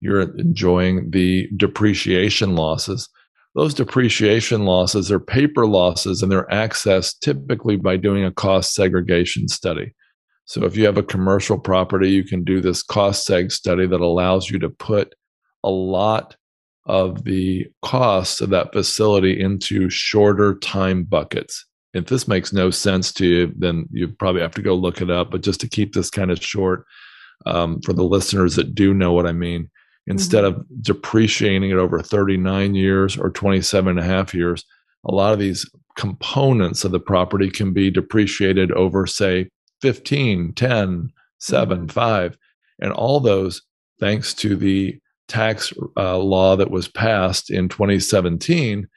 you're 0.00 0.36
enjoying 0.36 1.10
the 1.10 1.48
depreciation 1.56 2.54
losses. 2.54 3.08
Those 3.54 3.72
depreciation 3.72 4.66
losses 4.66 5.10
are 5.10 5.18
paper 5.18 5.66
losses 5.66 6.22
and 6.22 6.30
they're 6.30 6.46
accessed 6.46 7.20
typically 7.20 7.76
by 7.76 7.96
doing 7.96 8.24
a 8.24 8.30
cost 8.30 8.74
segregation 8.74 9.48
study. 9.48 9.94
So 10.44 10.64
if 10.64 10.76
you 10.76 10.84
have 10.84 10.98
a 10.98 11.02
commercial 11.02 11.58
property, 11.58 12.10
you 12.10 12.24
can 12.24 12.44
do 12.44 12.60
this 12.60 12.82
cost 12.82 13.26
seg 13.26 13.50
study 13.50 13.86
that 13.86 14.00
allows 14.02 14.50
you 14.50 14.58
to 14.58 14.68
put 14.68 15.14
a 15.64 15.70
lot 15.70 16.36
of 16.84 17.24
the 17.24 17.66
costs 17.82 18.42
of 18.42 18.50
that 18.50 18.72
facility 18.72 19.40
into 19.40 19.88
shorter 19.88 20.58
time 20.58 21.04
buckets. 21.04 21.64
If 21.92 22.06
this 22.06 22.28
makes 22.28 22.52
no 22.52 22.70
sense 22.70 23.12
to 23.14 23.26
you, 23.26 23.52
then 23.56 23.88
you 23.90 24.08
probably 24.08 24.42
have 24.42 24.54
to 24.54 24.62
go 24.62 24.74
look 24.74 25.00
it 25.00 25.10
up. 25.10 25.30
But 25.30 25.42
just 25.42 25.60
to 25.60 25.68
keep 25.68 25.92
this 25.92 26.10
kind 26.10 26.30
of 26.30 26.42
short 26.42 26.84
um, 27.46 27.80
for 27.82 27.92
the 27.92 28.04
listeners 28.04 28.56
that 28.56 28.74
do 28.74 28.94
know 28.94 29.12
what 29.12 29.26
I 29.26 29.32
mean, 29.32 29.70
instead 30.06 30.44
mm-hmm. 30.44 30.60
of 30.60 30.82
depreciating 30.82 31.70
it 31.70 31.76
over 31.76 32.00
39 32.00 32.74
years 32.74 33.16
or 33.16 33.30
27 33.30 33.90
and 33.90 33.98
a 33.98 34.08
half 34.08 34.34
years, 34.34 34.64
a 35.04 35.12
lot 35.12 35.32
of 35.32 35.38
these 35.38 35.68
components 35.96 36.84
of 36.84 36.92
the 36.92 37.00
property 37.00 37.50
can 37.50 37.72
be 37.72 37.90
depreciated 37.90 38.70
over, 38.72 39.06
say, 39.06 39.48
15, 39.82 40.52
10, 40.54 41.10
7, 41.38 41.78
mm-hmm. 41.78 41.86
5. 41.86 42.38
And 42.80 42.92
all 42.92 43.20
those, 43.20 43.62
thanks 43.98 44.32
to 44.34 44.56
the 44.56 44.98
tax 45.28 45.72
uh, 45.96 46.18
law 46.18 46.56
that 46.56 46.70
was 46.70 46.88
passed 46.88 47.50
in 47.50 47.68
2017 47.68 48.88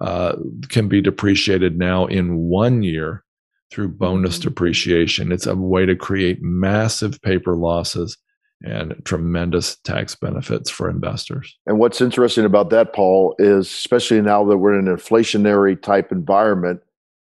uh, 0.00 0.36
can 0.68 0.88
be 0.88 1.00
depreciated 1.00 1.78
now 1.78 2.06
in 2.06 2.36
one 2.36 2.82
year 2.82 3.24
through 3.70 3.88
bonus 3.88 4.38
Mm-hmm. 4.38 4.48
depreciation. 4.48 5.32
It's 5.32 5.46
a 5.46 5.56
way 5.56 5.86
to 5.86 5.96
create 5.96 6.42
massive 6.42 7.20
paper 7.22 7.56
losses 7.56 8.16
and 8.64 8.94
tremendous 9.04 9.76
tax 9.78 10.14
benefits 10.14 10.70
for 10.70 10.88
investors. 10.88 11.58
And 11.66 11.78
what's 11.78 12.00
interesting 12.00 12.44
about 12.44 12.70
that, 12.70 12.94
Paul, 12.94 13.34
is 13.38 13.66
especially 13.66 14.22
now 14.22 14.44
that 14.44 14.56
we're 14.58 14.78
in 14.78 14.88
an 14.88 14.96
inflationary 14.96 15.80
type 15.80 16.10
environment, 16.10 16.80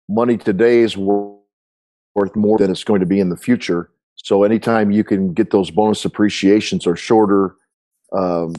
money 0.09 0.38
today 0.38 0.80
is 0.80 0.95
worth 0.95 2.36
more 2.36 2.57
than 2.59 2.69
it's 2.69 2.84
going 2.84 2.99
to 2.99 3.07
be 3.07 3.19
in 3.19 3.30
the 3.30 3.38
future. 3.38 3.89
So 4.15 4.43
anytime 4.43 4.91
you 4.91 5.03
can 5.03 5.34
get 5.34 5.49
those 5.49 5.71
bonus 5.71 6.03
depreciations 6.03 6.86
or 6.86 6.95
shorter, 6.95 7.55
um, 8.15 8.53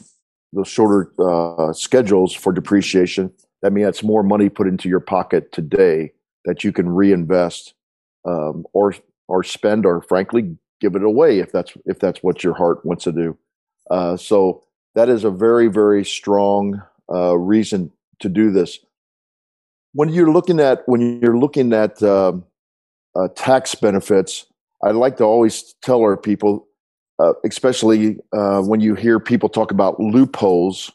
those 0.51 0.67
shorter 0.67 1.11
uh, 1.19 1.71
schedules 1.71 2.33
for 2.33 2.51
depreciation, 2.51 3.31
that 3.65 3.73
means 3.73 3.87
that's 3.87 4.03
more 4.03 4.21
money 4.21 4.47
put 4.47 4.67
into 4.67 4.87
your 4.87 4.99
pocket 4.99 5.51
today 5.51 6.11
that 6.45 6.63
you 6.63 6.71
can 6.71 6.87
reinvest 6.87 7.73
um, 8.23 8.63
or 8.73 8.93
or 9.27 9.41
spend 9.41 9.87
or 9.87 10.03
frankly 10.03 10.55
give 10.79 10.95
it 10.95 11.01
away 11.01 11.39
if 11.39 11.51
that's 11.51 11.73
if 11.85 11.97
that's 11.97 12.21
what 12.21 12.43
your 12.43 12.53
heart 12.53 12.85
wants 12.85 13.05
to 13.05 13.11
do. 13.11 13.35
Uh, 13.89 14.17
so 14.17 14.61
that 14.93 15.09
is 15.09 15.23
a 15.23 15.31
very 15.31 15.67
very 15.67 16.05
strong 16.05 16.79
uh, 17.11 17.35
reason 17.35 17.91
to 18.19 18.29
do 18.29 18.51
this. 18.51 18.77
When 19.93 20.09
you're 20.09 20.31
looking 20.31 20.59
at 20.59 20.83
when 20.87 21.19
you're 21.19 21.39
looking 21.39 21.73
at 21.73 22.03
um 22.03 22.45
uh, 23.15 23.29
tax 23.35 23.73
benefits, 23.73 24.45
I 24.83 24.91
like 24.91 25.17
to 25.17 25.23
always 25.23 25.73
tell 25.81 26.01
our 26.01 26.17
people, 26.17 26.67
uh, 27.17 27.33
especially 27.43 28.19
uh, 28.31 28.61
when 28.61 28.79
you 28.79 28.93
hear 28.93 29.19
people 29.19 29.49
talk 29.49 29.71
about 29.71 29.99
loopholes, 29.99 30.91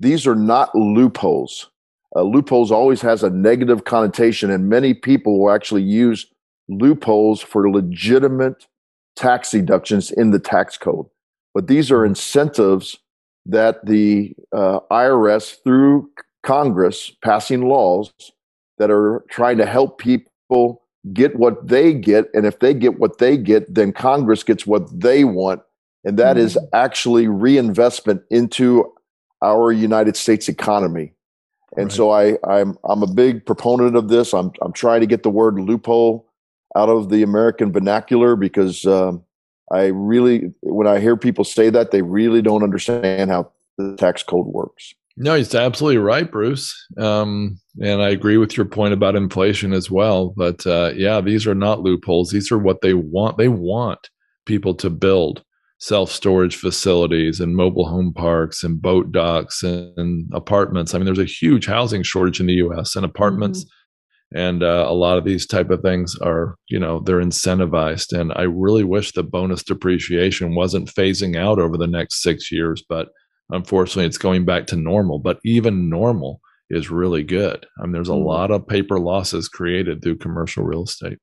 these 0.00 0.26
are 0.26 0.34
not 0.34 0.74
loopholes. 0.74 1.70
Uh, 2.16 2.22
loopholes 2.22 2.70
always 2.72 3.02
has 3.02 3.22
a 3.22 3.30
negative 3.30 3.84
connotation, 3.84 4.50
and 4.50 4.68
many 4.68 4.94
people 4.94 5.38
will 5.38 5.50
actually 5.50 5.82
use 5.82 6.26
loopholes 6.68 7.40
for 7.40 7.70
legitimate 7.70 8.66
tax 9.16 9.50
deductions 9.50 10.10
in 10.10 10.30
the 10.30 10.38
tax 10.38 10.78
code. 10.78 11.06
But 11.54 11.66
these 11.66 11.90
are 11.90 12.04
incentives 12.04 12.98
that 13.46 13.84
the 13.84 14.34
uh, 14.54 14.80
IRS, 14.90 15.56
through 15.64 16.10
Congress, 16.42 17.10
passing 17.22 17.68
laws 17.68 18.12
that 18.78 18.90
are 18.90 19.24
trying 19.28 19.58
to 19.58 19.66
help 19.66 19.98
people 19.98 20.82
get 21.12 21.36
what 21.36 21.66
they 21.66 21.92
get. 21.94 22.26
And 22.34 22.46
if 22.46 22.60
they 22.60 22.74
get 22.74 22.98
what 22.98 23.18
they 23.18 23.36
get, 23.36 23.74
then 23.74 23.92
Congress 23.92 24.42
gets 24.42 24.66
what 24.66 24.88
they 24.98 25.24
want. 25.24 25.62
And 26.04 26.18
that 26.18 26.36
mm-hmm. 26.36 26.46
is 26.46 26.58
actually 26.72 27.26
reinvestment 27.26 28.22
into 28.30 28.92
our 29.42 29.72
United 29.72 30.16
States 30.16 30.48
economy. 30.48 31.12
And 31.78 31.86
right. 31.86 31.92
so 31.92 32.10
I, 32.10 32.36
I'm 32.44 32.76
I'm 32.84 33.04
a 33.04 33.06
big 33.06 33.46
proponent 33.46 33.96
of 33.96 34.08
this. 34.08 34.34
I'm 34.34 34.50
I'm 34.60 34.72
trying 34.72 35.00
to 35.00 35.06
get 35.06 35.22
the 35.22 35.30
word 35.30 35.60
loophole 35.60 36.26
out 36.76 36.88
of 36.88 37.08
the 37.08 37.22
American 37.22 37.72
vernacular 37.72 38.34
because 38.34 38.84
um, 38.84 39.22
I 39.72 39.86
really, 39.86 40.52
when 40.62 40.88
I 40.88 40.98
hear 40.98 41.16
people 41.16 41.44
say 41.44 41.70
that, 41.70 41.92
they 41.92 42.02
really 42.02 42.42
don't 42.42 42.64
understand 42.64 43.30
how 43.30 43.52
the 43.78 43.96
tax 43.96 44.24
code 44.24 44.46
works. 44.46 44.92
No, 45.16 45.34
he's 45.34 45.54
absolutely 45.54 45.98
right, 45.98 46.30
Bruce. 46.30 46.74
Um, 46.96 47.60
and 47.80 48.02
I 48.02 48.08
agree 48.08 48.38
with 48.38 48.56
your 48.56 48.66
point 48.66 48.92
about 48.92 49.16
inflation 49.16 49.72
as 49.72 49.90
well. 49.90 50.32
But 50.36 50.66
uh, 50.66 50.92
yeah, 50.96 51.20
these 51.20 51.46
are 51.46 51.54
not 51.54 51.80
loopholes. 51.80 52.30
These 52.30 52.50
are 52.50 52.58
what 52.58 52.80
they 52.82 52.94
want. 52.94 53.36
They 53.36 53.48
want 53.48 54.10
people 54.46 54.74
to 54.76 54.90
build 54.90 55.44
self 55.78 56.10
storage 56.10 56.56
facilities 56.56 57.40
and 57.40 57.56
mobile 57.56 57.88
home 57.88 58.12
parks 58.12 58.64
and 58.64 58.82
boat 58.82 59.12
docks 59.12 59.62
and, 59.62 59.96
and, 59.96 60.28
apartments. 60.32 60.92
I 60.92 60.98
mean, 60.98 61.06
there's 61.06 61.18
a 61.18 61.24
huge 61.24 61.66
housing 61.66 62.02
shortage 62.02 62.40
in 62.40 62.46
the 62.46 62.54
U.S. 62.54 62.96
and 62.96 63.04
apartments. 63.04 63.60
Mm-hmm 63.60 63.70
and 64.34 64.62
uh, 64.62 64.84
a 64.86 64.92
lot 64.92 65.16
of 65.16 65.24
these 65.24 65.46
type 65.46 65.70
of 65.70 65.80
things 65.80 66.16
are 66.20 66.56
you 66.68 66.78
know 66.78 67.00
they're 67.00 67.20
incentivized 67.20 68.18
and 68.18 68.32
i 68.36 68.42
really 68.42 68.84
wish 68.84 69.12
the 69.12 69.22
bonus 69.22 69.62
depreciation 69.62 70.54
wasn't 70.54 70.88
phasing 70.88 71.36
out 71.36 71.58
over 71.58 71.76
the 71.76 71.86
next 71.86 72.22
six 72.22 72.52
years 72.52 72.84
but 72.88 73.08
unfortunately 73.50 74.04
it's 74.04 74.18
going 74.18 74.44
back 74.44 74.66
to 74.66 74.76
normal 74.76 75.18
but 75.18 75.38
even 75.44 75.88
normal 75.88 76.40
is 76.70 76.90
really 76.90 77.22
good 77.22 77.64
i 77.78 77.82
mean 77.82 77.92
there's 77.92 78.08
a 78.08 78.14
lot 78.14 78.50
of 78.50 78.66
paper 78.66 78.98
losses 78.98 79.48
created 79.48 80.02
through 80.02 80.16
commercial 80.16 80.62
real 80.62 80.82
estate 80.82 81.18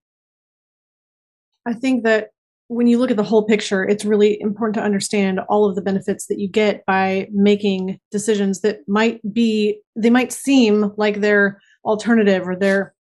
i 1.67 1.73
think 1.73 2.03
that 2.03 2.29
when 2.67 2.87
you 2.87 2.97
look 2.97 3.11
at 3.11 3.17
the 3.17 3.23
whole 3.23 3.45
picture 3.45 3.83
it's 3.83 4.05
really 4.05 4.39
important 4.41 4.75
to 4.75 4.81
understand 4.81 5.39
all 5.49 5.69
of 5.69 5.75
the 5.75 5.81
benefits 5.81 6.25
that 6.27 6.39
you 6.39 6.49
get 6.49 6.85
by 6.85 7.27
making 7.31 7.99
decisions 8.11 8.61
that 8.61 8.79
might 8.87 9.21
be 9.33 9.79
they 9.95 10.09
might 10.09 10.31
seem 10.31 10.91
like 10.97 11.21
they're 11.21 11.59
alternative 11.85 12.47
or 12.47 12.55
they're 12.55 12.95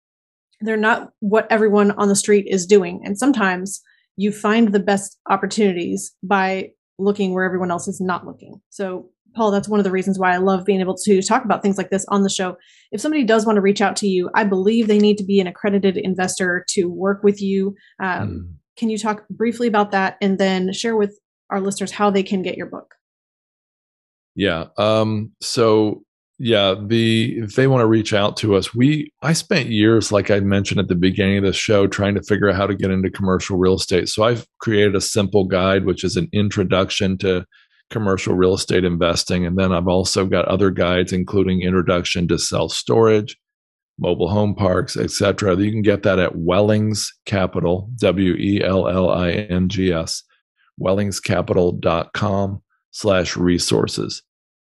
they're 0.64 0.76
not 0.76 1.10
what 1.20 1.46
everyone 1.50 1.92
on 1.92 2.08
the 2.08 2.16
street 2.16 2.46
is 2.48 2.66
doing. 2.66 3.00
And 3.04 3.18
sometimes 3.18 3.82
you 4.16 4.32
find 4.32 4.72
the 4.72 4.80
best 4.80 5.18
opportunities 5.28 6.12
by 6.22 6.70
looking 6.98 7.34
where 7.34 7.44
everyone 7.44 7.70
else 7.70 7.88
is 7.88 8.00
not 8.00 8.26
looking. 8.26 8.60
So, 8.70 9.10
Paul, 9.34 9.50
that's 9.50 9.68
one 9.68 9.80
of 9.80 9.84
the 9.84 9.90
reasons 9.90 10.18
why 10.18 10.32
I 10.32 10.36
love 10.36 10.64
being 10.64 10.80
able 10.80 10.96
to 10.96 11.20
talk 11.20 11.44
about 11.44 11.60
things 11.60 11.76
like 11.76 11.90
this 11.90 12.06
on 12.08 12.22
the 12.22 12.30
show. 12.30 12.56
If 12.92 13.00
somebody 13.00 13.24
does 13.24 13.44
want 13.44 13.56
to 13.56 13.62
reach 13.62 13.80
out 13.80 13.96
to 13.96 14.06
you, 14.06 14.30
I 14.34 14.44
believe 14.44 14.86
they 14.86 15.00
need 15.00 15.18
to 15.18 15.24
be 15.24 15.40
an 15.40 15.48
accredited 15.48 15.96
investor 15.96 16.64
to 16.70 16.84
work 16.84 17.24
with 17.24 17.42
you. 17.42 17.74
Um, 18.00 18.28
mm. 18.28 18.54
Can 18.76 18.90
you 18.90 18.98
talk 18.98 19.26
briefly 19.28 19.68
about 19.68 19.92
that 19.92 20.16
and 20.20 20.38
then 20.38 20.72
share 20.72 20.96
with 20.96 21.18
our 21.50 21.60
listeners 21.60 21.92
how 21.92 22.10
they 22.10 22.22
can 22.22 22.42
get 22.42 22.56
your 22.56 22.66
book? 22.66 22.94
Yeah. 24.34 24.66
Um, 24.76 25.32
so 25.40 26.02
yeah 26.38 26.74
the 26.86 27.38
if 27.38 27.54
they 27.54 27.68
want 27.68 27.80
to 27.80 27.86
reach 27.86 28.12
out 28.12 28.36
to 28.36 28.56
us 28.56 28.74
we 28.74 29.12
i 29.22 29.32
spent 29.32 29.68
years 29.68 30.10
like 30.10 30.30
i 30.30 30.40
mentioned 30.40 30.80
at 30.80 30.88
the 30.88 30.94
beginning 30.94 31.38
of 31.38 31.44
the 31.44 31.52
show 31.52 31.86
trying 31.86 32.14
to 32.14 32.22
figure 32.22 32.50
out 32.50 32.56
how 32.56 32.66
to 32.66 32.74
get 32.74 32.90
into 32.90 33.08
commercial 33.10 33.56
real 33.56 33.74
estate 33.74 34.08
so 34.08 34.24
i've 34.24 34.46
created 34.58 34.96
a 34.96 35.00
simple 35.00 35.44
guide 35.44 35.84
which 35.84 36.02
is 36.02 36.16
an 36.16 36.28
introduction 36.32 37.16
to 37.16 37.44
commercial 37.90 38.34
real 38.34 38.54
estate 38.54 38.84
investing 38.84 39.46
and 39.46 39.56
then 39.56 39.72
i've 39.72 39.86
also 39.86 40.26
got 40.26 40.44
other 40.46 40.70
guides 40.70 41.12
including 41.12 41.62
introduction 41.62 42.26
to 42.26 42.36
self 42.36 42.72
storage 42.72 43.36
mobile 43.98 44.28
home 44.28 44.54
parks 44.54 44.96
etc 44.96 45.56
you 45.56 45.70
can 45.70 45.82
get 45.82 46.02
that 46.02 46.18
at 46.18 46.36
wellings 46.36 47.12
capital 47.26 47.88
w-e-l-l-i-n-g-s 48.00 48.62
wellingscapital.com 50.80 52.60
slash 52.90 53.36
resources 53.36 54.22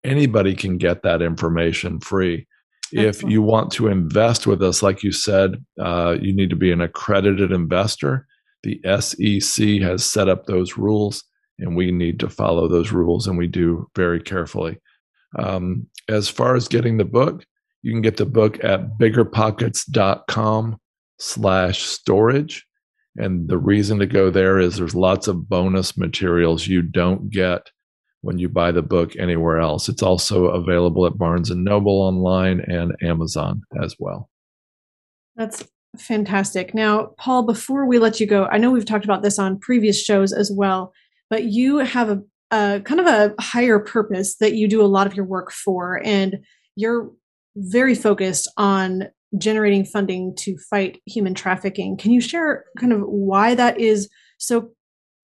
anybody 0.03 0.55
can 0.55 0.77
get 0.77 1.03
that 1.03 1.21
information 1.21 1.99
free. 1.99 2.47
Excellent. 2.95 3.15
If 3.15 3.23
you 3.23 3.41
want 3.41 3.71
to 3.73 3.87
invest 3.87 4.47
with 4.47 4.63
us, 4.63 4.81
like 4.81 5.03
you 5.03 5.11
said, 5.11 5.63
uh, 5.79 6.17
you 6.19 6.35
need 6.35 6.49
to 6.49 6.55
be 6.55 6.71
an 6.71 6.81
accredited 6.81 7.51
investor. 7.51 8.25
The 8.63 8.81
SEC 8.99 9.81
has 9.81 10.03
set 10.03 10.27
up 10.27 10.45
those 10.45 10.77
rules, 10.77 11.23
and 11.59 11.75
we 11.75 11.91
need 11.91 12.19
to 12.21 12.29
follow 12.29 12.67
those 12.67 12.91
rules, 12.91 13.27
and 13.27 13.37
we 13.37 13.47
do 13.47 13.87
very 13.95 14.19
carefully. 14.19 14.79
Um, 15.37 15.87
as 16.07 16.29
far 16.29 16.55
as 16.55 16.67
getting 16.67 16.97
the 16.97 17.05
book, 17.05 17.45
you 17.81 17.91
can 17.91 18.01
get 18.01 18.17
the 18.17 18.25
book 18.25 18.63
at 18.63 18.97
biggerpockets.com 18.97 20.77
slash 21.17 21.83
storage. 21.83 22.65
And 23.17 23.49
the 23.49 23.57
reason 23.57 23.99
to 23.99 24.05
go 24.05 24.29
there 24.29 24.59
is 24.59 24.77
there's 24.77 24.95
lots 24.95 25.27
of 25.27 25.49
bonus 25.49 25.97
materials 25.97 26.67
you 26.67 26.81
don't 26.81 27.29
get 27.29 27.69
when 28.21 28.37
you 28.37 28.49
buy 28.49 28.71
the 28.71 28.81
book 28.81 29.15
anywhere 29.17 29.59
else. 29.59 29.89
It's 29.89 30.03
also 30.03 30.45
available 30.47 31.05
at 31.05 31.17
Barnes 31.17 31.49
and 31.49 31.63
Noble 31.63 32.01
online 32.01 32.61
and 32.61 32.93
Amazon 33.01 33.61
as 33.81 33.95
well. 33.99 34.29
That's 35.35 35.65
fantastic. 35.97 36.73
Now, 36.73 37.13
Paul, 37.17 37.43
before 37.43 37.85
we 37.85 37.97
let 37.97 38.19
you 38.19 38.27
go, 38.27 38.45
I 38.45 38.57
know 38.57 38.71
we've 38.71 38.85
talked 38.85 39.05
about 39.05 39.23
this 39.23 39.39
on 39.39 39.59
previous 39.59 40.01
shows 40.01 40.33
as 40.33 40.51
well, 40.51 40.93
but 41.29 41.45
you 41.45 41.77
have 41.77 42.09
a, 42.09 42.21
a 42.51 42.81
kind 42.83 42.99
of 42.99 43.07
a 43.07 43.33
higher 43.41 43.79
purpose 43.79 44.35
that 44.37 44.53
you 44.53 44.67
do 44.67 44.81
a 44.81 44.87
lot 44.87 45.07
of 45.07 45.15
your 45.15 45.25
work 45.25 45.51
for, 45.51 46.01
and 46.05 46.39
you're 46.75 47.11
very 47.55 47.95
focused 47.95 48.51
on 48.57 49.03
generating 49.37 49.85
funding 49.85 50.35
to 50.37 50.57
fight 50.69 50.99
human 51.05 51.33
trafficking. 51.33 51.97
Can 51.97 52.11
you 52.11 52.21
share 52.21 52.65
kind 52.77 52.93
of 52.93 53.01
why 53.01 53.55
that 53.55 53.79
is 53.79 54.09
so 54.37 54.71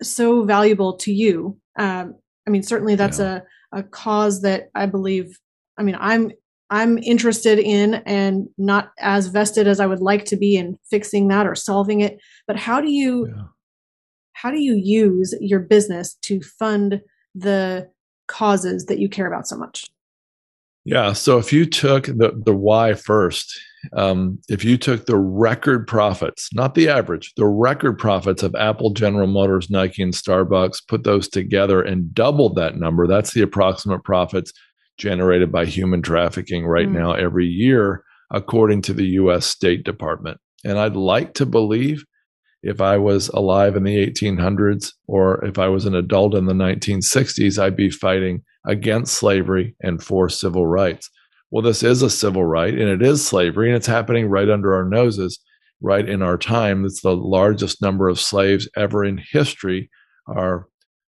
so 0.02 0.44
valuable 0.44 0.98
to 0.98 1.12
you 1.12 1.58
um, 1.78 2.16
I 2.48 2.50
mean, 2.50 2.64
certainly 2.64 2.96
that's 2.96 3.20
yeah. 3.20 3.40
a, 3.74 3.80
a 3.80 3.84
cause 3.84 4.42
that 4.42 4.70
I 4.76 4.86
believe, 4.86 5.40
I 5.78 5.84
mean, 5.84 5.98
I'm 6.00 6.32
I'm 6.72 6.98
interested 6.98 7.60
in 7.60 7.96
and 8.06 8.48
not 8.58 8.92
as 9.00 9.28
vested 9.28 9.68
as 9.68 9.80
I 9.80 9.86
would 9.86 10.02
like 10.02 10.26
to 10.26 10.38
be 10.38 10.56
in 10.56 10.80
fixing 10.90 11.28
that 11.28 11.46
or 11.46 11.54
solving 11.54 12.02
it. 12.02 12.20
But 12.48 12.56
how 12.56 12.82
do 12.82 12.90
you 12.90 13.28
yeah. 13.28 13.44
how 14.34 14.52
do 14.52 14.60
you 14.60 14.74
use 14.76 15.36
your 15.40 15.60
business 15.60 16.16
to 16.24 16.42
fund 16.42 17.02
the 17.36 17.90
causes 18.28 18.86
that 18.86 19.00
you 19.00 19.10
care 19.10 19.28
about 19.28 19.48
so 19.48 19.58
much? 19.58 19.88
Yeah. 20.86 21.14
So 21.14 21.40
if 21.40 21.52
you 21.52 21.66
took 21.66 22.06
the 22.06 22.40
the 22.46 22.56
why 22.56 22.94
first, 22.94 23.60
um, 23.94 24.40
if 24.50 24.64
you 24.64 24.78
took 24.78 25.08
the 25.08 25.18
record 25.18 25.88
profits, 25.88 26.50
not 26.54 26.76
the 26.76 26.88
average, 26.88 27.34
the 27.36 27.48
record 27.48 27.98
profits 27.98 28.44
of 28.44 28.56
Apple, 28.56 28.92
General 28.92 29.28
Motors, 29.28 29.70
Nike, 29.70 30.04
and 30.04 30.14
Starbucks, 30.14 30.88
put 30.88 31.04
those 31.04 31.28
together 31.28 31.82
and 31.82 32.14
doubled 32.14 32.56
that 32.56 32.78
number, 32.78 33.08
that's 33.08 33.34
the 33.34 33.42
approximate 33.42 34.04
profits 34.04 34.54
generated 34.98 35.52
by 35.52 35.66
human 35.66 36.02
trafficking 36.02 36.66
right 36.66 36.88
mm. 36.88 36.94
now 36.94 37.14
every 37.14 37.48
year, 37.48 38.04
according 38.32 38.82
to 38.84 38.94
the 38.94 39.08
US 39.08 39.46
State 39.46 39.84
Department. 39.84 40.40
And 40.64 40.78
I'd 40.80 40.96
like 40.96 41.34
to 41.36 41.46
believe 41.46 42.06
if 42.64 42.82
I 42.82 42.98
was 42.98 43.30
alive 43.30 43.76
in 43.76 43.84
the 43.84 44.08
1800s 44.08 44.92
or 45.08 45.44
if 45.46 45.60
I 45.60 45.68
was 45.68 45.86
an 45.86 45.96
adult 45.96 46.34
in 46.34 46.46
the 46.46 46.54
1960s, 46.54 47.62
I'd 47.62 47.76
be 47.76 47.92
fighting 47.92 48.44
against 48.68 49.14
slavery 49.14 49.76
and 49.82 50.02
for 50.04 50.30
civil 50.30 50.66
rights. 50.66 51.10
Well, 51.52 51.64
this 51.64 51.84
is 51.84 52.02
a 52.02 52.10
civil 52.10 52.44
right 52.44 52.74
and 52.74 52.90
it 52.90 53.02
is 53.02 53.26
slavery 53.26 53.70
and 53.70 53.76
it's 53.76 53.88
happening 53.88 54.28
right 54.28 54.50
under 54.50 54.74
our 54.74 54.86
noses, 54.86 55.40
right 55.82 56.08
in 56.08 56.22
our 56.22 56.38
time. 56.38 56.86
It's 56.86 57.02
the 57.02 57.16
largest 57.16 57.82
number 57.82 58.10
of 58.10 58.20
slaves 58.20 58.68
ever 58.76 59.06
in 59.06 59.22
history 59.32 59.90
are 60.28 60.68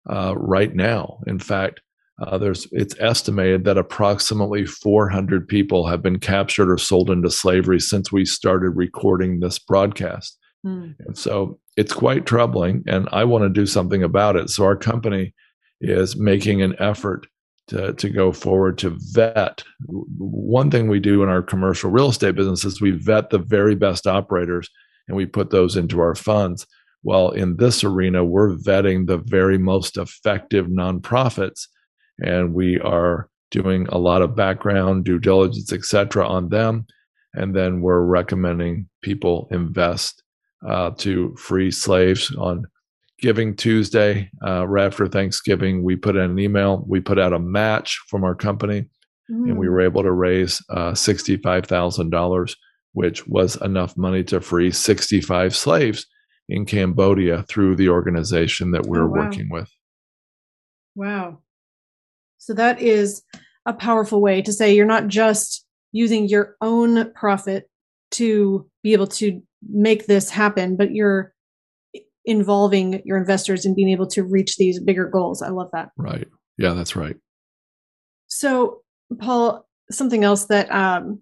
uh, 0.08 0.34
right 0.36 0.74
now. 0.74 1.20
In 1.26 1.38
fact, 1.38 1.80
uh, 2.20 2.38
there's 2.38 2.66
it's 2.72 2.94
estimated 2.98 3.64
that 3.64 3.76
approximately 3.76 4.64
400 4.64 5.46
people 5.46 5.86
have 5.86 6.02
been 6.02 6.18
captured 6.18 6.70
or 6.70 6.78
sold 6.78 7.10
into 7.10 7.30
slavery 7.30 7.78
since 7.78 8.10
we 8.10 8.24
started 8.24 8.70
recording 8.70 9.40
this 9.40 9.58
broadcast. 9.58 10.38
Mm. 10.64 10.94
And 11.00 11.18
so 11.18 11.58
it's 11.76 11.92
quite 11.92 12.24
troubling, 12.24 12.84
and 12.86 13.08
I 13.12 13.24
want 13.24 13.42
to 13.44 13.50
do 13.50 13.66
something 13.66 14.02
about 14.02 14.36
it. 14.36 14.48
So 14.48 14.64
our 14.64 14.76
company 14.76 15.34
is 15.80 16.16
making 16.16 16.62
an 16.62 16.74
effort 16.78 17.26
to, 17.68 17.92
to 17.94 18.08
go 18.08 18.32
forward 18.32 18.78
to 18.78 18.96
vet. 19.12 19.62
One 19.88 20.70
thing 20.70 20.88
we 20.88 21.00
do 21.00 21.22
in 21.22 21.28
our 21.28 21.42
commercial 21.42 21.90
real 21.90 22.08
estate 22.08 22.36
business 22.36 22.64
is 22.64 22.80
we 22.80 22.92
vet 22.92 23.30
the 23.30 23.38
very 23.38 23.74
best 23.74 24.06
operators 24.06 24.68
and 25.08 25.16
we 25.16 25.26
put 25.26 25.50
those 25.50 25.76
into 25.76 26.00
our 26.00 26.14
funds. 26.14 26.66
Well, 27.02 27.30
in 27.30 27.56
this 27.56 27.84
arena, 27.84 28.24
we're 28.24 28.56
vetting 28.56 29.06
the 29.06 29.18
very 29.18 29.58
most 29.58 29.96
effective 29.96 30.66
nonprofits 30.66 31.66
and 32.18 32.54
we 32.54 32.80
are 32.80 33.28
doing 33.50 33.86
a 33.88 33.98
lot 33.98 34.22
of 34.22 34.34
background 34.34 35.04
due 35.04 35.18
diligence 35.18 35.72
et 35.72 35.84
cetera 35.84 36.26
on 36.26 36.48
them 36.48 36.86
and 37.34 37.54
then 37.54 37.80
we're 37.80 38.00
recommending 38.00 38.88
people 39.02 39.46
invest 39.50 40.22
uh, 40.66 40.90
to 40.90 41.34
free 41.36 41.70
slaves 41.70 42.34
on 42.36 42.64
giving 43.18 43.54
tuesday 43.54 44.30
uh, 44.46 44.66
right 44.66 44.86
after 44.86 45.06
thanksgiving 45.06 45.82
we 45.82 45.96
put 45.96 46.16
out 46.16 46.30
an 46.30 46.38
email 46.38 46.84
we 46.86 47.00
put 47.00 47.18
out 47.18 47.32
a 47.32 47.38
match 47.38 48.00
from 48.08 48.24
our 48.24 48.34
company 48.34 48.82
mm. 49.30 49.48
and 49.48 49.58
we 49.58 49.66
mm. 49.66 49.70
were 49.70 49.80
able 49.80 50.02
to 50.02 50.12
raise 50.12 50.62
uh, 50.70 50.92
$65000 50.92 52.56
which 52.92 53.26
was 53.26 53.56
enough 53.56 53.96
money 53.96 54.24
to 54.24 54.40
free 54.40 54.70
65 54.70 55.54
slaves 55.54 56.06
in 56.48 56.64
cambodia 56.64 57.42
through 57.44 57.76
the 57.76 57.88
organization 57.88 58.70
that 58.70 58.86
we're 58.86 59.04
oh, 59.04 59.08
wow. 59.08 59.24
working 59.24 59.48
with 59.50 59.70
wow 60.94 61.38
so 62.38 62.54
that 62.54 62.80
is 62.80 63.22
a 63.66 63.72
powerful 63.72 64.20
way 64.20 64.40
to 64.42 64.52
say 64.52 64.74
you're 64.74 64.86
not 64.86 65.08
just 65.08 65.66
using 65.92 66.28
your 66.28 66.56
own 66.60 67.10
profit 67.12 67.68
to 68.12 68.68
be 68.82 68.92
able 68.92 69.06
to 69.06 69.42
make 69.68 70.06
this 70.06 70.30
happen, 70.30 70.76
but 70.76 70.92
you're 70.92 71.32
involving 72.26 73.00
your 73.04 73.16
investors 73.16 73.64
in 73.64 73.74
being 73.74 73.90
able 73.90 74.06
to 74.08 74.22
reach 74.22 74.56
these 74.56 74.80
bigger 74.80 75.08
goals. 75.08 75.42
I 75.42 75.48
love 75.48 75.70
that. 75.72 75.90
Right. 75.96 76.26
Yeah, 76.58 76.72
that's 76.72 76.96
right. 76.96 77.16
So, 78.26 78.82
Paul, 79.20 79.66
something 79.90 80.24
else 80.24 80.46
that 80.46 80.70
um, 80.70 81.20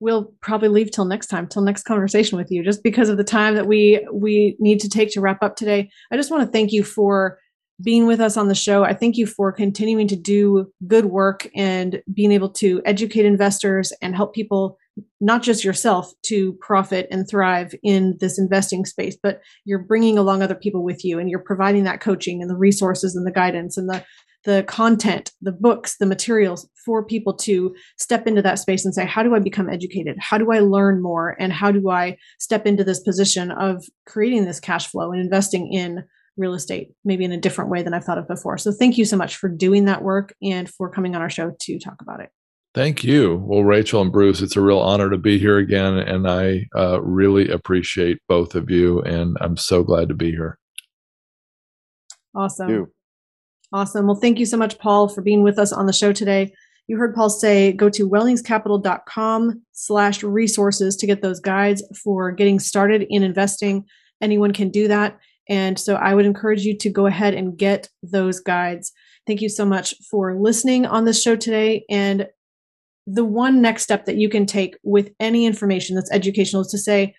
we'll 0.00 0.34
probably 0.40 0.68
leave 0.68 0.90
till 0.90 1.04
next 1.04 1.28
time, 1.28 1.46
till 1.46 1.62
next 1.62 1.84
conversation 1.84 2.36
with 2.36 2.50
you, 2.50 2.64
just 2.64 2.82
because 2.82 3.08
of 3.08 3.16
the 3.16 3.24
time 3.24 3.54
that 3.54 3.66
we 3.66 4.06
we 4.12 4.56
need 4.58 4.80
to 4.80 4.88
take 4.88 5.10
to 5.12 5.20
wrap 5.20 5.42
up 5.42 5.56
today. 5.56 5.88
I 6.12 6.16
just 6.16 6.30
want 6.30 6.44
to 6.44 6.50
thank 6.50 6.72
you 6.72 6.82
for 6.82 7.38
being 7.82 8.06
with 8.06 8.20
us 8.20 8.36
on 8.36 8.48
the 8.48 8.54
show. 8.54 8.84
I 8.84 8.94
thank 8.94 9.16
you 9.16 9.26
for 9.26 9.50
continuing 9.50 10.06
to 10.08 10.16
do 10.16 10.70
good 10.86 11.06
work 11.06 11.48
and 11.56 12.02
being 12.12 12.32
able 12.32 12.50
to 12.50 12.80
educate 12.84 13.24
investors 13.24 13.92
and 14.00 14.14
help 14.14 14.34
people, 14.34 14.78
not 15.20 15.42
just 15.42 15.64
yourself, 15.64 16.12
to 16.26 16.52
profit 16.54 17.08
and 17.10 17.28
thrive 17.28 17.74
in 17.82 18.16
this 18.20 18.38
investing 18.38 18.84
space, 18.84 19.16
but 19.20 19.40
you're 19.64 19.78
bringing 19.78 20.18
along 20.18 20.42
other 20.42 20.54
people 20.54 20.84
with 20.84 21.04
you 21.04 21.18
and 21.18 21.28
you're 21.28 21.38
providing 21.40 21.84
that 21.84 22.00
coaching 22.00 22.40
and 22.40 22.50
the 22.50 22.56
resources 22.56 23.16
and 23.16 23.26
the 23.26 23.32
guidance 23.32 23.76
and 23.76 23.88
the 23.88 24.04
the 24.44 24.62
content, 24.64 25.32
the 25.40 25.52
books, 25.52 25.96
the 25.96 26.06
materials 26.06 26.68
for 26.84 27.02
people 27.04 27.32
to 27.32 27.74
step 27.98 28.26
into 28.26 28.42
that 28.42 28.58
space 28.58 28.84
and 28.84 28.94
say, 28.94 29.06
how 29.06 29.22
do 29.22 29.34
I 29.34 29.38
become 29.38 29.70
educated? 29.70 30.16
How 30.20 30.38
do 30.38 30.52
I 30.52 30.58
learn 30.58 31.02
more? 31.02 31.34
And 31.40 31.52
how 31.52 31.72
do 31.72 31.90
I 31.90 32.18
step 32.38 32.66
into 32.66 32.84
this 32.84 33.00
position 33.00 33.50
of 33.50 33.82
creating 34.06 34.44
this 34.44 34.60
cash 34.60 34.86
flow 34.88 35.12
and 35.12 35.20
investing 35.20 35.72
in 35.72 36.04
real 36.36 36.54
estate, 36.54 36.90
maybe 37.04 37.24
in 37.24 37.32
a 37.32 37.40
different 37.40 37.70
way 37.70 37.82
than 37.82 37.94
I've 37.94 38.04
thought 38.04 38.18
of 38.18 38.28
before. 38.28 38.58
So 38.58 38.72
thank 38.72 38.98
you 38.98 39.04
so 39.04 39.16
much 39.16 39.36
for 39.36 39.48
doing 39.48 39.84
that 39.86 40.02
work 40.02 40.34
and 40.42 40.68
for 40.68 40.90
coming 40.90 41.14
on 41.14 41.22
our 41.22 41.30
show 41.30 41.52
to 41.58 41.78
talk 41.78 42.02
about 42.02 42.20
it. 42.20 42.30
Thank 42.74 43.04
you. 43.04 43.36
Well, 43.46 43.62
Rachel 43.62 44.02
and 44.02 44.10
Bruce, 44.10 44.42
it's 44.42 44.56
a 44.56 44.60
real 44.60 44.80
honor 44.80 45.08
to 45.08 45.16
be 45.16 45.38
here 45.38 45.58
again. 45.58 45.96
And 45.96 46.28
I 46.28 46.66
uh, 46.76 47.00
really 47.00 47.48
appreciate 47.48 48.18
both 48.28 48.56
of 48.56 48.68
you. 48.68 49.00
And 49.02 49.36
I'm 49.40 49.56
so 49.56 49.84
glad 49.84 50.08
to 50.08 50.14
be 50.14 50.32
here. 50.32 50.58
Awesome. 52.34 52.88
Awesome. 53.72 54.06
Well, 54.06 54.16
thank 54.16 54.40
you 54.40 54.46
so 54.46 54.56
much, 54.56 54.78
Paul, 54.78 55.08
for 55.08 55.22
being 55.22 55.44
with 55.44 55.56
us 55.56 55.72
on 55.72 55.86
the 55.86 55.92
show 55.92 56.12
today. 56.12 56.52
You 56.88 56.98
heard 56.98 57.14
Paul 57.14 57.30
say 57.30 57.72
go 57.72 57.88
to 57.90 58.08
wellingscapital.com 58.08 59.62
slash 59.72 60.22
resources 60.22 60.96
to 60.96 61.06
get 61.06 61.22
those 61.22 61.40
guides 61.40 61.82
for 62.02 62.32
getting 62.32 62.58
started 62.58 63.06
in 63.08 63.22
investing. 63.22 63.84
Anyone 64.20 64.52
can 64.52 64.70
do 64.70 64.88
that. 64.88 65.18
And 65.48 65.78
so 65.78 65.94
I 65.94 66.14
would 66.14 66.26
encourage 66.26 66.62
you 66.62 66.76
to 66.78 66.90
go 66.90 67.06
ahead 67.06 67.34
and 67.34 67.56
get 67.56 67.88
those 68.02 68.40
guides. 68.40 68.92
Thank 69.26 69.42
you 69.42 69.48
so 69.48 69.64
much 69.64 69.94
for 70.10 70.34
listening 70.34 70.86
on 70.86 71.04
this 71.04 71.22
show 71.22 71.36
today. 71.36 71.84
And 71.88 72.26
the 73.06 73.24
one 73.24 73.60
next 73.60 73.82
step 73.82 74.06
that 74.06 74.16
you 74.16 74.28
can 74.28 74.46
take 74.46 74.76
with 74.82 75.10
any 75.20 75.46
information 75.46 75.94
that's 75.94 76.12
educational 76.12 76.62
is 76.62 76.68
to 76.68 76.78
say, 76.78 77.14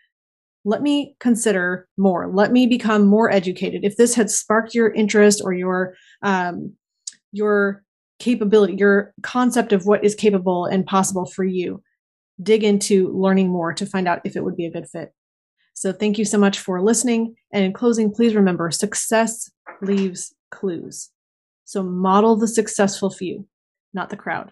let 0.64 0.82
me 0.82 1.16
consider 1.20 1.88
more. 1.98 2.32
Let 2.34 2.52
me 2.52 2.66
become 2.66 3.06
more 3.06 3.32
educated. 3.32 3.84
If 3.84 3.98
this 3.98 4.16
had 4.16 4.32
sparked 4.32 4.74
your 4.74 4.92
interest 4.92 5.42
or 5.44 5.54
your 5.54 5.96
um, 6.24 6.74
your 7.32 7.84
capability, 8.18 8.76
your 8.76 9.14
concept 9.22 9.74
of 9.74 9.86
what 9.86 10.04
is 10.04 10.16
capable 10.16 10.66
and 10.66 10.86
possible 10.86 11.26
for 11.26 11.44
you, 11.44 11.84
dig 12.42 12.64
into 12.64 13.10
learning 13.16 13.50
more 13.50 13.74
to 13.74 13.86
find 13.86 14.08
out 14.08 14.22
if 14.24 14.36
it 14.36 14.44
would 14.44 14.56
be 14.56 14.66
a 14.66 14.72
good 14.72 14.88
fit. 14.90 15.14
So 15.74 15.92
thank 15.92 16.18
you 16.18 16.26
so 16.26 16.38
much 16.38 16.58
for 16.58 16.82
listening. 16.82 17.36
And 17.52 17.64
in 17.64 17.74
closing, 17.74 18.12
please 18.12 18.34
remember 18.34 18.72
success 18.72 19.52
leaves 19.82 20.34
clues. 20.50 21.12
So 21.66 21.84
model 21.84 22.38
the 22.38 22.48
successful 22.48 23.10
few, 23.10 23.46
not 23.94 24.10
the 24.10 24.18
crowd, 24.18 24.52